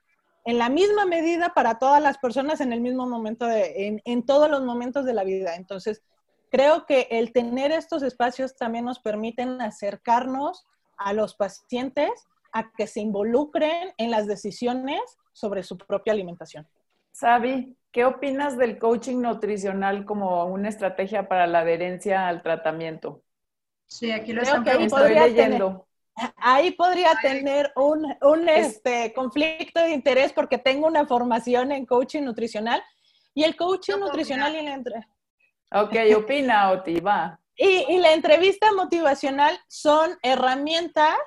en 0.45 0.59
la 0.59 0.69
misma 0.69 1.05
medida 1.05 1.53
para 1.53 1.79
todas 1.79 2.01
las 2.01 2.19
personas 2.19 2.61
en 2.61 2.71
el 2.71 2.79
mismo 2.79 3.07
momento, 3.07 3.47
de, 3.47 4.01
en, 4.05 4.25
todos 4.25 4.49
los 4.49 4.63
momentos 4.63 5.03
de 5.03 5.13
la 5.13 5.23
vida. 5.23 5.55
Entonces, 5.55 6.03
creo 6.51 6.85
que 6.85 7.07
el 7.09 7.33
tener 7.33 7.71
estos 7.71 8.03
espacios 8.03 8.55
también 8.55 8.85
nos 8.85 8.99
permiten 8.99 9.59
acercarnos 9.59 10.65
a 10.97 11.13
los 11.13 11.35
pacientes 11.35 12.11
a 12.53 12.71
que 12.71 12.85
se 12.85 13.01
involucren 13.01 13.93
en 13.97 14.11
las 14.11 14.27
decisiones 14.27 15.01
sobre 15.33 15.63
su 15.63 15.77
propia 15.77 16.13
alimentación. 16.13 16.67
Sabi, 17.11 17.75
¿qué 17.91 18.05
opinas 18.05 18.55
del 18.55 18.77
coaching 18.77 19.21
nutricional 19.21 20.05
como 20.05 20.45
una 20.45 20.69
estrategia 20.69 21.27
para 21.27 21.47
la 21.47 21.59
adherencia 21.59 22.27
al 22.27 22.43
tratamiento? 22.43 23.23
Sí, 23.87 24.11
aquí 24.11 24.31
lo 24.31 24.43
están 24.43 24.67
Estoy 24.67 25.15
leyendo 25.15 25.84
ahí 26.37 26.71
podría 26.71 27.13
tener 27.21 27.71
un, 27.75 28.15
un 28.21 28.49
este, 28.49 29.13
conflicto 29.13 29.79
de 29.81 29.91
interés 29.91 30.33
porque 30.33 30.57
tengo 30.57 30.87
una 30.87 31.05
formación 31.05 31.71
en 31.71 31.85
coaching 31.85 32.23
nutricional 32.23 32.81
y 33.33 33.43
el 33.43 33.55
coaching 33.55 33.97
nutricional 33.97 34.55
y 34.55 34.61
la 34.61 34.73
entre... 34.73 35.07
Ok, 35.71 35.95
opina, 36.15 36.71
Oti, 36.71 36.99
va. 36.99 37.39
Y, 37.57 37.85
y, 37.89 37.97
la 37.97 38.13
entrevista 38.13 38.71
motivacional 38.73 39.57
son 39.67 40.17
herramientas 40.21 41.17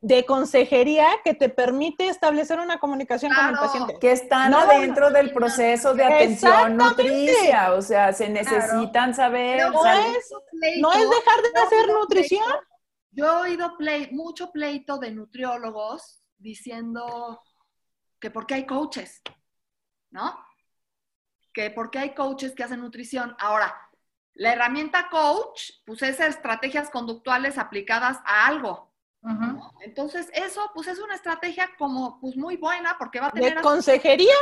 de 0.00 0.24
consejería 0.24 1.06
que 1.24 1.32
te 1.32 1.48
permite 1.48 2.08
establecer 2.08 2.58
una 2.58 2.78
comunicación 2.78 3.32
con 3.32 3.50
el 3.50 3.54
paciente. 3.54 3.98
Que 4.00 4.12
están 4.12 4.52
adentro 4.52 5.10
del 5.10 5.32
proceso 5.32 5.94
de 5.94 6.04
atención 6.04 6.76
nutricia, 6.76 7.72
o 7.74 7.82
sea, 7.82 8.12
se 8.12 8.28
necesitan 8.28 9.14
saber. 9.14 9.70
No 9.70 9.84
es, 9.86 10.32
no 10.80 10.92
es 10.92 11.08
dejar 11.08 11.42
de 11.42 11.60
hacer 11.60 11.88
nutrición. 11.88 12.52
Yo 13.12 13.26
he 13.26 13.50
oído 13.50 13.76
mucho 14.10 14.50
pleito 14.50 14.98
de 14.98 15.10
nutriólogos 15.10 16.22
diciendo 16.38 17.40
que 18.18 18.30
porque 18.30 18.54
hay 18.54 18.66
coaches, 18.66 19.20
¿no? 20.10 20.38
Que 21.52 21.70
porque 21.70 21.98
hay 21.98 22.14
coaches 22.14 22.54
que 22.54 22.64
hacen 22.64 22.80
nutrición. 22.80 23.36
Ahora, 23.38 23.74
la 24.34 24.54
herramienta 24.54 25.10
coach, 25.10 25.72
pues 25.84 26.02
es 26.02 26.20
estrategias 26.20 26.88
conductuales 26.88 27.58
aplicadas 27.58 28.18
a 28.24 28.46
algo. 28.46 28.90
Entonces, 29.82 30.28
eso, 30.34 30.70
pues 30.74 30.88
es 30.88 30.98
una 30.98 31.14
estrategia 31.14 31.70
como, 31.78 32.18
pues 32.18 32.36
muy 32.36 32.56
buena 32.56 32.96
porque 32.98 33.20
va 33.20 33.28
a 33.28 33.30
tener... 33.30 33.54
¿De 33.54 33.62
consejería? 33.62 34.34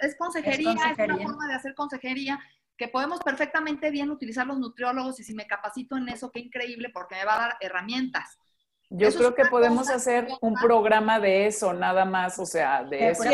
Es 0.00 0.16
consejería, 0.16 0.70
es, 0.70 0.78
consejería. 0.78 1.14
es 1.14 1.20
una 1.20 1.28
forma 1.28 1.48
de 1.48 1.54
hacer 1.54 1.74
consejería 1.74 2.40
que 2.76 2.88
podemos 2.88 3.20
perfectamente 3.20 3.90
bien 3.90 4.10
utilizar 4.10 4.46
los 4.46 4.58
nutriólogos 4.58 5.20
y 5.20 5.24
si 5.24 5.34
me 5.34 5.46
capacito 5.46 5.96
en 5.96 6.08
eso, 6.08 6.30
qué 6.30 6.40
increíble, 6.40 6.90
porque 6.92 7.14
me 7.14 7.24
va 7.24 7.36
a 7.36 7.40
dar 7.40 7.56
herramientas. 7.60 8.38
Yo 8.90 9.10
creo 9.12 9.34
que 9.34 9.46
podemos 9.46 9.88
hacer 9.88 10.28
un 10.40 10.54
programa 10.54 11.18
de 11.18 11.46
eso, 11.46 11.72
nada 11.72 12.04
más, 12.04 12.38
o 12.38 12.46
sea, 12.46 12.84
de 12.84 13.10
eso. 13.10 13.24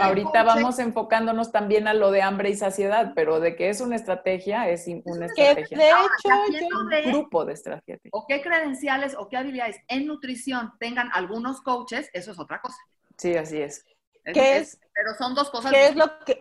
Ahorita 0.00 0.42
vamos 0.42 0.78
enfocándonos 0.78 1.52
también 1.52 1.86
a 1.86 1.94
lo 1.94 2.10
de 2.10 2.22
hambre 2.22 2.50
y 2.50 2.56
saciedad, 2.56 3.12
pero 3.14 3.38
de 3.38 3.54
que 3.54 3.68
es 3.68 3.80
una 3.80 3.96
estrategia, 3.96 4.68
es 4.68 4.86
una 5.04 5.26
estrategia. 5.26 5.78
de 5.78 5.88
hecho, 5.88 6.68
un 6.78 7.12
grupo 7.12 7.44
de 7.44 7.52
estrategias. 7.52 8.12
O 8.12 8.26
qué 8.26 8.42
credenciales 8.42 9.14
o 9.16 9.28
qué 9.28 9.36
habilidades 9.36 9.76
en 9.88 10.06
nutrición 10.06 10.72
tengan 10.80 11.10
algunos 11.12 11.60
coaches, 11.60 12.10
eso 12.12 12.32
es 12.32 12.38
otra 12.40 12.60
cosa. 12.60 12.78
Sí, 13.16 13.36
así 13.36 13.60
es. 13.60 13.84
¿Qué 14.24 14.56
es, 14.56 14.80
pero 14.94 15.14
son 15.14 15.34
dos 15.34 15.50
cosas. 15.50 15.70
¿Qué 15.70 15.88
es 15.88 15.96
lo 15.96 16.18
que 16.24 16.40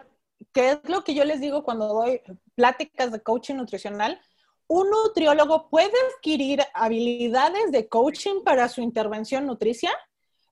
que 0.53 0.71
es 0.71 0.79
lo 0.87 1.03
que 1.03 1.15
yo 1.15 1.25
les 1.25 1.41
digo 1.41 1.63
cuando 1.63 1.87
doy 1.87 2.21
pláticas 2.55 3.11
de 3.11 3.21
coaching 3.21 3.55
nutricional. 3.55 4.21
Un 4.67 4.89
nutriólogo 4.89 5.69
puede 5.69 5.93
adquirir 6.15 6.61
habilidades 6.73 7.71
de 7.71 7.87
coaching 7.89 8.43
para 8.43 8.69
su 8.69 8.81
intervención 8.81 9.45
nutricia, 9.45 9.91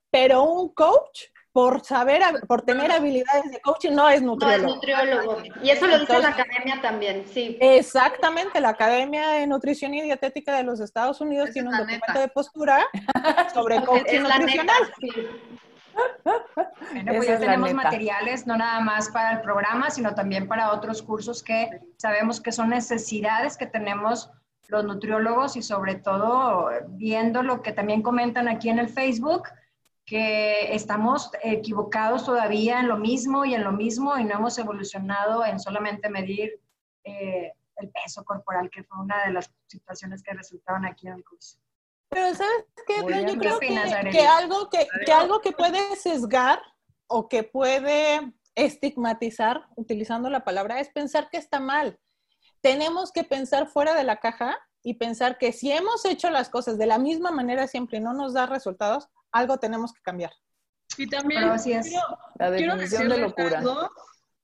pero 0.09 0.43
un 0.43 0.69
coach 0.73 1.25
por 1.53 1.83
saber, 1.83 2.21
por 2.47 2.61
tener 2.61 2.91
habilidades 2.91 3.51
de 3.51 3.59
coaching 3.59 3.91
no 3.91 4.09
es 4.09 4.21
nutriólogo. 4.21 4.63
No 4.63 4.69
es 4.69 4.75
nutriólogo. 4.75 5.37
Y 5.61 5.69
eso 5.69 5.85
lo 5.85 5.99
dice 5.99 6.19
la 6.19 6.29
academia 6.29 6.81
también, 6.81 7.25
sí. 7.27 7.57
Exactamente, 7.59 8.61
la 8.61 8.69
Academia 8.69 9.29
de 9.31 9.47
Nutrición 9.47 9.93
y 9.93 10.01
Dietética 10.01 10.55
de 10.55 10.63
los 10.63 10.79
Estados 10.79 11.19
Unidos 11.19 11.51
tiene 11.51 11.69
un 11.69 11.77
documento 11.77 12.19
de 12.19 12.27
postura 12.29 12.87
sobre 13.53 13.83
coaching 13.83 14.21
nutricional. 14.21 14.93
Bueno, 16.91 17.13
pues 17.15 17.27
ya 17.27 17.39
tenemos 17.39 17.73
materiales, 17.73 18.45
no 18.45 18.57
nada 18.57 18.79
más 18.81 19.09
para 19.09 19.33
el 19.33 19.41
programa, 19.41 19.89
sino 19.89 20.13
también 20.13 20.47
para 20.47 20.73
otros 20.73 21.01
cursos 21.01 21.41
que 21.41 21.69
sabemos 21.97 22.41
que 22.41 22.51
son 22.51 22.69
necesidades 22.69 23.57
que 23.57 23.65
tenemos 23.65 24.29
los 24.67 24.85
nutriólogos 24.85 25.55
y 25.57 25.61
sobre 25.61 25.95
todo 25.95 26.69
viendo 26.89 27.43
lo 27.43 27.61
que 27.61 27.73
también 27.73 28.01
comentan 28.01 28.47
aquí 28.47 28.69
en 28.69 28.79
el 28.79 28.89
Facebook, 28.89 29.49
que 30.05 30.73
estamos 30.73 31.31
equivocados 31.43 32.25
todavía 32.25 32.79
en 32.79 32.87
lo 32.87 32.97
mismo 32.97 33.45
y 33.45 33.53
en 33.53 33.63
lo 33.63 33.71
mismo 33.71 34.17
y 34.17 34.23
no 34.23 34.35
hemos 34.35 34.57
evolucionado 34.57 35.45
en 35.45 35.59
solamente 35.59 36.09
medir 36.09 36.59
eh, 37.03 37.53
el 37.77 37.89
peso 37.89 38.23
corporal, 38.23 38.69
que 38.69 38.83
fue 38.83 38.99
una 38.99 39.25
de 39.25 39.33
las 39.33 39.51
situaciones 39.67 40.23
que 40.23 40.33
resultaron 40.33 40.85
aquí 40.85 41.07
en 41.07 41.13
el 41.13 41.23
curso. 41.23 41.60
Pero 42.11 42.35
¿sabes 42.35 42.65
qué? 42.85 42.95
Yo 42.97 43.39
creo 43.39 43.59
que, 43.59 44.27
algo 44.27 44.69
que, 44.69 44.85
que 45.05 45.13
algo 45.13 45.39
que 45.39 45.53
puede 45.53 45.95
sesgar 45.95 46.61
o 47.07 47.29
que 47.29 47.43
puede 47.43 48.33
estigmatizar, 48.55 49.67
utilizando 49.77 50.29
la 50.29 50.43
palabra, 50.43 50.81
es 50.81 50.89
pensar 50.89 51.29
que 51.29 51.37
está 51.37 51.61
mal. 51.61 51.97
Tenemos 52.59 53.13
que 53.13 53.23
pensar 53.23 53.67
fuera 53.67 53.95
de 53.95 54.03
la 54.03 54.17
caja 54.17 54.57
y 54.83 54.95
pensar 54.95 55.37
que 55.37 55.53
si 55.53 55.71
hemos 55.71 56.03
hecho 56.03 56.29
las 56.29 56.49
cosas 56.49 56.77
de 56.77 56.85
la 56.85 56.97
misma 56.97 57.31
manera 57.31 57.65
siempre 57.67 57.99
y 57.99 58.01
no 58.01 58.13
nos 58.13 58.33
da 58.33 58.45
resultados, 58.45 59.07
algo 59.31 59.57
tenemos 59.57 59.93
que 59.93 60.01
cambiar. 60.01 60.33
Y 60.97 61.07
también 61.07 61.49
quiero, 61.63 62.17
la 62.35 62.51
definición 62.51 63.07
de 63.07 63.17
locura. 63.19 63.63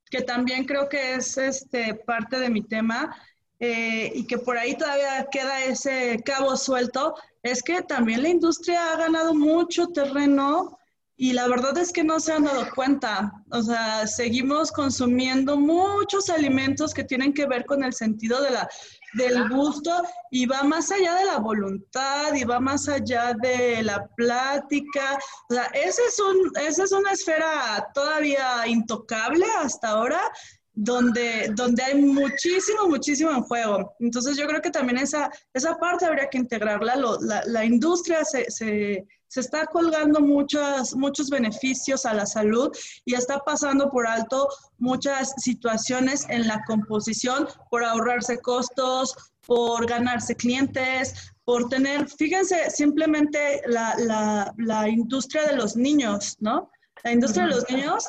que 0.09 0.22
también 0.22 0.65
creo 0.65 0.88
que 0.88 1.15
es 1.15 1.38
este, 1.38 1.95
parte 1.95 2.39
de 2.39 2.49
mi 2.49 2.63
tema, 2.63 3.13
eh, 3.59 4.11
y 4.13 4.28
que 4.28 4.38
por 4.38 4.57
ahí 4.57 4.78
todavía 4.78 5.28
queda 5.32 5.63
ese 5.63 6.22
cabo 6.24 6.55
suelto, 6.55 7.15
es 7.47 7.63
que 7.63 7.81
también 7.81 8.23
la 8.23 8.29
industria 8.29 8.93
ha 8.93 8.97
ganado 8.97 9.33
mucho 9.33 9.87
terreno 9.87 10.77
y 11.19 11.33
la 11.33 11.47
verdad 11.47 11.75
es 11.79 11.91
que 11.91 12.03
no 12.03 12.19
se 12.19 12.31
han 12.31 12.43
dado 12.43 12.67
cuenta. 12.75 13.31
O 13.49 13.61
sea, 13.63 14.05
seguimos 14.05 14.71
consumiendo 14.71 15.57
muchos 15.57 16.29
alimentos 16.29 16.93
que 16.93 17.03
tienen 17.03 17.33
que 17.33 17.47
ver 17.47 17.65
con 17.65 17.83
el 17.83 17.93
sentido 17.93 18.39
de 18.43 18.51
la, 18.51 18.69
del 19.13 19.49
gusto 19.49 20.03
y 20.29 20.45
va 20.45 20.61
más 20.61 20.91
allá 20.91 21.15
de 21.15 21.25
la 21.25 21.39
voluntad 21.39 22.33
y 22.35 22.43
va 22.43 22.59
más 22.59 22.87
allá 22.87 23.33
de 23.41 23.81
la 23.81 24.07
plática. 24.15 25.17
O 25.49 25.55
sea, 25.55 25.63
ese 25.73 26.03
es 26.07 26.19
un, 26.19 26.51
esa 26.61 26.83
es 26.83 26.91
una 26.91 27.11
esfera 27.11 27.89
todavía 27.95 28.67
intocable 28.67 29.47
hasta 29.59 29.89
ahora 29.89 30.21
donde, 30.80 31.51
donde 31.55 31.82
hay 31.82 31.99
muchísimo, 31.99 32.88
muchísimo 32.88 33.32
en 33.32 33.41
juego. 33.41 33.95
Entonces 33.99 34.38
yo 34.38 34.45
creo 34.45 34.61
que 34.61 34.69
también 34.69 34.99
esa, 34.99 35.32
esa 35.51 35.75
parte 35.78 36.05
habría 36.05 36.30
que 36.30 36.38
integrarla. 36.38 36.95
la, 36.95 37.41
la, 37.47 37.65
industria 37.65 38.23
se, 38.23 38.49
se, 38.51 39.07
se, 39.28 39.39
está 39.39 39.65
colgando 39.65 40.19
muchos, 40.19 40.95
muchos 40.95 41.32
beneficios 41.32 42.05
a 42.05 42.13
la 42.13 42.28
salud 42.28 42.69
y 43.05 43.15
está 43.15 43.39
pasando 43.39 43.89
por 43.89 44.05
alto 44.05 44.47
muchas 44.78 45.34
situaciones 45.38 46.28
en 46.30 46.47
la 46.47 46.63
composición 46.67 47.47
por 47.71 47.84
ahorrarse 47.84 48.38
costos, 48.39 49.15
por 49.47 49.88
ganarse 49.88 50.36
clientes, 50.36 51.34
por 51.43 51.69
tener, 51.69 52.07
fíjense, 52.07 52.69
simplemente 52.69 53.63
la, 53.65 53.95
la, 53.97 54.53
la 54.57 54.88
industria 54.88 55.47
de 55.47 55.55
los 55.55 55.75
niños, 55.75 56.36
¿no? 56.39 56.69
La 57.03 57.13
industria 57.13 57.45
de 57.45 57.55
los 57.55 57.67
niños 57.67 58.07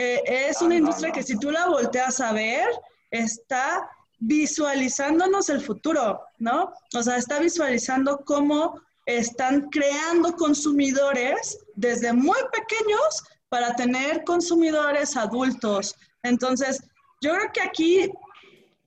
eh, 0.00 0.22
es 0.48 0.62
una 0.62 0.76
industria 0.76 1.10
que 1.10 1.24
si 1.24 1.36
tú 1.40 1.50
la 1.50 1.66
volteas 1.66 2.20
a 2.20 2.32
ver, 2.32 2.68
está 3.10 3.90
visualizándonos 4.20 5.48
el 5.48 5.60
futuro, 5.60 6.20
¿no? 6.38 6.72
O 6.94 7.02
sea, 7.02 7.16
está 7.16 7.40
visualizando 7.40 8.20
cómo 8.24 8.80
están 9.06 9.68
creando 9.70 10.36
consumidores 10.36 11.58
desde 11.74 12.12
muy 12.12 12.38
pequeños 12.52 13.24
para 13.48 13.74
tener 13.74 14.22
consumidores 14.22 15.16
adultos. 15.16 15.96
Entonces, 16.22 16.80
yo 17.20 17.34
creo 17.34 17.52
que 17.52 17.62
aquí, 17.62 18.12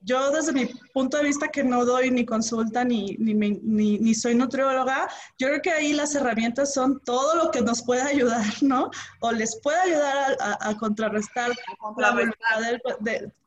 yo 0.02 0.32
desde 0.32 0.52
mi 0.52 0.66
punto 0.94 1.18
de 1.18 1.24
vista 1.24 1.48
que 1.48 1.64
no 1.64 1.86
doy 1.86 2.12
ni 2.12 2.26
consulta 2.26 2.84
ni, 2.84 3.16
ni, 3.20 3.34
ni, 3.34 4.00
ni 4.00 4.14
soy 4.14 4.36
nutrióloga, 4.36 5.08
yo 5.38 5.48
creo 5.48 5.62
que 5.62 5.72
ahí 5.72 5.94
las 5.94 6.16
herramientas 6.16 6.74
son 6.74 7.00
todo 7.02 7.36
lo 7.36 7.52
que 7.52 7.62
nos 7.62 7.84
puede 7.84 8.02
ayudar, 8.02 8.46
¿no? 8.62 8.90
O 9.20 9.32
les 9.32 9.60
puede 9.62 9.80
ayudar 9.80 10.38
a, 10.40 10.76
contrarrestar, 10.78 11.52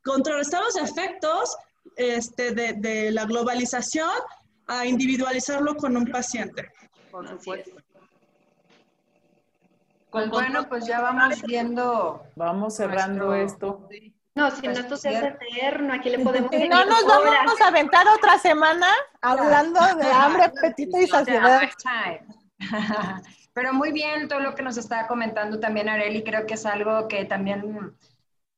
contrarrestar 0.02 0.62
los 0.62 0.76
efectos 0.76 1.56
este, 1.96 2.52
de, 2.52 2.74
de 2.74 3.10
la 3.10 3.24
globalización 3.24 4.10
a 4.66 4.86
individualizarlo 4.86 5.76
con 5.76 5.96
un 5.96 6.06
paciente. 6.06 6.70
Por 7.10 7.28
supuesto. 7.28 7.70
Pues 10.10 10.30
bueno, 10.30 10.68
pues 10.68 10.86
ya 10.86 11.00
vamos 11.00 11.42
viendo. 11.42 12.24
Vamos 12.36 12.76
cerrando 12.76 13.34
esto. 13.34 13.88
No, 14.34 14.50
si 14.50 14.66
no, 14.66 14.72
esto 14.72 14.96
se 14.96 15.16
hace 15.16 15.28
eterno. 15.28 15.94
Aquí 15.94 16.10
le 16.10 16.18
podemos. 16.18 16.50
Si 16.50 16.68
no, 16.68 16.84
nos 16.84 17.04
vamos 17.06 17.60
a 17.60 17.68
aventar 17.68 18.06
otra 18.08 18.38
semana 18.38 18.88
hablando 19.20 19.80
de 19.96 20.10
hambre, 20.10 20.44
apetito 20.44 20.98
y 20.98 21.06
saciedad. 21.06 21.62
Pero 23.52 23.72
muy 23.72 23.92
bien 23.92 24.26
todo 24.26 24.40
lo 24.40 24.54
que 24.54 24.62
nos 24.62 24.76
está 24.76 25.06
comentando 25.06 25.60
también 25.60 25.88
Areli. 25.88 26.24
Creo 26.24 26.46
que 26.46 26.54
es 26.54 26.66
algo 26.66 27.06
que 27.06 27.24
también 27.24 27.96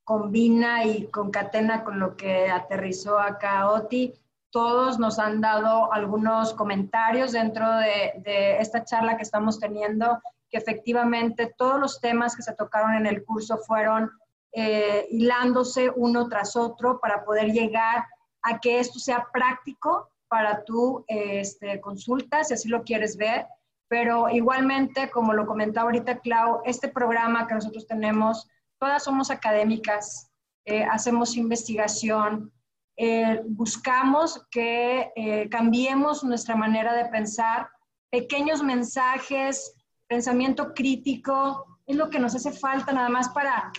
combina 0.04 0.84
y 0.84 1.08
concatena 1.08 1.84
con 1.84 1.98
lo 1.98 2.16
que 2.16 2.48
aterrizó 2.50 3.18
acá 3.18 3.68
Oti 3.68 4.14
todos 4.56 4.98
nos 4.98 5.18
han 5.18 5.42
dado 5.42 5.92
algunos 5.92 6.54
comentarios 6.54 7.32
dentro 7.32 7.70
de, 7.76 8.56
esta 8.58 8.84
charla 8.84 9.18
que 9.18 9.22
estamos 9.22 9.60
teniendo, 9.60 10.18
que 10.48 10.56
efectivamente 10.56 11.52
todos 11.58 11.78
los 11.78 12.00
temas 12.00 12.34
que 12.34 12.40
se 12.40 12.54
tocaron 12.54 12.94
en 12.94 13.04
el 13.04 13.22
curso 13.22 13.58
fueron 13.58 14.10
eh, 14.58 15.06
hilándose 15.10 15.90
uno 15.94 16.30
tras 16.30 16.56
otro 16.56 16.98
para 16.98 17.26
poder 17.26 17.52
llegar 17.52 18.06
a 18.40 18.58
que 18.58 18.78
esto 18.78 18.98
sea 18.98 19.26
práctico 19.30 20.08
para 20.28 20.64
tu 20.64 21.04
este, 21.08 21.78
consulta, 21.78 22.42
si 22.42 22.54
así 22.54 22.70
lo 22.70 22.82
quieres 22.82 23.18
ver. 23.18 23.46
Pero 23.86 24.30
igualmente, 24.30 25.10
como 25.10 25.34
lo 25.34 25.44
comentaba 25.46 25.90
ahorita 25.90 26.20
Clau, 26.20 26.62
este 26.64 26.88
programa 26.88 27.46
que 27.46 27.52
nosotros 27.52 27.86
tenemos, 27.86 28.48
todas 28.78 29.04
somos 29.04 29.30
académicas, 29.30 30.30
eh, 30.64 30.84
hacemos 30.84 31.36
investigación, 31.36 32.50
eh, 32.96 33.42
buscamos 33.44 34.42
que 34.50 35.12
cambiemos 35.50 36.24
nuestra 36.24 36.56
manera 36.56 36.94
de 36.94 37.04
pensar, 37.10 37.68
pequeños 38.10 38.62
mensajes, 38.62 39.74
pensamiento 40.08 40.72
crítico, 40.72 41.78
es 41.86 41.94
lo 41.94 42.08
que 42.08 42.18
nos 42.18 42.34
hace 42.34 42.52
falta 42.52 42.92
nada 42.94 43.10
más 43.10 43.28
para, 43.28 43.70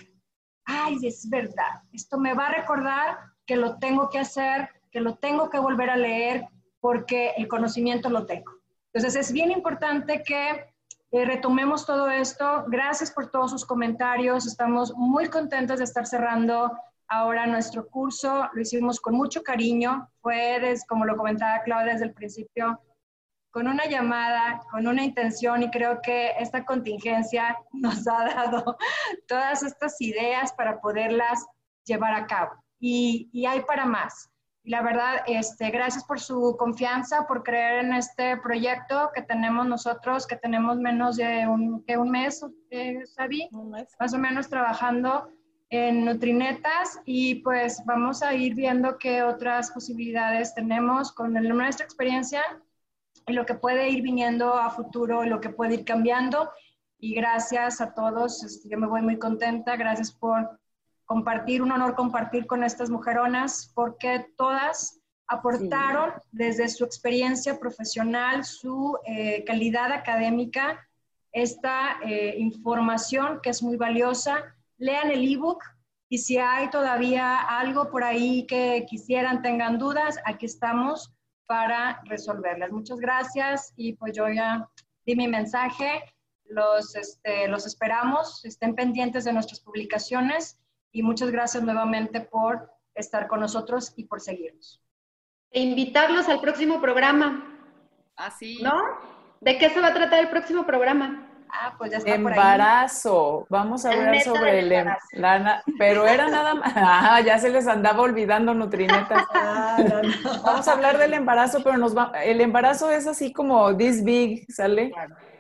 ay, 0.68 1.00
es 1.04 1.28
verdad, 1.28 1.82
esto 1.92 2.20
me 2.20 2.36
va 2.36 2.48
a 2.48 2.54
recordar 2.54 3.18
que 3.46 3.56
lo 3.56 3.80
tengo 3.80 4.10
que 4.10 4.20
hacer, 4.20 4.70
que 4.92 5.02
lo 5.02 5.16
tengo 5.16 5.50
que 5.50 5.60
volver 5.60 5.90
a 5.90 5.98
leer 5.98 6.46
porque 6.80 7.32
el 7.38 7.48
conocimiento 7.48 8.10
lo 8.10 8.26
tengo. 8.26 8.52
Entonces 8.94 9.20
es 9.20 9.34
bien 9.34 9.52
importante 9.52 10.22
que 10.24 10.66
eh, 11.12 11.26
retomemos 11.26 11.86
todo 11.86 12.10
esto. 12.10 12.66
Gracias 12.68 13.12
por 13.12 13.32
todos 13.32 13.52
sus 13.52 13.66
comentarios. 13.66 14.46
Estamos 14.46 14.94
muy 14.96 15.28
contentos 15.30 15.80
de 15.80 15.86
estar 15.86 16.06
cerrando 16.06 16.72
Ahora 17.10 17.48
nuestro 17.48 17.88
curso 17.88 18.50
lo 18.54 18.62
hicimos 18.62 19.00
con 19.00 19.16
mucho 19.16 19.42
cariño, 19.42 20.10
fue, 20.22 20.76
como 20.90 21.06
lo 21.06 21.16
comentaba 21.16 21.64
Claudia 21.64 21.94
desde 21.94 22.06
el 22.06 22.14
principio, 22.14 22.82
con 23.52 23.68
una 23.68 23.86
llamada, 23.86 24.62
con 24.72 24.88
una 24.88 25.04
intención 25.04 25.64
y 25.64 25.72
creo 25.72 26.02
que 26.02 26.32
esta 26.40 26.66
contingencia 26.66 27.58
nos 27.74 28.08
ha 28.08 28.26
dado 28.26 28.78
todas 29.28 29.64
estas 29.64 30.00
ideas 30.02 30.54
para 30.54 30.80
poderlas 30.80 31.46
llevar 31.86 32.14
a 32.14 32.28
cabo. 32.28 32.52
Y, 32.80 33.30
y 33.32 33.46
hay 33.46 33.62
para 33.62 33.86
más. 33.86 34.30
Y 34.64 34.72
la 34.72 34.82
verdad, 34.82 35.24
este, 35.28 35.72
gracias 35.72 36.04
por 36.04 36.20
su 36.20 36.56
confianza, 36.60 37.26
por 37.26 37.42
creer 37.42 37.86
en 37.86 37.94
este 37.94 38.36
proyecto 38.36 39.12
que 39.16 39.22
tenemos 39.22 39.66
nosotros, 39.66 40.28
que 40.28 40.36
tenemos 40.36 40.78
menos 40.78 41.16
de 41.16 41.48
un, 41.48 41.84
que 41.86 41.98
un 41.98 42.12
mes, 42.12 42.46
eh, 42.70 43.02
un 43.52 43.72
mes, 43.72 43.96
más 43.98 44.14
o 44.14 44.18
menos 44.18 44.50
trabajando 44.50 45.30
en 45.70 46.06
Nutrinetas 46.06 47.00
y 47.06 47.36
pues 47.36 47.84
vamos 47.86 48.22
a 48.24 48.34
ir 48.34 48.56
viendo 48.56 48.98
qué 48.98 49.24
otras 49.24 49.72
posibilidades 49.72 50.54
tenemos 50.54 51.12
con 51.12 51.34
nuestra 51.34 51.86
experiencia 51.86 52.42
y 53.28 53.34
lo 53.34 53.46
que 53.46 53.56
puede 53.56 53.90
ir 53.90 54.02
viniendo 54.02 54.54
a 54.54 54.70
futuro, 54.70 55.24
lo 55.26 55.42
que 55.42 55.50
puede 55.50 55.76
ir 55.76 55.86
cambiando. 55.86 56.50
Y 56.98 57.14
gracias 57.14 57.82
a 57.82 57.94
todos, 57.94 58.44
este, 58.44 58.70
yo 58.70 58.80
me 58.80 58.88
voy 58.88 59.02
muy 59.02 59.20
contenta, 59.20 59.76
gracias 59.76 60.12
por 60.12 60.60
compartir, 61.06 61.62
un 61.62 61.72
honor 61.72 61.94
compartir 61.94 62.48
con 62.48 62.64
estas 62.64 62.90
mujeronas, 62.90 63.72
porque 63.76 64.26
todas 64.38 65.00
aportaron 65.28 66.14
desde 66.32 66.70
su 66.70 66.86
experiencia 66.86 67.60
profesional, 67.60 68.46
su 68.46 68.98
eh, 69.06 69.44
calidad 69.46 69.92
académica, 69.92 70.88
esta 71.34 72.00
eh, 72.04 72.36
información 72.38 73.42
que 73.44 73.50
es 73.50 73.62
muy 73.62 73.76
valiosa. 73.76 74.56
Lean 74.78 75.12
el 75.12 75.34
ebook 75.34 75.62
y 76.08 76.20
si 76.20 76.38
hay 76.38 76.70
todavía 76.70 77.42
algo 77.42 77.92
por 77.92 78.06
ahí 78.06 78.48
que 78.48 78.86
quisieran, 78.90 79.42
tengan 79.42 79.78
dudas, 79.78 80.18
aquí 80.26 80.46
estamos 80.46 81.17
para 81.48 82.02
resolverlas. 82.06 82.72
Muchas 82.72 83.00
gracias 83.00 83.74
y 83.76 83.94
pues 83.94 84.16
yo 84.16 84.30
ya 84.30 84.70
di 85.06 85.16
mi 85.16 85.28
mensaje. 85.28 86.04
Los, 86.46 86.96
este, 86.96 87.48
los 87.48 87.66
esperamos, 87.66 88.46
estén 88.46 88.76
pendientes 88.76 89.26
de 89.26 89.34
nuestras 89.34 89.60
publicaciones 89.60 90.60
y 90.92 91.04
muchas 91.04 91.32
gracias 91.32 91.64
nuevamente 91.64 92.22
por 92.22 92.72
estar 92.94 93.28
con 93.28 93.40
nosotros 93.40 93.94
y 93.96 94.06
por 94.06 94.22
seguirnos. 94.22 94.82
E 95.52 95.62
invitarlos 95.62 96.30
al 96.30 96.40
próximo 96.40 96.80
programa. 96.82 97.58
Así. 98.16 98.62
¿No? 98.62 98.80
¿De 99.42 99.58
qué 99.58 99.70
se 99.70 99.82
va 99.82 99.88
a 99.88 99.94
tratar 99.94 100.20
el 100.20 100.30
próximo 100.30 100.66
programa? 100.66 101.27
Ah, 101.52 101.74
pues 101.78 101.92
ya 101.92 101.98
está 101.98 102.16
embarazo. 102.16 103.46
Vamos 103.50 103.86
a 103.86 103.92
hablar 103.92 104.22
sobre 104.22 104.60
el 104.60 104.72
embarazo. 104.72 105.06
pero 105.78 106.08
era 106.08 106.30
nada 106.30 106.56
más. 106.56 106.74
Ah, 106.76 107.22
ya 107.22 107.38
se 107.40 107.50
les 107.50 107.68
andaba 107.68 108.02
olvidando 108.04 108.54
Nutrinetas. 108.54 109.24
Ah, 109.34 109.78
Vamos 110.44 110.68
a 110.68 110.72
hablar 110.72 110.98
del 110.98 111.14
embarazo, 111.14 111.64
pero 111.64 111.78
nos 111.78 111.96
va, 111.96 112.12
el 112.24 112.42
embarazo 112.42 112.90
es 112.92 113.06
así 113.08 113.32
como 113.32 113.76
this 113.78 114.04
big, 114.04 114.52
¿sale? 114.52 114.92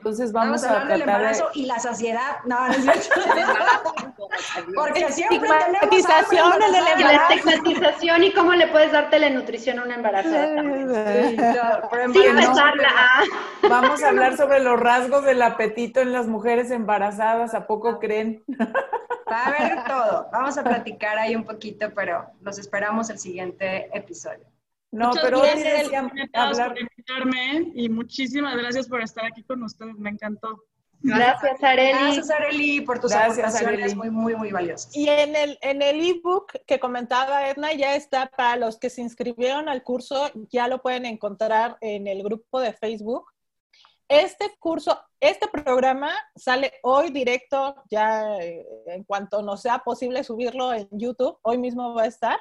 Entonces 0.07 0.31
vamos, 0.31 0.63
a, 0.63 0.69
hablar 0.69 0.87
del 0.87 1.01
embarazo 1.01 1.49
y 1.53 1.65
la 1.65 1.79
saciedad. 1.79 2.37
No, 2.45 2.65
no 2.65 2.73
es 2.93 3.09
Porque 4.75 5.11
siempre 5.11 5.49
estigmatización 5.49 6.53
en 6.63 6.75
el 6.75 6.87
embarazo. 6.87 7.03
La 7.03 7.35
estigmatización 7.35 8.23
y 8.23 8.31
cómo 8.31 8.53
le 8.53 8.67
puedes 8.67 8.93
dar 8.93 9.09
telenutrición 9.09 9.79
a 9.79 9.83
una 9.83 9.95
embarazada. 9.95 10.61
Sí, 10.61 11.37
ah. 11.37 13.23
Vamos 13.67 14.01
a 14.01 14.07
hablar 14.07 14.37
sobre 14.37 14.61
los 14.61 14.79
rasgos 14.79 15.25
del 15.25 15.41
apetito 15.41 15.99
en 15.99 16.13
las 16.13 16.27
mujeres 16.27 16.71
embarazadas. 16.71 17.53
¿A 17.53 17.67
poco 17.67 17.99
creen? 17.99 18.45
Va 19.29 19.43
a 19.43 19.45
haber 19.47 19.83
todo. 19.83 20.29
Vamos 20.31 20.57
a 20.57 20.63
platicar 20.63 21.17
ahí 21.17 21.35
un 21.35 21.43
poquito, 21.43 21.91
pero 21.93 22.27
los 22.39 22.57
esperamos 22.59 23.09
el 23.09 23.19
siguiente 23.19 23.89
episodio. 23.91 24.45
No, 24.91 25.11
pero 25.21 25.41
gracias 25.41 25.91
hablar... 26.33 26.69
por 26.69 26.79
invitarme 26.79 27.71
y 27.75 27.89
muchísimas 27.89 28.55
gracias 28.55 28.87
por 28.87 29.01
estar 29.01 29.25
aquí 29.25 29.43
con 29.43 29.63
ustedes, 29.63 29.95
me 29.97 30.09
encantó. 30.09 30.63
Gracias, 31.01 31.63
Areli. 31.63 31.91
Gracias, 31.91 32.31
Areli, 32.31 32.81
por 32.81 32.99
tus 32.99 33.11
aportaciones 33.11 33.95
muy, 33.95 34.09
muy, 34.09 34.35
muy 34.35 34.51
valiosas. 34.51 34.95
Y 34.95 35.07
en 35.07 35.35
el 35.35 35.57
en 35.61 35.81
el 35.81 36.03
ebook 36.03 36.53
que 36.65 36.79
comentaba 36.79 37.49
Edna, 37.49 37.73
ya 37.73 37.95
está 37.95 38.27
para 38.27 38.55
los 38.55 38.77
que 38.77 38.89
se 38.89 39.01
inscribieron 39.01 39.69
al 39.69 39.83
curso, 39.83 40.31
ya 40.49 40.67
lo 40.67 40.81
pueden 40.81 41.05
encontrar 41.05 41.77
en 41.81 42.07
el 42.07 42.23
grupo 42.23 42.59
de 42.59 42.73
Facebook. 42.73 43.25
Este 44.09 44.55
curso, 44.59 44.99
este 45.19 45.47
programa 45.49 46.13
sale 46.35 46.73
hoy 46.81 47.11
directo, 47.11 47.75
ya 47.89 48.37
eh, 48.37 48.65
en 48.87 49.03
cuanto 49.03 49.41
no 49.41 49.57
sea 49.57 49.79
posible 49.79 50.23
subirlo 50.23 50.73
en 50.73 50.87
YouTube, 50.91 51.37
hoy 51.41 51.57
mismo 51.57 51.93
va 51.93 52.03
a 52.03 52.07
estar. 52.07 52.39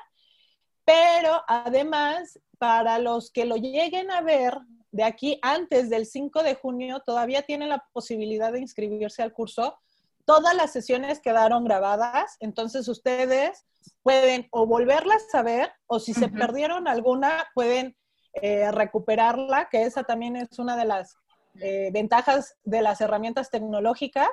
Pero 0.86 1.42
además, 1.48 2.38
para 2.58 2.98
los 2.98 3.30
que 3.30 3.44
lo 3.44 3.56
lleguen 3.56 4.10
a 4.10 4.22
ver 4.22 4.56
de 4.92 5.02
aquí 5.02 5.38
antes 5.42 5.90
del 5.90 6.06
5 6.06 6.42
de 6.42 6.54
junio, 6.54 7.02
todavía 7.04 7.42
tienen 7.42 7.68
la 7.68 7.84
posibilidad 7.92 8.52
de 8.52 8.60
inscribirse 8.60 9.22
al 9.22 9.32
curso. 9.32 9.76
Todas 10.24 10.54
las 10.54 10.72
sesiones 10.72 11.20
quedaron 11.20 11.64
grabadas, 11.64 12.36
entonces 12.40 12.88
ustedes 12.88 13.66
pueden 14.02 14.48
o 14.52 14.66
volverlas 14.66 15.22
a 15.34 15.42
ver 15.42 15.72
o 15.86 16.00
si 16.00 16.14
se 16.14 16.28
perdieron 16.28 16.88
alguna, 16.88 17.46
pueden 17.54 17.96
eh, 18.40 18.70
recuperarla, 18.70 19.68
que 19.70 19.82
esa 19.82 20.04
también 20.04 20.36
es 20.36 20.58
una 20.58 20.76
de 20.76 20.84
las 20.84 21.16
eh, 21.60 21.90
ventajas 21.92 22.56
de 22.64 22.80
las 22.80 23.00
herramientas 23.00 23.50
tecnológicas. 23.50 24.30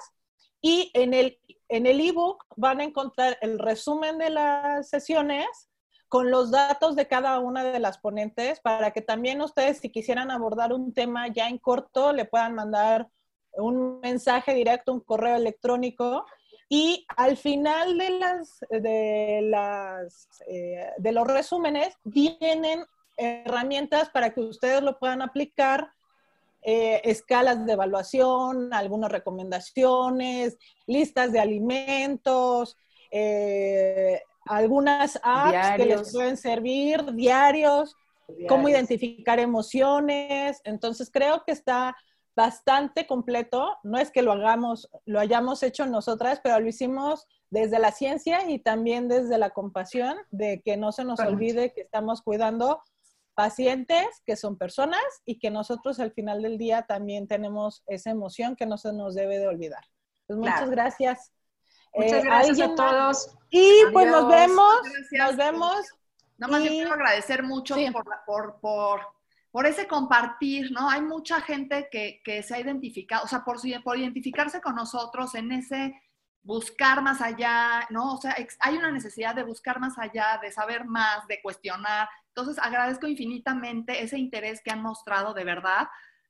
Y 0.61 0.91
en 0.93 1.13
el 1.13 1.39
en 1.73 1.87
el 1.87 1.99
ebook 2.01 2.45
van 2.55 2.81
a 2.81 2.83
encontrar 2.83 3.35
el 3.41 3.57
resumen 3.57 4.19
de 4.19 4.29
las 4.29 4.89
sesiones 4.89 5.47
con 6.13 6.29
los 6.29 6.51
datos 6.51 6.95
de 6.95 7.07
cada 7.07 7.39
una 7.39 7.63
de 7.63 7.79
las 7.79 7.97
ponentes 7.97 8.59
para 8.59 8.91
que 8.91 9.01
también 9.01 9.41
ustedes, 9.41 9.79
si 9.79 9.89
quisieran 9.89 10.29
abordar 10.29 10.71
un 10.71 10.93
tema 10.93 11.27
ya 11.29 11.49
en 11.49 11.57
corto, 11.57 12.13
le 12.13 12.25
puedan 12.25 12.53
mandar 12.53 13.09
un 13.53 13.99
mensaje 13.99 14.53
directo, 14.53 14.93
un 14.93 14.99
correo 14.99 15.35
electrónico. 15.35 16.27
Y 16.69 17.07
al 17.17 17.35
final 17.35 17.97
de, 17.97 18.11
las, 18.11 18.59
de, 18.69 19.39
las, 19.41 20.27
eh, 20.45 20.87
de 20.99 21.11
los 21.13 21.25
resúmenes 21.25 21.95
vienen 22.03 22.85
herramientas 23.17 24.11
para 24.11 24.35
que 24.35 24.41
ustedes 24.41 24.83
lo 24.83 24.99
puedan 24.99 25.23
aplicar, 25.23 25.93
eh, 26.61 27.01
escalas 27.05 27.65
de 27.65 27.73
evaluación, 27.73 28.71
algunas 28.71 29.11
recomendaciones, 29.11 30.59
listas 30.85 31.31
de 31.31 31.39
alimentos, 31.39 32.77
eh, 33.09 34.21
algunas 34.45 35.19
apps 35.23 35.77
que 35.77 35.85
les 35.85 36.11
pueden 36.11 36.37
servir, 36.37 37.13
diarios, 37.13 37.95
cómo 38.47 38.69
identificar 38.69 39.39
emociones. 39.39 40.61
Entonces 40.63 41.09
creo 41.11 41.43
que 41.45 41.51
está 41.51 41.95
bastante 42.35 43.05
completo. 43.05 43.77
No 43.83 43.97
es 43.97 44.11
que 44.11 44.21
lo 44.21 44.31
hagamos, 44.31 44.89
lo 45.05 45.19
hayamos 45.19 45.63
hecho 45.63 45.85
nosotras, 45.85 46.39
pero 46.43 46.59
lo 46.59 46.67
hicimos 46.67 47.27
desde 47.49 47.79
la 47.79 47.91
ciencia 47.91 48.49
y 48.49 48.59
también 48.59 49.07
desde 49.07 49.37
la 49.37 49.51
compasión 49.51 50.17
de 50.31 50.61
que 50.63 50.75
no 50.75 50.91
se 50.91 51.05
nos 51.05 51.19
olvide 51.19 51.71
que 51.73 51.81
estamos 51.81 52.21
cuidando 52.21 52.81
pacientes 53.35 54.05
que 54.25 54.35
son 54.35 54.57
personas 54.57 55.03
y 55.25 55.39
que 55.39 55.51
nosotros 55.51 55.99
al 55.99 56.11
final 56.11 56.41
del 56.41 56.57
día 56.57 56.83
también 56.83 57.27
tenemos 57.27 57.83
esa 57.87 58.11
emoción 58.11 58.55
que 58.55 58.65
no 58.65 58.77
se 58.77 58.93
nos 58.93 59.15
debe 59.15 59.39
de 59.39 59.47
olvidar. 59.47 59.83
Pues 60.27 60.39
muchas 60.39 60.69
gracias. 60.69 61.31
Muchas 61.93 62.23
eh, 62.23 62.25
gracias 62.25 62.59
a 62.59 62.75
todos. 62.75 63.35
Y 63.49 63.83
pues 63.91 64.07
nos 64.07 64.27
vemos, 64.27 64.75
nos 65.11 65.37
vemos. 65.37 65.85
Nada 66.37 66.51
más 66.51 66.63
yo 66.63 66.69
quiero 66.69 66.93
agradecer 66.93 67.43
mucho 67.43 67.75
por, 68.25 68.59
por, 68.59 69.07
por, 69.51 69.65
ese 69.65 69.87
compartir, 69.87 70.71
¿no? 70.71 70.89
Hay 70.89 71.01
mucha 71.01 71.39
gente 71.41 71.87
que, 71.91 72.21
que 72.25 72.41
se 72.41 72.55
ha 72.55 72.59
identificado, 72.59 73.23
o 73.23 73.27
sea, 73.27 73.43
por, 73.43 73.57
por 73.83 73.97
identificarse 73.97 74.59
con 74.59 74.75
nosotros 74.75 75.35
en 75.35 75.51
ese 75.51 75.93
buscar 76.43 77.01
más 77.01 77.21
allá, 77.21 77.87
¿no? 77.89 78.15
O 78.15 78.17
sea, 78.21 78.35
hay 78.59 78.75
una 78.75 78.91
necesidad 78.91 79.33
de 79.33 79.43
buscar 79.43 79.79
más 79.79 79.97
allá, 79.97 80.39
de 80.41 80.51
saber 80.51 80.85
más, 80.85 81.25
de 81.27 81.41
cuestionar. 81.41 82.09
Entonces, 82.27 82.61
agradezco 82.61 83.07
infinitamente 83.07 84.03
ese 84.03 84.17
interés 84.17 84.61
que 84.61 84.71
han 84.71 84.81
mostrado 84.81 85.33
de 85.33 85.45
verdad. 85.45 85.87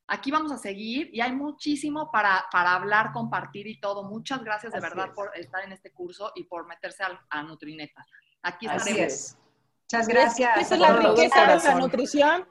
Aquí 0.08 0.32
vamos 0.32 0.52
a 0.52 0.58
seguir 0.58 1.10
y 1.14 1.22
hay 1.22 1.32
muchísimo 1.32 2.12
para, 2.12 2.46
para 2.52 2.76
hablar, 2.76 3.12
compartir 3.14 3.68
y 3.68 3.80
todo. 3.80 4.04
Muchas 4.04 4.44
gracias 4.44 4.74
de 4.74 4.80
verdad 4.80 5.14
por 5.14 5.32
estar 5.36 5.64
en 5.64 5.72
este 5.72 5.92
curso 5.92 6.32
y 6.36 6.44
por 6.44 6.68
meterse 6.68 7.04
a, 7.30 7.44
Nutrineta. 7.44 8.06
Aquí 8.42 8.68
estaremos. 8.68 9.38
Muchas 9.84 10.08
gracias. 10.08 10.58
Esa 10.58 10.76
es 10.76 10.82
la 10.82 10.94
riqueza 10.94 11.58
de 11.58 11.70
la 11.70 11.76
nutrición. 11.76 12.48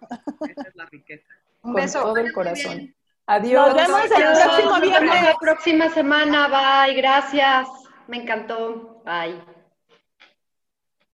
Esa 0.48 0.68
es 0.68 0.74
la 0.74 0.86
riqueza. 0.86 1.28
Un 1.62 1.74
beso. 1.74 2.02
Con 2.02 2.14
todo 2.14 2.24
el 2.24 2.32
corazón. 2.32 2.94
Adiós. 3.26 3.68
Nos 3.68 3.76
vemos 3.76 4.04
el 4.04 4.10
próximo 4.10 4.80
viernes. 4.80 5.22
La 5.22 5.36
próxima 5.38 5.88
semana. 5.90 6.86
Bye. 6.86 6.94
Gracias. 6.94 7.68
Me 8.08 8.18
encantó. 8.18 9.02
Bye. 9.04 9.61